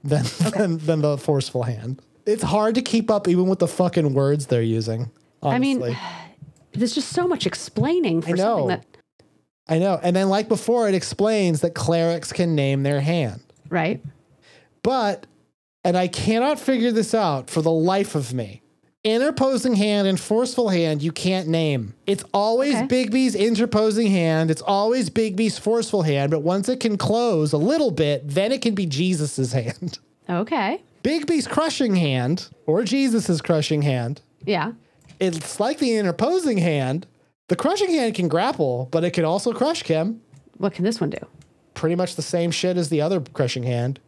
than, 0.04 0.26
than 0.58 0.78
than 0.80 1.02
the 1.02 1.17
forceful 1.17 1.63
hand. 1.63 2.02
It's 2.26 2.44
hard 2.44 2.76
to 2.76 2.82
keep 2.82 3.10
up 3.12 3.28
even 3.28 3.48
with 3.48 3.60
the 3.60 3.67
fucking 3.67 4.13
words 4.13 4.48
they're 4.48 4.62
using. 4.62 5.12
I 5.44 5.60
mean. 5.60 5.96
There's 6.74 6.96
just 6.96 7.10
so 7.10 7.28
much 7.28 7.46
explaining 7.46 8.22
for 8.22 8.30
I 8.30 8.32
know. 8.32 8.38
something 8.38 8.67
that 8.70 8.86
I 9.67 9.78
know. 9.78 10.00
And 10.02 10.15
then, 10.15 10.30
like 10.30 10.48
before, 10.48 10.88
it 10.88 10.96
explains 10.96 11.60
that 11.62 11.76
clerics 11.76 12.32
can 12.32 12.56
name 12.56 12.84
their 12.84 13.02
hand. 13.02 13.41
right. 13.70 14.02
But, 14.84 15.28
and 15.84 15.98
I 15.98 16.08
cannot 16.08 16.60
figure 16.60 16.91
this 16.91 17.13
out 17.13 17.50
for 17.50 17.62
the 17.62 17.72
life 17.72 18.15
of 18.15 18.34
me. 18.34 18.62
interposing 19.04 19.74
hand 19.76 20.08
and 20.08 20.20
forceful 20.20 20.70
hand 20.70 21.02
you 21.02 21.12
can't 21.12 21.48
name. 21.48 21.94
It's 22.06 22.24
always 22.34 22.76
Okay. 22.76 22.88
Bigby's 22.88 23.34
interposing 23.36 24.08
hand. 24.08 24.52
It's 24.52 24.62
always 24.62 25.10
Bigby's 25.10 25.58
forceful 25.58 26.04
hand. 26.04 26.30
But 26.32 26.41
once 26.41 26.70
it 26.70 26.80
can 26.80 26.98
close 26.98 27.52
a 27.52 27.58
little 27.58 27.89
bit, 27.91 28.28
then 28.28 28.52
it 28.52 28.62
can 28.62 28.76
be 28.76 28.86
Jesus's 28.86 29.54
hand. 29.62 29.98
Okay. 30.30 30.82
Bigby's 31.04 31.48
crushing 31.48 31.96
hand 31.96 32.48
or 32.67 32.84
Jesus's 32.84 33.41
crushing 33.41 33.82
hand. 33.82 34.22
Yeah. 34.46 34.74
It's 35.20 35.60
like 35.60 35.80
the 35.80 35.96
interposing 35.98 36.60
hand. 36.60 37.08
The 37.48 37.56
crushing 37.56 37.89
hand 37.89 38.13
can 38.15 38.28
grapple, 38.28 38.88
but 38.91 39.04
it 39.04 39.12
can 39.12 39.26
also 39.26 39.52
crush 39.52 39.82
Kim. 39.84 40.22
What 40.58 40.74
can 40.74 40.86
this 40.86 41.02
one 41.02 41.10
do? 41.10 41.26
Pretty 41.74 41.96
much 41.96 42.15
the 42.15 42.22
same 42.22 42.52
shit 42.52 42.78
as 42.78 42.89
the 42.89 43.02
other 43.02 43.20
crushing 43.20 43.63
hand, 43.63 44.00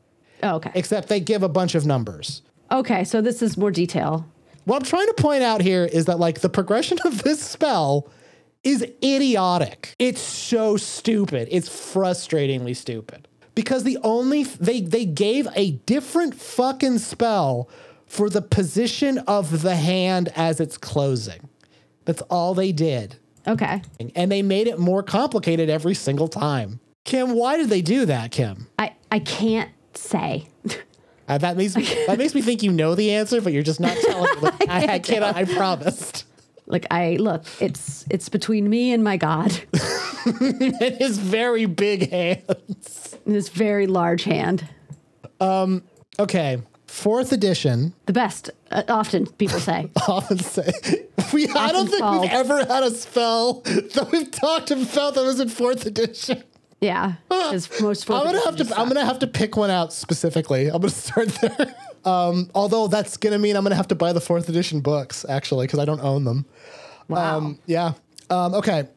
Oh, 0.43 0.55
okay. 0.55 0.71
except 0.75 1.07
they 1.09 1.19
give 1.19 1.41
a 1.41 1.49
bunch 1.49 1.73
of 1.75 1.85
numbers. 1.85 2.41
Okay, 2.71 3.03
so 3.03 3.21
this 3.21 3.41
is 3.41 3.57
more 3.57 3.71
detail. 3.71 4.25
What 4.65 4.77
I'm 4.77 4.83
trying 4.83 5.07
to 5.07 5.13
point 5.13 5.43
out 5.43 5.61
here 5.61 5.85
is 5.85 6.05
that 6.05 6.19
like 6.19 6.41
the 6.41 6.49
progression 6.49 6.97
of 7.05 7.23
this 7.23 7.41
spell 7.41 8.09
is 8.63 8.81
idiotic. 9.03 9.95
It's 9.99 10.21
so 10.21 10.77
stupid. 10.77 11.47
It's 11.51 11.69
frustratingly 11.69 12.75
stupid. 12.75 13.27
Because 13.55 13.83
the 13.83 13.97
only 14.03 14.43
they 14.43 14.81
they 14.81 15.05
gave 15.05 15.47
a 15.55 15.71
different 15.71 16.35
fucking 16.35 16.99
spell 16.99 17.69
for 18.07 18.29
the 18.29 18.41
position 18.41 19.19
of 19.19 19.61
the 19.61 19.75
hand 19.75 20.31
as 20.35 20.59
it's 20.59 20.77
closing. 20.77 21.49
That's 22.05 22.21
all 22.23 22.53
they 22.53 22.71
did. 22.71 23.17
Okay. 23.47 23.81
And 24.15 24.31
they 24.31 24.41
made 24.41 24.67
it 24.67 24.79
more 24.79 25.03
complicated 25.03 25.69
every 25.69 25.93
single 25.93 26.27
time. 26.27 26.79
Kim, 27.03 27.33
why 27.33 27.57
did 27.57 27.69
they 27.69 27.81
do 27.81 28.05
that, 28.05 28.31
Kim? 28.31 28.67
I 28.79 28.93
I 29.11 29.19
can't 29.19 29.69
say. 29.97 30.47
Uh, 31.27 31.37
that 31.37 31.55
makes 31.55 31.75
me 31.75 31.83
that 32.07 32.17
makes 32.17 32.35
me 32.35 32.41
think 32.41 32.63
you 32.63 32.71
know 32.71 32.95
the 32.95 33.11
answer, 33.11 33.41
but 33.41 33.53
you're 33.53 33.63
just 33.63 33.79
not 33.79 33.95
telling 33.97 34.35
me. 34.35 34.41
Like, 34.41 34.69
I, 34.69 34.93
I 34.95 34.99
cannot. 34.99 35.35
I 35.35 35.45
promised. 35.45 36.25
Like 36.65 36.85
I 36.91 37.15
look, 37.15 37.43
it's 37.59 38.05
it's 38.09 38.29
between 38.29 38.69
me 38.69 38.91
and 38.93 39.03
my 39.03 39.17
God. 39.17 39.51
and 40.25 40.95
his 40.97 41.17
very 41.17 41.65
big 41.65 42.09
hands. 42.09 43.17
this 43.25 43.49
very 43.49 43.87
large 43.87 44.23
hand. 44.23 44.67
Um. 45.39 45.83
Okay, 46.19 46.61
fourth 46.87 47.31
edition. 47.31 47.93
The 48.05 48.13
best, 48.13 48.49
uh, 48.71 48.83
often 48.87 49.25
people 49.25 49.59
say. 49.59 49.89
Often 50.07 50.39
say 50.39 50.71
we. 51.33 51.47
I 51.47 51.71
don't 51.71 51.87
think 51.87 52.01
called. 52.01 52.21
we've 52.21 52.31
ever 52.31 52.65
had 52.65 52.83
a 52.83 52.91
spell 52.91 53.61
that 53.61 54.09
we've 54.11 54.29
talked 54.31 54.71
about 54.71 55.15
that 55.15 55.23
was 55.23 55.39
in 55.39 55.49
fourth 55.49 55.85
edition. 55.85 56.43
Yeah. 56.83 57.13
His 57.51 57.69
most 57.81 58.09
I'm 58.09 58.23
gonna 58.25 58.43
have 58.45 58.55
to. 58.57 58.63
edition 58.63 58.77
I'm 58.77 58.87
gonna 58.87 59.05
have 59.05 59.19
to 59.19 59.27
pick 59.27 59.55
one 59.57 59.69
out 59.69 59.93
specifically. 59.93 60.67
I'm 60.67 60.81
gonna 60.81 60.89
start 60.89 61.29
there. 61.29 61.75
Um, 62.05 62.49
although 62.53 62.87
that's 62.87 63.17
gonna 63.17 63.39
mean 63.39 63.55
I'm 63.55 63.63
gonna 63.63 63.75
have 63.75 63.87
to 63.89 63.95
buy 63.95 64.13
the 64.13 64.21
fourth 64.21 64.49
edition 64.49 64.81
books 64.81 65.25
actually 65.27 65.67
because 65.67 65.79
I 65.79 65.85
don't 65.85 66.01
own 66.01 66.25
them. 66.25 66.45
Wow. 67.07 67.37
Um, 67.37 67.59
yeah. 67.65 67.93
Um, 68.29 68.53
okay. 68.55 68.87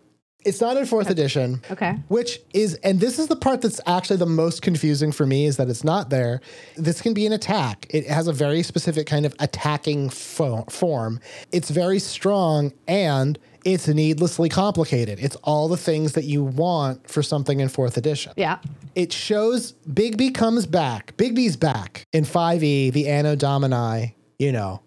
It's 0.44 0.60
not 0.60 0.76
in 0.76 0.86
fourth 0.86 1.10
edition. 1.10 1.60
Okay. 1.72 1.96
Which 2.06 2.38
is, 2.54 2.74
and 2.84 3.00
this 3.00 3.18
is 3.18 3.26
the 3.26 3.34
part 3.34 3.62
that's 3.62 3.80
actually 3.84 4.18
the 4.18 4.26
most 4.26 4.62
confusing 4.62 5.10
for 5.10 5.26
me 5.26 5.44
is 5.46 5.56
that 5.56 5.68
it's 5.68 5.82
not 5.82 6.08
there. 6.08 6.40
This 6.76 7.00
can 7.00 7.14
be 7.14 7.26
an 7.26 7.32
attack. 7.32 7.88
It 7.90 8.06
has 8.06 8.28
a 8.28 8.32
very 8.32 8.62
specific 8.62 9.08
kind 9.08 9.26
of 9.26 9.34
attacking 9.40 10.10
fo- 10.10 10.62
form. 10.70 11.18
It's 11.50 11.68
very 11.70 11.98
strong 11.98 12.72
and 12.86 13.40
it's 13.66 13.88
needlessly 13.88 14.48
complicated. 14.48 15.18
It's 15.20 15.34
all 15.42 15.66
the 15.68 15.76
things 15.76 16.12
that 16.12 16.24
you 16.24 16.44
want 16.44 17.10
for 17.10 17.22
something 17.22 17.58
in 17.60 17.68
fourth 17.68 17.96
edition. 17.96 18.32
Yeah. 18.36 18.58
It 18.94 19.12
shows 19.12 19.72
Bigby 19.90 20.32
comes 20.34 20.66
back. 20.66 21.16
Bigby's 21.16 21.56
back 21.56 22.04
in 22.12 22.24
5e, 22.24 22.92
the 22.92 23.08
Anno 23.08 23.34
Domini, 23.34 24.14
you 24.38 24.52
know, 24.52 24.80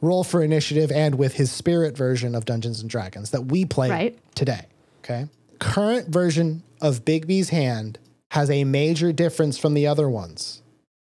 roll 0.00 0.24
for 0.24 0.42
initiative 0.42 0.90
and 0.90 1.16
with 1.16 1.34
his 1.34 1.52
spirit 1.52 1.96
version 1.96 2.34
of 2.34 2.46
Dungeons 2.46 2.80
and 2.80 2.88
Dragons 2.88 3.30
that 3.30 3.42
we 3.42 3.66
play 3.66 3.90
Right. 3.90 4.18
today. 4.34 4.66
Okay. 5.04 5.26
Current 5.58 6.08
version 6.08 6.62
of 6.80 7.04
Bigby's 7.04 7.50
hand 7.50 7.98
has 8.30 8.50
a 8.50 8.64
major 8.64 9.12
difference 9.12 9.58
from 9.58 9.74
the 9.74 9.86
other 9.86 10.08
ones. 10.08 10.62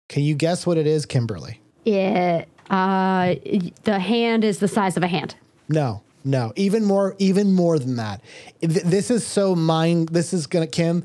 Can 0.07 0.23
you 0.23 0.35
guess 0.35 0.65
what 0.67 0.77
it 0.77 0.85
is, 0.87 1.05
Kimberly? 1.07 1.61
It 1.83 2.47
uh 2.69 3.35
the 3.85 3.97
hand 3.99 4.43
is 4.43 4.59
the 4.59 4.67
size 4.67 4.97
of 4.97 5.03
a 5.03 5.07
hand. 5.07 5.35
No, 5.69 6.01
no, 6.27 6.53
even 6.55 6.85
more, 6.85 7.15
even 7.17 7.53
more 7.53 7.79
than 7.79 7.95
that. 7.95 8.21
This 8.61 9.09
is 9.09 9.25
so 9.25 9.55
mind. 9.55 10.09
This 10.09 10.33
is 10.33 10.47
gonna, 10.47 10.67
Kim. 10.67 11.03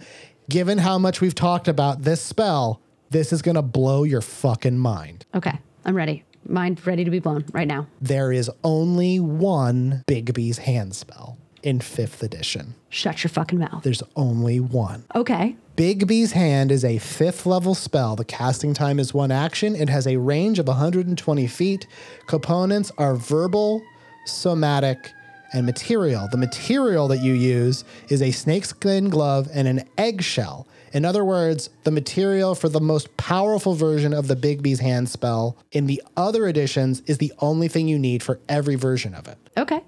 Given 0.51 0.79
how 0.79 0.99
much 0.99 1.21
we've 1.21 1.35
talked 1.35 1.69
about 1.69 2.03
this 2.03 2.21
spell, 2.21 2.81
this 3.11 3.33
is 3.33 3.43
gonna 3.43 3.63
blow 3.63 4.03
your 4.05 4.21
fucking 4.21 4.79
mind. 4.79 5.25
Okay. 5.35 5.59
I'm 5.85 5.97
ready. 5.97 6.25
Mind 6.47 6.85
ready 6.87 7.05
to 7.05 7.11
be 7.11 7.21
blown 7.21 7.45
right 7.53 7.69
now. 7.69 7.87
There 8.01 8.33
is 8.33 8.51
only 8.65 9.21
one 9.21 10.05
Bigby's 10.07 10.59
hand 10.59 10.95
spell 10.95 11.39
in 11.63 11.81
fifth 11.81 12.23
edition. 12.23 12.75
Shut 12.89 13.23
your 13.23 13.31
fucking 13.31 13.59
mouth. 13.59 13.83
There's 13.83 14.03
only 14.17 14.61
one. 14.61 15.05
Okay. 15.15 15.57
Bigby's 15.77 16.33
Hand 16.33 16.71
is 16.71 16.85
a 16.85 16.99
fifth 16.99 17.47
level 17.47 17.75
spell. 17.75 18.15
The 18.15 18.27
casting 18.27 18.75
time 18.75 18.99
is 18.99 19.15
one 19.15 19.31
action. 19.31 19.75
It 19.75 19.89
has 19.89 20.07
a 20.07 20.19
range 20.19 20.59
of 20.59 20.69
120 20.69 21.47
feet. 21.47 21.87
Components 22.27 22.93
are 22.99 23.15
verbal, 23.15 23.83
somatic, 24.27 25.13
and 25.53 25.67
material. 25.67 26.29
The 26.29 26.37
material 26.37 27.09
that 27.09 27.21
you 27.21 27.35
use 27.35 27.85
is 28.09 28.23
a 28.23 28.31
snakeskin 28.31 29.11
glove 29.11 29.49
and 29.53 29.69
an 29.69 29.89
eggshell. 29.99 30.67
In 30.93 31.05
other 31.05 31.25
words, 31.25 31.71
the 31.85 31.91
material 31.91 32.55
for 32.55 32.69
the 32.69 32.81
most 32.81 33.17
powerful 33.17 33.75
version 33.75 34.13
of 34.13 34.29
the 34.29 34.37
Bigby's 34.37 34.81
Hand 34.81 35.09
spell 35.09 35.57
in 35.71 35.87
the 35.87 36.03
other 36.17 36.47
editions 36.47 37.03
is 37.07 37.19
the 37.19 37.33
only 37.39 37.69
thing 37.69 37.89
you 37.89 37.99
need 37.99 38.23
for 38.23 38.41
every 38.49 38.75
version 38.75 39.15
of 39.15 39.29
it. 39.29 39.39
Okay. 39.57 39.83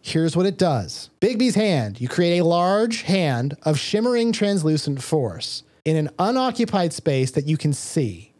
Here's 0.00 0.36
what 0.36 0.46
it 0.46 0.56
does 0.56 1.10
Bigby's 1.20 1.54
hand. 1.54 2.00
You 2.00 2.08
create 2.08 2.38
a 2.38 2.44
large 2.44 3.02
hand 3.02 3.56
of 3.62 3.78
shimmering 3.78 4.32
translucent 4.32 5.02
force 5.02 5.64
in 5.84 5.96
an 5.96 6.10
unoccupied 6.18 6.92
space 6.92 7.30
that 7.32 7.46
you 7.46 7.56
can 7.56 7.72
see. 7.72 8.32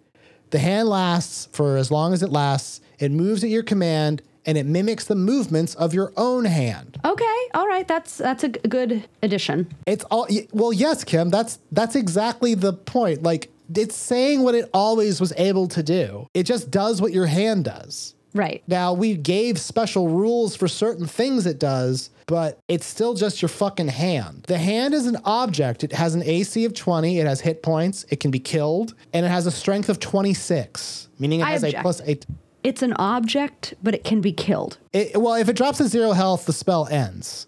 The 0.51 0.59
hand 0.59 0.89
lasts 0.89 1.49
for 1.53 1.77
as 1.77 1.91
long 1.91 2.13
as 2.13 2.23
it 2.23 2.31
lasts. 2.31 2.81
It 2.99 3.13
moves 3.13 3.45
at 3.45 3.51
your 3.51 3.63
command 3.63 4.23
and 4.49 4.57
it 4.57 4.65
mimics 4.65 5.05
the 5.05 5.15
movements 5.15 5.75
of 5.75 5.93
your 5.93 6.11
own 6.17 6.47
hand. 6.47 6.99
Okay. 7.05 7.37
All 7.55 7.69
right. 7.69 7.87
That's 7.87 8.17
that's 8.17 8.43
a 8.45 8.49
g- 8.49 8.59
good 8.69 9.07
addition. 9.23 9.71
It's 9.87 10.05
all 10.05 10.27
well, 10.53 10.73
yes, 10.73 11.05
Kim. 11.05 11.29
That's 11.29 11.59
that's 11.71 11.95
exactly 11.95 12.55
the 12.55 12.73
point. 12.73 13.23
Like 13.23 13.51
it's 13.73 13.95
saying 13.95 14.43
what 14.43 14.55
it 14.55 14.71
always 14.73 15.21
was 15.21 15.35
able 15.37 15.69
to 15.69 15.83
do. 15.83 16.27
It 16.33 16.45
just 16.45 16.71
does 16.71 17.03
what 17.03 17.13
your 17.13 17.27
hand 17.27 17.67
does. 17.67 18.15
Right. 18.35 18.63
Now, 18.67 18.93
we 18.95 19.15
gave 19.17 19.59
special 19.59 20.09
rules 20.09 20.57
for 20.57 20.69
certain 20.69 21.07
things 21.07 21.45
it 21.45 21.59
does, 21.59 22.11
but 22.27 22.59
it's 22.69 22.87
still 22.87 23.15
just 23.15 23.43
your 23.43 23.49
fucking 23.51 23.89
hand. 23.89 24.45
The 24.47 24.59
hand 24.59 24.95
is 24.95 25.07
an 25.07 25.17
object. 25.25 25.83
It 25.85 25.93
has 25.93 26.15
an 26.15 26.23
AC 26.23 26.65
of 26.65 26.73
20, 26.75 27.19
it 27.19 27.27
has 27.27 27.41
hit 27.41 27.63
points, 27.63 28.05
it 28.11 28.21
can 28.21 28.31
be 28.31 28.39
killed, 28.39 28.95
and 29.15 29.25
it 29.27 29.31
has 29.31 29.47
a 29.47 29.51
strength 29.51 29.89
of 29.89 29.99
26, 29.99 31.09
meaning 31.19 31.41
it 31.41 31.45
I 31.47 31.51
has 31.53 31.65
object. 31.65 31.81
a 31.81 31.83
plus 31.83 32.01
eight. 32.05 32.27
It's 32.65 32.83
an 32.83 32.93
object, 32.95 33.75
but 33.83 33.95
it 33.95 34.05
can 34.05 34.21
be 34.21 34.33
killed. 34.33 34.79
It, 34.93 35.21
well, 35.21 35.35
if 35.35 35.49
it 35.49 35.57
drops 35.57 35.79
to 35.79 35.89
zero 35.89 36.13
health, 36.13 36.47
the 36.47 36.53
spell 36.53 36.87
ends. 36.91 37.47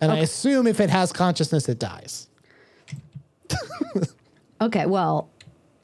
And 0.00 0.12
I 0.12 0.18
assume 0.18 0.66
if 0.66 0.80
it 0.80 0.90
has 0.90 1.12
consciousness, 1.12 1.68
it 1.68 1.78
dies. 1.78 2.28
Okay. 4.60 4.84
Well, 4.86 5.30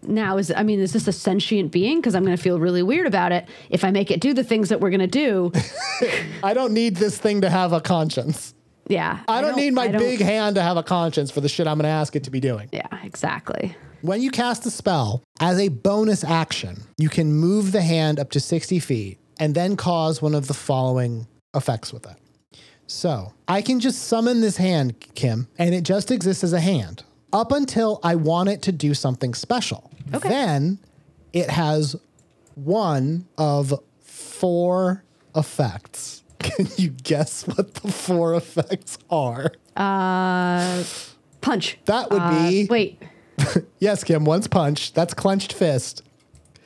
now 0.02 0.36
is 0.36 0.52
I 0.54 0.62
mean, 0.62 0.80
is 0.80 0.92
this 0.92 1.08
a 1.08 1.12
sentient 1.12 1.72
being? 1.72 1.98
Because 1.98 2.14
I'm 2.14 2.24
going 2.24 2.36
to 2.36 2.42
feel 2.42 2.60
really 2.60 2.82
weird 2.82 3.06
about 3.06 3.32
it 3.32 3.48
if 3.70 3.84
I 3.84 3.90
make 3.90 4.10
it 4.10 4.20
do 4.20 4.34
the 4.34 4.44
things 4.44 4.68
that 4.68 4.80
we're 4.80 4.90
going 4.90 5.00
to 5.00 5.06
do. 5.06 5.50
I 6.42 6.52
don't 6.52 6.74
need 6.74 6.96
this 6.96 7.16
thing 7.18 7.40
to 7.40 7.50
have 7.50 7.72
a 7.72 7.80
conscience. 7.80 8.54
Yeah. 8.88 9.20
I 9.26 9.40
don't, 9.40 9.56
need 9.56 9.72
my 9.72 9.88
don't- 9.88 9.98
big 9.98 10.20
hand 10.20 10.56
to 10.56 10.62
have 10.62 10.76
a 10.76 10.82
conscience 10.82 11.30
for 11.30 11.40
the 11.40 11.48
shit 11.48 11.66
I'm 11.66 11.78
going 11.78 11.84
to 11.84 11.88
ask 11.88 12.14
it 12.14 12.24
to 12.24 12.30
be 12.30 12.38
doing. 12.38 12.68
Yeah. 12.70 12.86
Exactly. 13.02 13.74
When 14.06 14.22
you 14.22 14.30
cast 14.30 14.64
a 14.66 14.70
spell, 14.70 15.24
as 15.40 15.58
a 15.58 15.66
bonus 15.66 16.22
action, 16.22 16.84
you 16.96 17.08
can 17.08 17.32
move 17.32 17.72
the 17.72 17.82
hand 17.82 18.20
up 18.20 18.30
to 18.30 18.38
60 18.40 18.78
feet 18.78 19.18
and 19.40 19.52
then 19.52 19.74
cause 19.74 20.22
one 20.22 20.32
of 20.32 20.46
the 20.46 20.54
following 20.54 21.26
effects 21.56 21.92
with 21.92 22.06
it. 22.06 22.16
So 22.86 23.32
I 23.48 23.62
can 23.62 23.80
just 23.80 24.04
summon 24.04 24.42
this 24.42 24.58
hand, 24.58 24.94
Kim, 25.16 25.48
and 25.58 25.74
it 25.74 25.82
just 25.82 26.12
exists 26.12 26.44
as 26.44 26.52
a 26.52 26.60
hand 26.60 27.02
up 27.32 27.50
until 27.50 27.98
I 28.04 28.14
want 28.14 28.48
it 28.48 28.62
to 28.62 28.70
do 28.70 28.94
something 28.94 29.34
special. 29.34 29.90
Okay. 30.14 30.28
Then 30.28 30.78
it 31.32 31.50
has 31.50 31.96
one 32.54 33.26
of 33.36 33.74
four 34.02 35.02
effects. 35.34 36.22
Can 36.38 36.68
you 36.76 36.90
guess 36.90 37.44
what 37.48 37.74
the 37.74 37.90
four 37.90 38.36
effects 38.36 38.98
are? 39.10 39.50
Uh, 39.74 40.84
punch. 41.40 41.78
That 41.86 42.08
would 42.12 42.22
Uh, 42.22 42.48
be 42.48 42.66
wait. 42.70 43.02
yes, 43.78 44.04
Kim. 44.04 44.24
One's 44.24 44.48
punch. 44.48 44.92
That's 44.92 45.14
clenched 45.14 45.52
fist. 45.52 46.02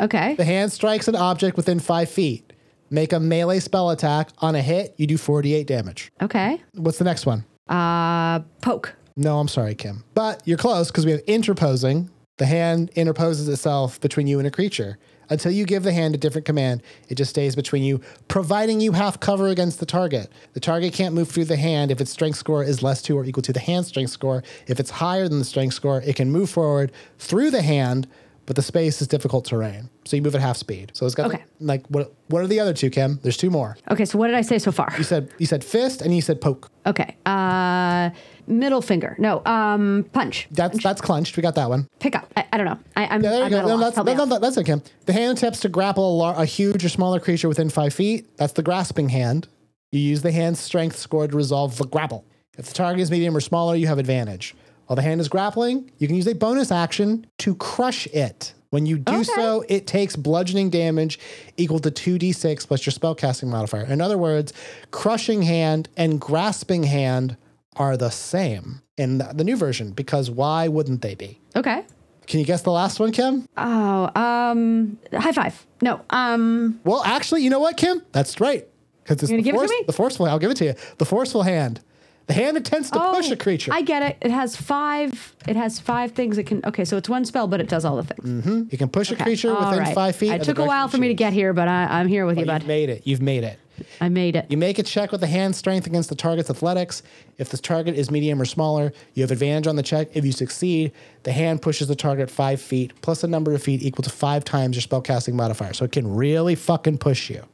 Okay. 0.00 0.34
The 0.34 0.44
hand 0.44 0.72
strikes 0.72 1.08
an 1.08 1.16
object 1.16 1.56
within 1.56 1.78
five 1.80 2.10
feet. 2.10 2.52
Make 2.90 3.12
a 3.12 3.20
melee 3.20 3.60
spell 3.60 3.90
attack. 3.90 4.30
On 4.38 4.54
a 4.54 4.62
hit, 4.62 4.94
you 4.96 5.06
do 5.06 5.16
48 5.16 5.66
damage. 5.66 6.10
Okay. 6.22 6.60
What's 6.74 6.98
the 6.98 7.04
next 7.04 7.26
one? 7.26 7.44
Uh, 7.68 8.40
poke. 8.62 8.94
No, 9.16 9.38
I'm 9.38 9.48
sorry, 9.48 9.74
Kim. 9.74 10.04
But 10.14 10.42
you're 10.46 10.58
close 10.58 10.88
because 10.88 11.04
we 11.04 11.12
have 11.12 11.20
interposing. 11.26 12.10
The 12.38 12.46
hand 12.46 12.90
interposes 12.96 13.48
itself 13.48 14.00
between 14.00 14.26
you 14.26 14.38
and 14.38 14.48
a 14.48 14.50
creature. 14.50 14.98
Until 15.30 15.52
you 15.52 15.64
give 15.64 15.84
the 15.84 15.92
hand 15.92 16.14
a 16.14 16.18
different 16.18 16.44
command, 16.44 16.82
it 17.08 17.14
just 17.14 17.30
stays 17.30 17.54
between 17.54 17.84
you, 17.84 18.00
providing 18.26 18.80
you 18.80 18.92
have 18.92 19.20
cover 19.20 19.46
against 19.48 19.78
the 19.78 19.86
target. 19.86 20.28
The 20.54 20.60
target 20.60 20.92
can't 20.92 21.14
move 21.14 21.28
through 21.30 21.44
the 21.44 21.56
hand 21.56 21.92
if 21.92 22.00
its 22.00 22.10
strength 22.10 22.36
score 22.36 22.64
is 22.64 22.82
less 22.82 23.00
to 23.02 23.16
or 23.16 23.24
equal 23.24 23.42
to 23.44 23.52
the 23.52 23.60
hand 23.60 23.86
strength 23.86 24.10
score. 24.10 24.42
If 24.66 24.80
it's 24.80 24.90
higher 24.90 25.28
than 25.28 25.38
the 25.38 25.44
strength 25.44 25.74
score, 25.74 26.02
it 26.04 26.16
can 26.16 26.30
move 26.32 26.50
forward 26.50 26.90
through 27.18 27.52
the 27.52 27.62
hand, 27.62 28.08
but 28.46 28.56
the 28.56 28.62
space 28.62 29.00
is 29.00 29.06
difficult 29.06 29.44
terrain. 29.44 29.88
So 30.04 30.16
you 30.16 30.22
move 30.22 30.34
at 30.34 30.40
half 30.40 30.56
speed. 30.56 30.90
So 30.94 31.06
it's 31.06 31.14
got 31.14 31.26
Okay. 31.32 31.44
like 31.60 31.86
what 31.86 32.12
what 32.26 32.42
are 32.42 32.48
the 32.48 32.58
other 32.58 32.72
two, 32.74 32.90
Kim? 32.90 33.20
There's 33.22 33.36
two 33.36 33.50
more. 33.50 33.76
Okay, 33.92 34.04
so 34.04 34.18
what 34.18 34.26
did 34.26 34.34
I 34.36 34.40
say 34.42 34.58
so 34.58 34.72
far? 34.72 34.92
You 34.98 35.04
said 35.04 35.28
you 35.38 35.46
said 35.46 35.62
fist 35.62 36.02
and 36.02 36.12
you 36.12 36.20
said 36.22 36.40
poke. 36.40 36.68
Okay, 36.86 37.14
uh, 37.26 38.10
middle 38.50 38.82
finger. 38.82 39.16
No, 39.18 39.42
um, 39.46 40.04
punch. 40.12 40.48
That's 40.50 40.82
that's 40.82 41.00
clenched. 41.00 41.36
We 41.36 41.42
got 41.42 41.54
that 41.54 41.68
one. 41.68 41.88
Pick 42.00 42.16
up. 42.16 42.30
I, 42.36 42.44
I 42.52 42.56
don't 42.56 42.66
know. 42.66 42.78
I, 42.96 43.06
I'm, 43.06 43.22
Yeah, 43.22 43.30
there 43.30 43.38
you 43.40 43.44
I'm 43.44 43.50
go. 43.50 43.66
No, 43.68 43.78
that's, 43.78 43.96
no, 43.96 44.24
no, 44.24 44.38
that's 44.38 44.58
okay. 44.58 44.76
The 45.06 45.12
hand 45.12 45.38
attempts 45.38 45.60
to 45.60 45.68
grapple 45.68 46.04
a, 46.12 46.16
lar- 46.16 46.40
a 46.42 46.44
huge 46.44 46.84
or 46.84 46.88
smaller 46.88 47.20
creature 47.20 47.48
within 47.48 47.70
five 47.70 47.94
feet. 47.94 48.36
That's 48.36 48.52
the 48.52 48.62
grasping 48.62 49.08
hand. 49.08 49.48
You 49.92 50.00
use 50.00 50.22
the 50.22 50.32
hand's 50.32 50.60
strength 50.60 50.96
score 50.96 51.26
to 51.26 51.36
resolve 51.36 51.76
the 51.78 51.84
grapple. 51.86 52.24
If 52.58 52.66
the 52.66 52.74
target 52.74 53.00
is 53.00 53.10
medium 53.10 53.36
or 53.36 53.40
smaller, 53.40 53.74
you 53.74 53.86
have 53.86 53.98
advantage. 53.98 54.54
While 54.86 54.96
the 54.96 55.02
hand 55.02 55.20
is 55.20 55.28
grappling, 55.28 55.90
you 55.98 56.06
can 56.08 56.16
use 56.16 56.26
a 56.26 56.34
bonus 56.34 56.70
action 56.72 57.26
to 57.38 57.54
crush 57.54 58.06
it. 58.08 58.54
When 58.70 58.86
you 58.86 58.98
do 58.98 59.12
Okay. 59.14 59.22
so, 59.24 59.64
it 59.68 59.86
takes 59.88 60.14
bludgeoning 60.14 60.70
damage 60.70 61.18
equal 61.56 61.80
to 61.80 61.90
2d6 61.90 62.66
plus 62.68 62.86
your 62.86 62.92
spellcasting 62.92 63.48
modifier. 63.48 63.84
In 63.84 64.00
other 64.00 64.16
words, 64.18 64.52
crushing 64.92 65.42
hand 65.42 65.88
and 65.96 66.20
grasping 66.20 66.84
hand 66.84 67.36
are 67.76 67.96
the 67.96 68.10
same 68.10 68.82
in 68.96 69.18
the 69.18 69.32
the 69.34 69.44
new 69.44 69.56
version 69.56 69.92
because 69.92 70.30
why 70.30 70.68
wouldn't 70.68 71.02
they 71.02 71.14
be? 71.14 71.40
Okay. 71.56 71.84
Can 72.26 72.38
you 72.38 72.46
guess 72.46 72.62
the 72.62 72.70
last 72.70 73.00
one, 73.00 73.10
Kim? 73.10 73.48
Oh, 73.56 74.10
um, 74.14 74.98
high 75.12 75.32
five. 75.32 75.66
No, 75.82 76.00
um, 76.10 76.78
Well, 76.84 77.02
actually, 77.02 77.42
you 77.42 77.50
know 77.50 77.58
what, 77.58 77.76
Kim? 77.76 78.02
That's 78.12 78.40
right. 78.40 78.68
Because 79.02 79.16
it's 79.16 79.30
the, 79.30 79.34
gonna 79.34 79.42
give 79.42 79.56
it 79.56 79.66
to 79.66 79.68
me? 79.68 79.84
the 79.86 79.92
forceful. 79.92 80.26
I'll 80.26 80.38
give 80.38 80.52
it 80.52 80.56
to 80.58 80.66
you. 80.66 80.74
The 80.98 81.04
forceful 81.04 81.42
hand. 81.42 81.80
The 82.28 82.34
hand 82.34 82.56
that 82.56 82.64
tends 82.64 82.88
to 82.92 83.00
push 83.00 83.28
oh, 83.28 83.32
a 83.32 83.36
creature. 83.36 83.72
I 83.74 83.82
get 83.82 84.02
it. 84.02 84.18
It 84.20 84.30
has 84.30 84.54
five. 84.54 85.34
It 85.48 85.56
has 85.56 85.80
five 85.80 86.12
things 86.12 86.38
it 86.38 86.44
can. 86.44 86.64
Okay, 86.64 86.84
so 86.84 86.96
it's 86.96 87.08
one 87.08 87.24
spell, 87.24 87.48
but 87.48 87.60
it 87.60 87.68
does 87.68 87.84
all 87.84 87.96
the 87.96 88.04
things. 88.04 88.44
Mm-hmm. 88.46 88.62
you 88.70 88.78
can 88.78 88.88
push 88.88 89.10
a 89.10 89.16
creature 89.16 89.50
all 89.52 89.68
within 89.68 89.80
right. 89.80 89.94
five 89.94 90.14
feet. 90.14 90.30
It 90.30 90.44
took 90.44 90.60
a 90.60 90.64
while 90.64 90.86
for 90.86 90.98
me 90.98 91.08
to 91.08 91.14
get 91.14 91.32
here, 91.32 91.52
but 91.52 91.66
I, 91.66 91.86
I'm 91.98 92.06
here 92.06 92.26
with 92.26 92.38
you, 92.38 92.46
bud. 92.46 92.62
You've 92.62 92.68
made 92.68 92.88
it. 92.90 93.02
You've 93.04 93.22
made 93.22 93.42
it. 93.42 93.58
I 94.00 94.08
made 94.08 94.36
it. 94.36 94.46
You 94.48 94.56
make 94.56 94.78
a 94.78 94.82
check 94.82 95.12
with 95.12 95.20
the 95.20 95.26
hand 95.26 95.56
strength 95.56 95.86
against 95.86 96.08
the 96.08 96.14
target's 96.14 96.50
athletics. 96.50 97.02
If 97.38 97.50
the 97.50 97.58
target 97.58 97.96
is 97.96 98.10
medium 98.10 98.40
or 98.40 98.44
smaller, 98.44 98.92
you 99.14 99.22
have 99.22 99.30
advantage 99.30 99.66
on 99.66 99.76
the 99.76 99.82
check. 99.82 100.08
If 100.14 100.24
you 100.24 100.32
succeed, 100.32 100.92
the 101.22 101.32
hand 101.32 101.62
pushes 101.62 101.88
the 101.88 101.96
target 101.96 102.30
five 102.30 102.60
feet 102.60 102.92
plus 103.02 103.24
a 103.24 103.28
number 103.28 103.54
of 103.54 103.62
feet 103.62 103.82
equal 103.82 104.02
to 104.02 104.10
five 104.10 104.44
times 104.44 104.76
your 104.76 104.82
spellcasting 104.82 105.34
modifier. 105.34 105.72
So 105.72 105.84
it 105.84 105.92
can 105.92 106.14
really 106.14 106.54
fucking 106.54 106.98
push 106.98 107.30
you. 107.30 107.44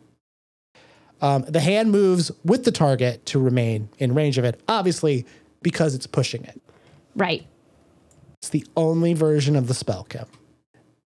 Um, 1.20 1.42
the 1.48 1.60
hand 1.60 1.90
moves 1.90 2.30
with 2.44 2.64
the 2.64 2.72
target 2.72 3.24
to 3.26 3.38
remain 3.38 3.88
in 3.98 4.14
range 4.14 4.38
of 4.38 4.44
it, 4.44 4.60
obviously 4.68 5.26
because 5.62 5.94
it's 5.94 6.06
pushing 6.06 6.44
it. 6.44 6.60
Right. 7.14 7.46
It's 8.38 8.50
the 8.50 8.66
only 8.76 9.14
version 9.14 9.56
of 9.56 9.66
the 9.66 9.74
spell, 9.74 10.04
Kim. 10.04 10.26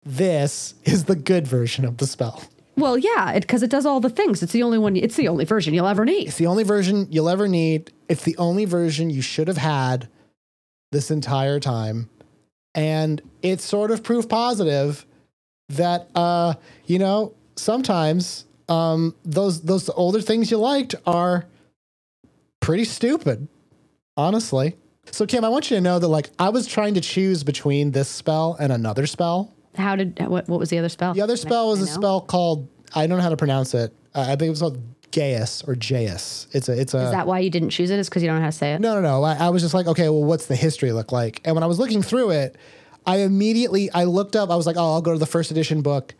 This 0.05 0.75
is 0.85 1.05
the 1.05 1.17
good 1.17 1.47
version 1.47 1.85
of 1.85 1.97
the 1.97 2.07
spell. 2.07 2.43
Well, 2.77 2.99
yeah, 2.99 3.39
because 3.39 3.62
it, 3.62 3.70
does 3.70 3.87
all 3.87 4.01
the 4.01 4.11
things. 4.11 4.43
It's 4.43 4.53
the 4.53 4.62
only 4.62 4.79
one. 4.79 4.97
It's 4.97 5.16
the 5.16 5.29
only 5.29 5.45
version 5.45 5.75
you'll 5.75 5.87
ever 5.87 6.05
need. 6.05 6.29
It's 6.29 6.39
the 6.39 6.47
only 6.47 6.64
version 6.64 7.07
you'll 7.11 7.29
ever 7.29 7.47
need. 7.47 7.93
It's 8.09 8.25
the 8.25 8.37
only 8.37 8.64
version 8.64 9.11
you 9.11 9.22
should 9.22 9.49
have 9.49 9.59
had 9.59 10.09
this 10.91 11.11
entire 11.11 11.61
time. 11.61 12.11
And 12.75 13.22
it's 13.43 13.64
sort 13.64 13.91
of 13.91 14.03
proof 14.03 14.29
positive 14.29 15.07
that 15.68 16.09
uh, 16.14 16.55
you 16.87 16.99
know, 16.99 17.35
sometimes 17.57 18.45
um 18.68 19.14
those 19.27 19.61
those 19.61 19.91
older 19.91 20.22
things 20.22 20.51
you 20.51 20.57
liked 20.57 20.95
are 21.07 21.45
pretty 22.61 22.85
stupid. 22.85 23.47
Honestly. 24.16 24.77
So 25.11 25.27
Kim, 25.27 25.45
I 25.45 25.49
want 25.49 25.70
you 25.70 25.77
to 25.77 25.81
know 25.81 25.99
that 25.99 26.09
like 26.09 26.31
I 26.39 26.49
was 26.49 26.66
trying 26.66 26.95
to 26.95 27.01
choose 27.01 27.45
between 27.45 27.93
this 27.93 28.09
spell 28.09 28.57
and 28.59 28.72
another 28.72 29.07
spell. 29.07 29.54
How 29.77 29.97
did 29.97 30.18
what? 30.29 30.49
What 30.49 30.61
was 30.61 30.70
the 30.70 30.79
other 30.79 30.89
spell? 30.89 31.14
The 31.14 31.22
other 31.22 31.37
spell 31.37 31.68
was 31.68 31.81
a 31.81 31.87
spell 31.87 32.20
called 32.20 32.68
I 32.95 33.07
don't 33.07 33.18
know 33.18 33.22
how 33.22 33.31
to 33.31 33.37
pronounce 33.37 33.75
it. 33.75 33.93
Uh, 34.14 34.20
I 34.20 34.37
think 34.37 34.43
it 34.43 34.51
was 34.51 34.61
called 34.61 34.79
Gaius 35.11 35.62
or 35.66 35.75
Jaius. 35.75 36.47
It's 36.53 36.68
a 36.68 36.81
it's 36.81 36.95
a 36.95 37.05
Is 37.05 37.11
that 37.11 37.27
why 37.27 37.41
you 37.41 37.51
didn't 37.51 37.70
choose 37.70 37.91
it? 37.91 37.99
Is 37.99 38.09
because 38.09 38.22
you 38.22 38.29
don't 38.29 38.37
know 38.37 38.43
how 38.43 38.49
to 38.51 38.57
say 38.57 38.75
it? 38.75 38.81
no 38.81 38.95
no 38.95 39.01
no. 39.01 39.22
I, 39.22 39.47
I 39.47 39.49
was 39.51 39.62
just 39.62 39.75
like, 39.75 39.87
okay, 39.87 40.09
well, 40.09 40.25
what's 40.25 40.47
the 40.47 40.57
history 40.57 40.93
look 40.93 41.12
like? 41.12 41.41
And 41.45 41.55
when 41.57 41.62
I 41.62 41.66
was 41.66 41.79
looking 41.79 42.03
through 42.03 42.31
it, 42.31 42.57
I 43.07 43.18
immediately 43.18 43.91
I 43.91 44.05
looked 44.05 44.37
up. 44.37 44.51
I 44.51 44.57
was 44.57 44.66
like, 44.66 44.77
oh, 44.77 44.95
I'll 44.95 45.03
go 45.03 45.12
to 45.12 45.18
the 45.18 45.27
first 45.27 45.51
edition 45.51 45.83
book, 45.83 46.14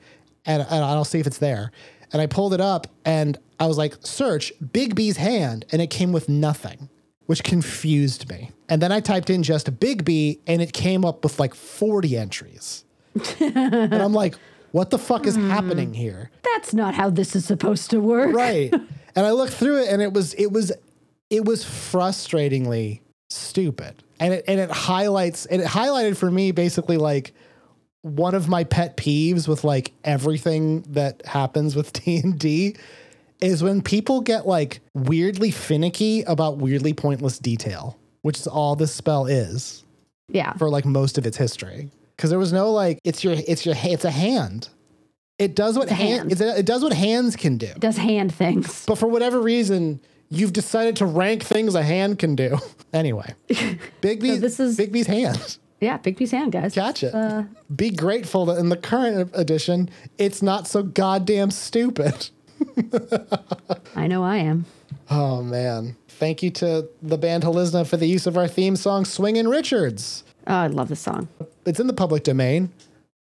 and, 0.44 0.62
and 0.62 0.84
I'll 0.84 1.05
see 1.05 1.20
if 1.20 1.26
it's 1.26 1.38
there. 1.38 1.70
And 2.12 2.20
I 2.20 2.26
pulled 2.26 2.55
it 2.55 2.61
up, 2.61 2.86
and 3.05 3.38
I 3.59 3.66
was 3.66 3.78
like, 3.78 3.96
search 4.00 4.52
Bigby's 4.61 5.16
hand, 5.16 5.64
and 5.72 5.80
it 5.80 5.88
came 5.88 6.12
with 6.12 6.28
nothing, 6.28 6.88
which 7.26 7.42
confused 7.42 8.28
me. 8.28 8.50
And 8.68 8.80
then 8.82 8.92
I 8.92 9.00
typed 9.00 9.30
in 9.30 9.42
just 9.42 9.80
Big 9.80 10.05
B, 10.05 10.40
and 10.46 10.61
it 10.61 10.72
came 10.72 11.05
up 11.05 11.24
with 11.24 11.38
like 11.40 11.55
forty 11.55 12.16
entries. 12.16 12.84
And 13.40 13.94
I'm 13.94 14.12
like, 14.24 14.34
what 14.72 14.90
the 14.90 14.98
fuck 14.98 15.26
is 15.26 15.36
happening 15.36 15.88
hmm. 15.88 15.94
here? 15.94 16.30
That's 16.42 16.74
not 16.74 16.94
how 16.94 17.10
this 17.10 17.36
is 17.36 17.44
supposed 17.44 17.90
to 17.90 18.00
work. 18.00 18.34
right 18.34 18.72
and 19.16 19.26
i 19.26 19.30
looked 19.30 19.52
through 19.52 19.82
it 19.82 19.88
and 19.88 20.00
it 20.02 20.12
was 20.12 20.34
it 20.34 20.50
was 20.50 20.72
it 21.30 21.44
was 21.44 21.64
frustratingly 21.64 23.00
stupid 23.30 24.02
and 24.20 24.34
it 24.34 24.44
and 24.46 24.60
it 24.60 24.70
highlights 24.70 25.46
and 25.46 25.62
it 25.62 25.66
highlighted 25.68 26.16
for 26.16 26.30
me 26.30 26.52
basically 26.52 26.96
like 26.96 27.32
one 28.02 28.34
of 28.34 28.48
my 28.48 28.64
pet 28.64 28.96
peeves 28.96 29.48
with 29.48 29.64
like 29.64 29.92
everything 30.04 30.82
that 30.82 31.24
happens 31.26 31.74
with 31.74 31.92
D&D 32.04 32.76
is 33.40 33.62
when 33.62 33.82
people 33.82 34.20
get 34.20 34.46
like 34.46 34.80
weirdly 34.94 35.50
finicky 35.50 36.22
about 36.22 36.58
weirdly 36.58 36.92
pointless 36.92 37.38
detail 37.38 37.98
which 38.22 38.38
is 38.38 38.46
all 38.46 38.76
this 38.76 38.92
spell 38.94 39.26
is 39.26 39.84
Yeah. 40.28 40.52
for 40.54 40.68
like 40.70 40.84
most 40.84 41.18
of 41.18 41.26
its 41.26 41.36
history 41.36 41.90
because 42.16 42.30
there 42.30 42.38
was 42.38 42.52
no 42.52 42.70
like 42.72 42.98
it's 43.04 43.22
your 43.24 43.34
it's 43.48 43.64
your 43.66 43.74
it's 43.78 44.04
a 44.04 44.10
hand 44.10 44.68
it 45.38 45.56
does 45.56 45.76
what 45.76 45.88
hand, 45.88 46.30
hand. 46.30 46.40
A, 46.40 46.58
it 46.60 46.66
does 46.66 46.82
what 46.82 46.92
hands 46.92 47.34
can 47.36 47.56
do 47.58 47.66
It 47.66 47.80
does 47.80 47.96
hand 47.96 48.32
things. 48.32 48.84
but 48.86 48.96
for 48.98 49.08
whatever 49.08 49.40
reason, 49.40 50.00
you've 50.30 50.52
decided 50.52 50.94
to 50.96 51.06
rank 51.06 51.42
things 51.42 51.74
a 51.74 51.82
hand 51.82 52.18
can 52.18 52.34
do. 52.36 52.58
Anyway, 52.92 53.34
Bigby, 54.00 54.38
this 54.38 54.60
is- 54.60 54.78
Bigby's 54.78 55.08
hand. 55.08 55.58
Yeah, 55.80 55.96
big 55.96 56.16
piece 56.16 56.30
hand, 56.30 56.52
guys. 56.52 56.72
Gotcha. 56.76 57.14
Uh, 57.14 57.42
Be 57.74 57.90
grateful 57.90 58.46
that 58.46 58.58
in 58.58 58.68
the 58.68 58.76
current 58.76 59.32
edition, 59.34 59.90
it's 60.16 60.40
not 60.40 60.68
so 60.68 60.84
goddamn 60.84 61.50
stupid. 61.50 62.30
I 63.96 64.06
know 64.06 64.22
I 64.24 64.36
am. 64.36 64.64
Oh 65.10 65.42
man! 65.42 65.96
Thank 66.08 66.42
you 66.42 66.50
to 66.52 66.88
the 67.02 67.18
band 67.18 67.42
Halizna 67.42 67.86
for 67.86 67.96
the 67.96 68.06
use 68.06 68.26
of 68.26 68.36
our 68.36 68.48
theme 68.48 68.76
song 68.76 69.04
"Swingin' 69.04 69.48
Richards." 69.48 70.24
Oh, 70.47 70.55
I 70.55 70.66
love 70.68 70.88
the 70.88 70.97
song. 70.97 71.28
It's 71.66 71.80
in 71.80 71.86
the 71.86 71.92
public 71.95 72.22
domain, 72.24 72.70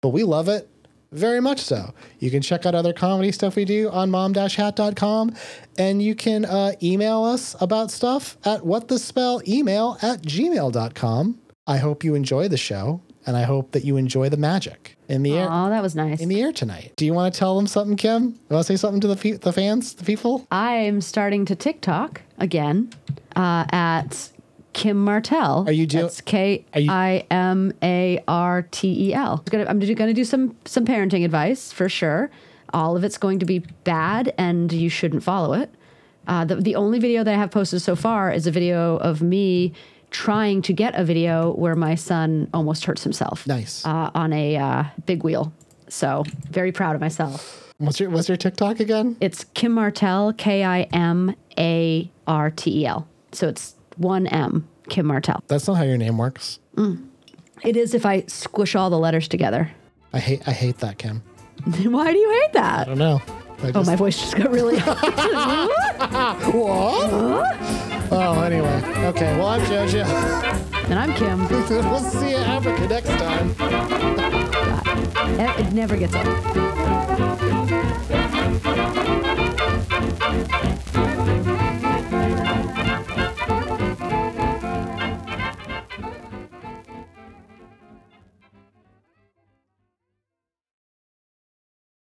but 0.02 0.10
we 0.10 0.24
love 0.24 0.48
it 0.48 0.70
very 1.12 1.40
much 1.42 1.60
so. 1.60 1.94
You 2.20 2.30
can 2.32 2.42
check 2.42 2.66
out 2.66 2.76
other 2.76 2.94
comedy 2.94 3.32
stuff 3.32 3.56
we 3.56 3.66
do 3.66 3.90
on 3.90 4.12
mom-hat.com 4.12 5.34
and 5.78 6.02
you 6.04 6.14
can 6.16 6.46
uh, 6.46 6.74
email 6.84 7.24
us 7.24 7.56
about 7.60 7.90
stuff 7.92 8.38
at 8.46 8.62
whatthespellemail 8.62 10.04
at 10.04 10.22
gmail.com. 10.22 11.40
I 11.68 11.78
hope 11.78 12.04
you 12.04 12.16
enjoy 12.16 12.48
the 12.48 12.58
show 12.58 13.02
and 13.26 13.36
I 13.36 13.44
hope 13.44 13.72
that 13.72 13.84
you 13.84 13.98
enjoy 13.98 14.30
the 14.30 14.38
magic 14.38 14.98
in 15.08 15.24
the 15.24 15.38
air 15.38 15.48
Oh, 15.50 15.70
that 15.70 15.82
was 15.84 15.96
nice. 15.96 16.20
in 16.20 16.30
the 16.30 16.42
air 16.42 16.52
tonight. 16.52 16.94
Do 16.96 17.06
you 17.06 17.14
want 17.14 17.34
to 17.34 17.38
tell 17.40 17.56
them 17.56 17.68
something, 17.68 17.98
Kim? 17.98 18.24
You 18.50 18.56
want 18.56 18.66
to 18.66 18.74
say 18.74 18.78
something 18.78 19.02
to 19.02 19.08
the, 19.08 19.18
fe- 19.18 19.34
the 19.34 19.52
fans, 19.54 19.94
the 19.96 20.04
people? 20.04 20.48
I'm 20.52 21.02
starting 21.02 21.46
to 21.46 21.56
TikTok 21.56 22.22
again 22.38 22.92
uh, 23.36 23.66
at 23.72 24.30
Kim 24.74 25.04
Martell. 25.04 25.66
Are 25.68 25.72
you 25.72 25.86
do- 25.88 26.02
That's 26.02 26.22
K 26.22 26.66
I 26.76 27.26
M 27.32 27.74
A 27.84 28.24
R 28.28 28.64
T 28.72 29.10
E 29.10 29.14
L. 29.14 29.44
I'm 29.46 29.52
gonna- 29.52 29.66
I'm 29.70 29.80
going 29.80 30.08
to 30.08 30.14
do 30.14 30.24
some 30.24 30.56
some 30.66 30.86
parenting 30.86 31.26
advice 31.26 31.72
for 31.72 31.90
sure. 31.90 32.30
All 32.74 32.96
of 32.96 33.04
it's 33.04 33.18
going 33.18 33.40
to 33.40 33.46
be 33.46 33.60
bad, 33.84 34.34
and 34.38 34.72
you 34.72 34.90
shouldn't 34.90 35.24
follow 35.24 35.54
it. 35.54 35.70
Uh, 36.28 36.46
the 36.46 36.56
the 36.58 36.76
only 36.76 37.00
video 37.00 37.24
that 37.24 37.34
I 37.34 37.38
have 37.38 37.52
posted 37.52 37.82
so 37.82 37.96
far 37.96 38.32
is 38.32 38.46
a 38.46 38.52
video 38.52 38.98
of 38.98 39.22
me 39.22 39.74
trying 40.12 40.62
to 40.64 40.74
get 40.74 40.94
a 40.96 41.04
video 41.04 41.52
where 41.54 41.76
my 41.76 41.96
son 41.96 42.48
almost 42.54 42.86
hurts 42.86 43.04
himself. 43.04 43.46
Nice. 43.48 43.86
Uh, 43.86 44.10
on 44.16 44.34
a 44.34 44.58
uh, 44.58 44.84
big 45.06 45.24
wheel. 45.24 45.52
So 45.88 46.24
very 46.52 46.72
proud 46.72 46.96
of 46.96 47.02
myself. 47.02 47.74
What's 47.80 48.00
your, 48.00 48.10
what's 48.10 48.28
your 48.28 48.38
TikTok 48.38 48.80
again? 48.80 49.16
It's 49.22 49.46
Kim 49.54 49.72
Martell, 49.72 50.34
K 50.34 50.64
I 50.64 50.82
M 50.94 51.36
A 51.58 52.12
R 52.28 52.52
T 52.52 52.82
E 52.82 52.86
L. 52.86 53.08
So 53.32 53.48
it's 53.48 53.76
one 54.00 54.28
M, 54.28 54.68
Kim 54.90 55.06
Martell. 55.06 55.44
That's 55.48 55.68
not 55.68 55.76
how 55.76 55.84
your 55.84 55.98
name 55.98 56.18
works. 56.18 56.60
Mm. 56.76 57.08
It 57.64 57.76
is 57.78 57.94
if 57.94 58.06
I 58.06 58.24
squish 58.28 58.76
all 58.76 58.90
the 58.90 58.98
letters 58.98 59.28
together. 59.28 59.70
I 60.14 60.20
hate 60.20 60.42
I 60.48 60.52
hate 60.52 60.78
that, 60.80 60.98
Kim. 60.98 61.22
Why 61.66 62.12
do 62.12 62.18
you 62.18 62.32
hate 62.42 62.54
that? 62.54 62.80
I 62.82 62.84
don't 62.86 62.98
know. 62.98 63.22
I 63.62 63.72
Oh, 63.76 63.84
my 63.84 63.96
voice 63.98 64.18
just 64.18 64.36
got 64.38 64.50
really. 64.52 64.78
What? 66.00 67.58
Oh, 68.12 68.42
anyway. 68.42 68.82
Okay, 69.08 69.38
well, 69.38 69.48
I'm 69.50 69.66
Joe-Joe. 69.68 70.04
And 70.90 70.98
I'm 70.98 71.14
Kim. 71.14 71.48
we'll 71.48 72.00
see 72.00 72.32
you 72.32 72.38
Africa 72.38 72.88
next 72.88 73.10
time. 73.10 73.54
It 75.40 75.60
it 75.68 75.74
never 75.74 75.96
gets 75.98 76.16
old. 76.16 77.40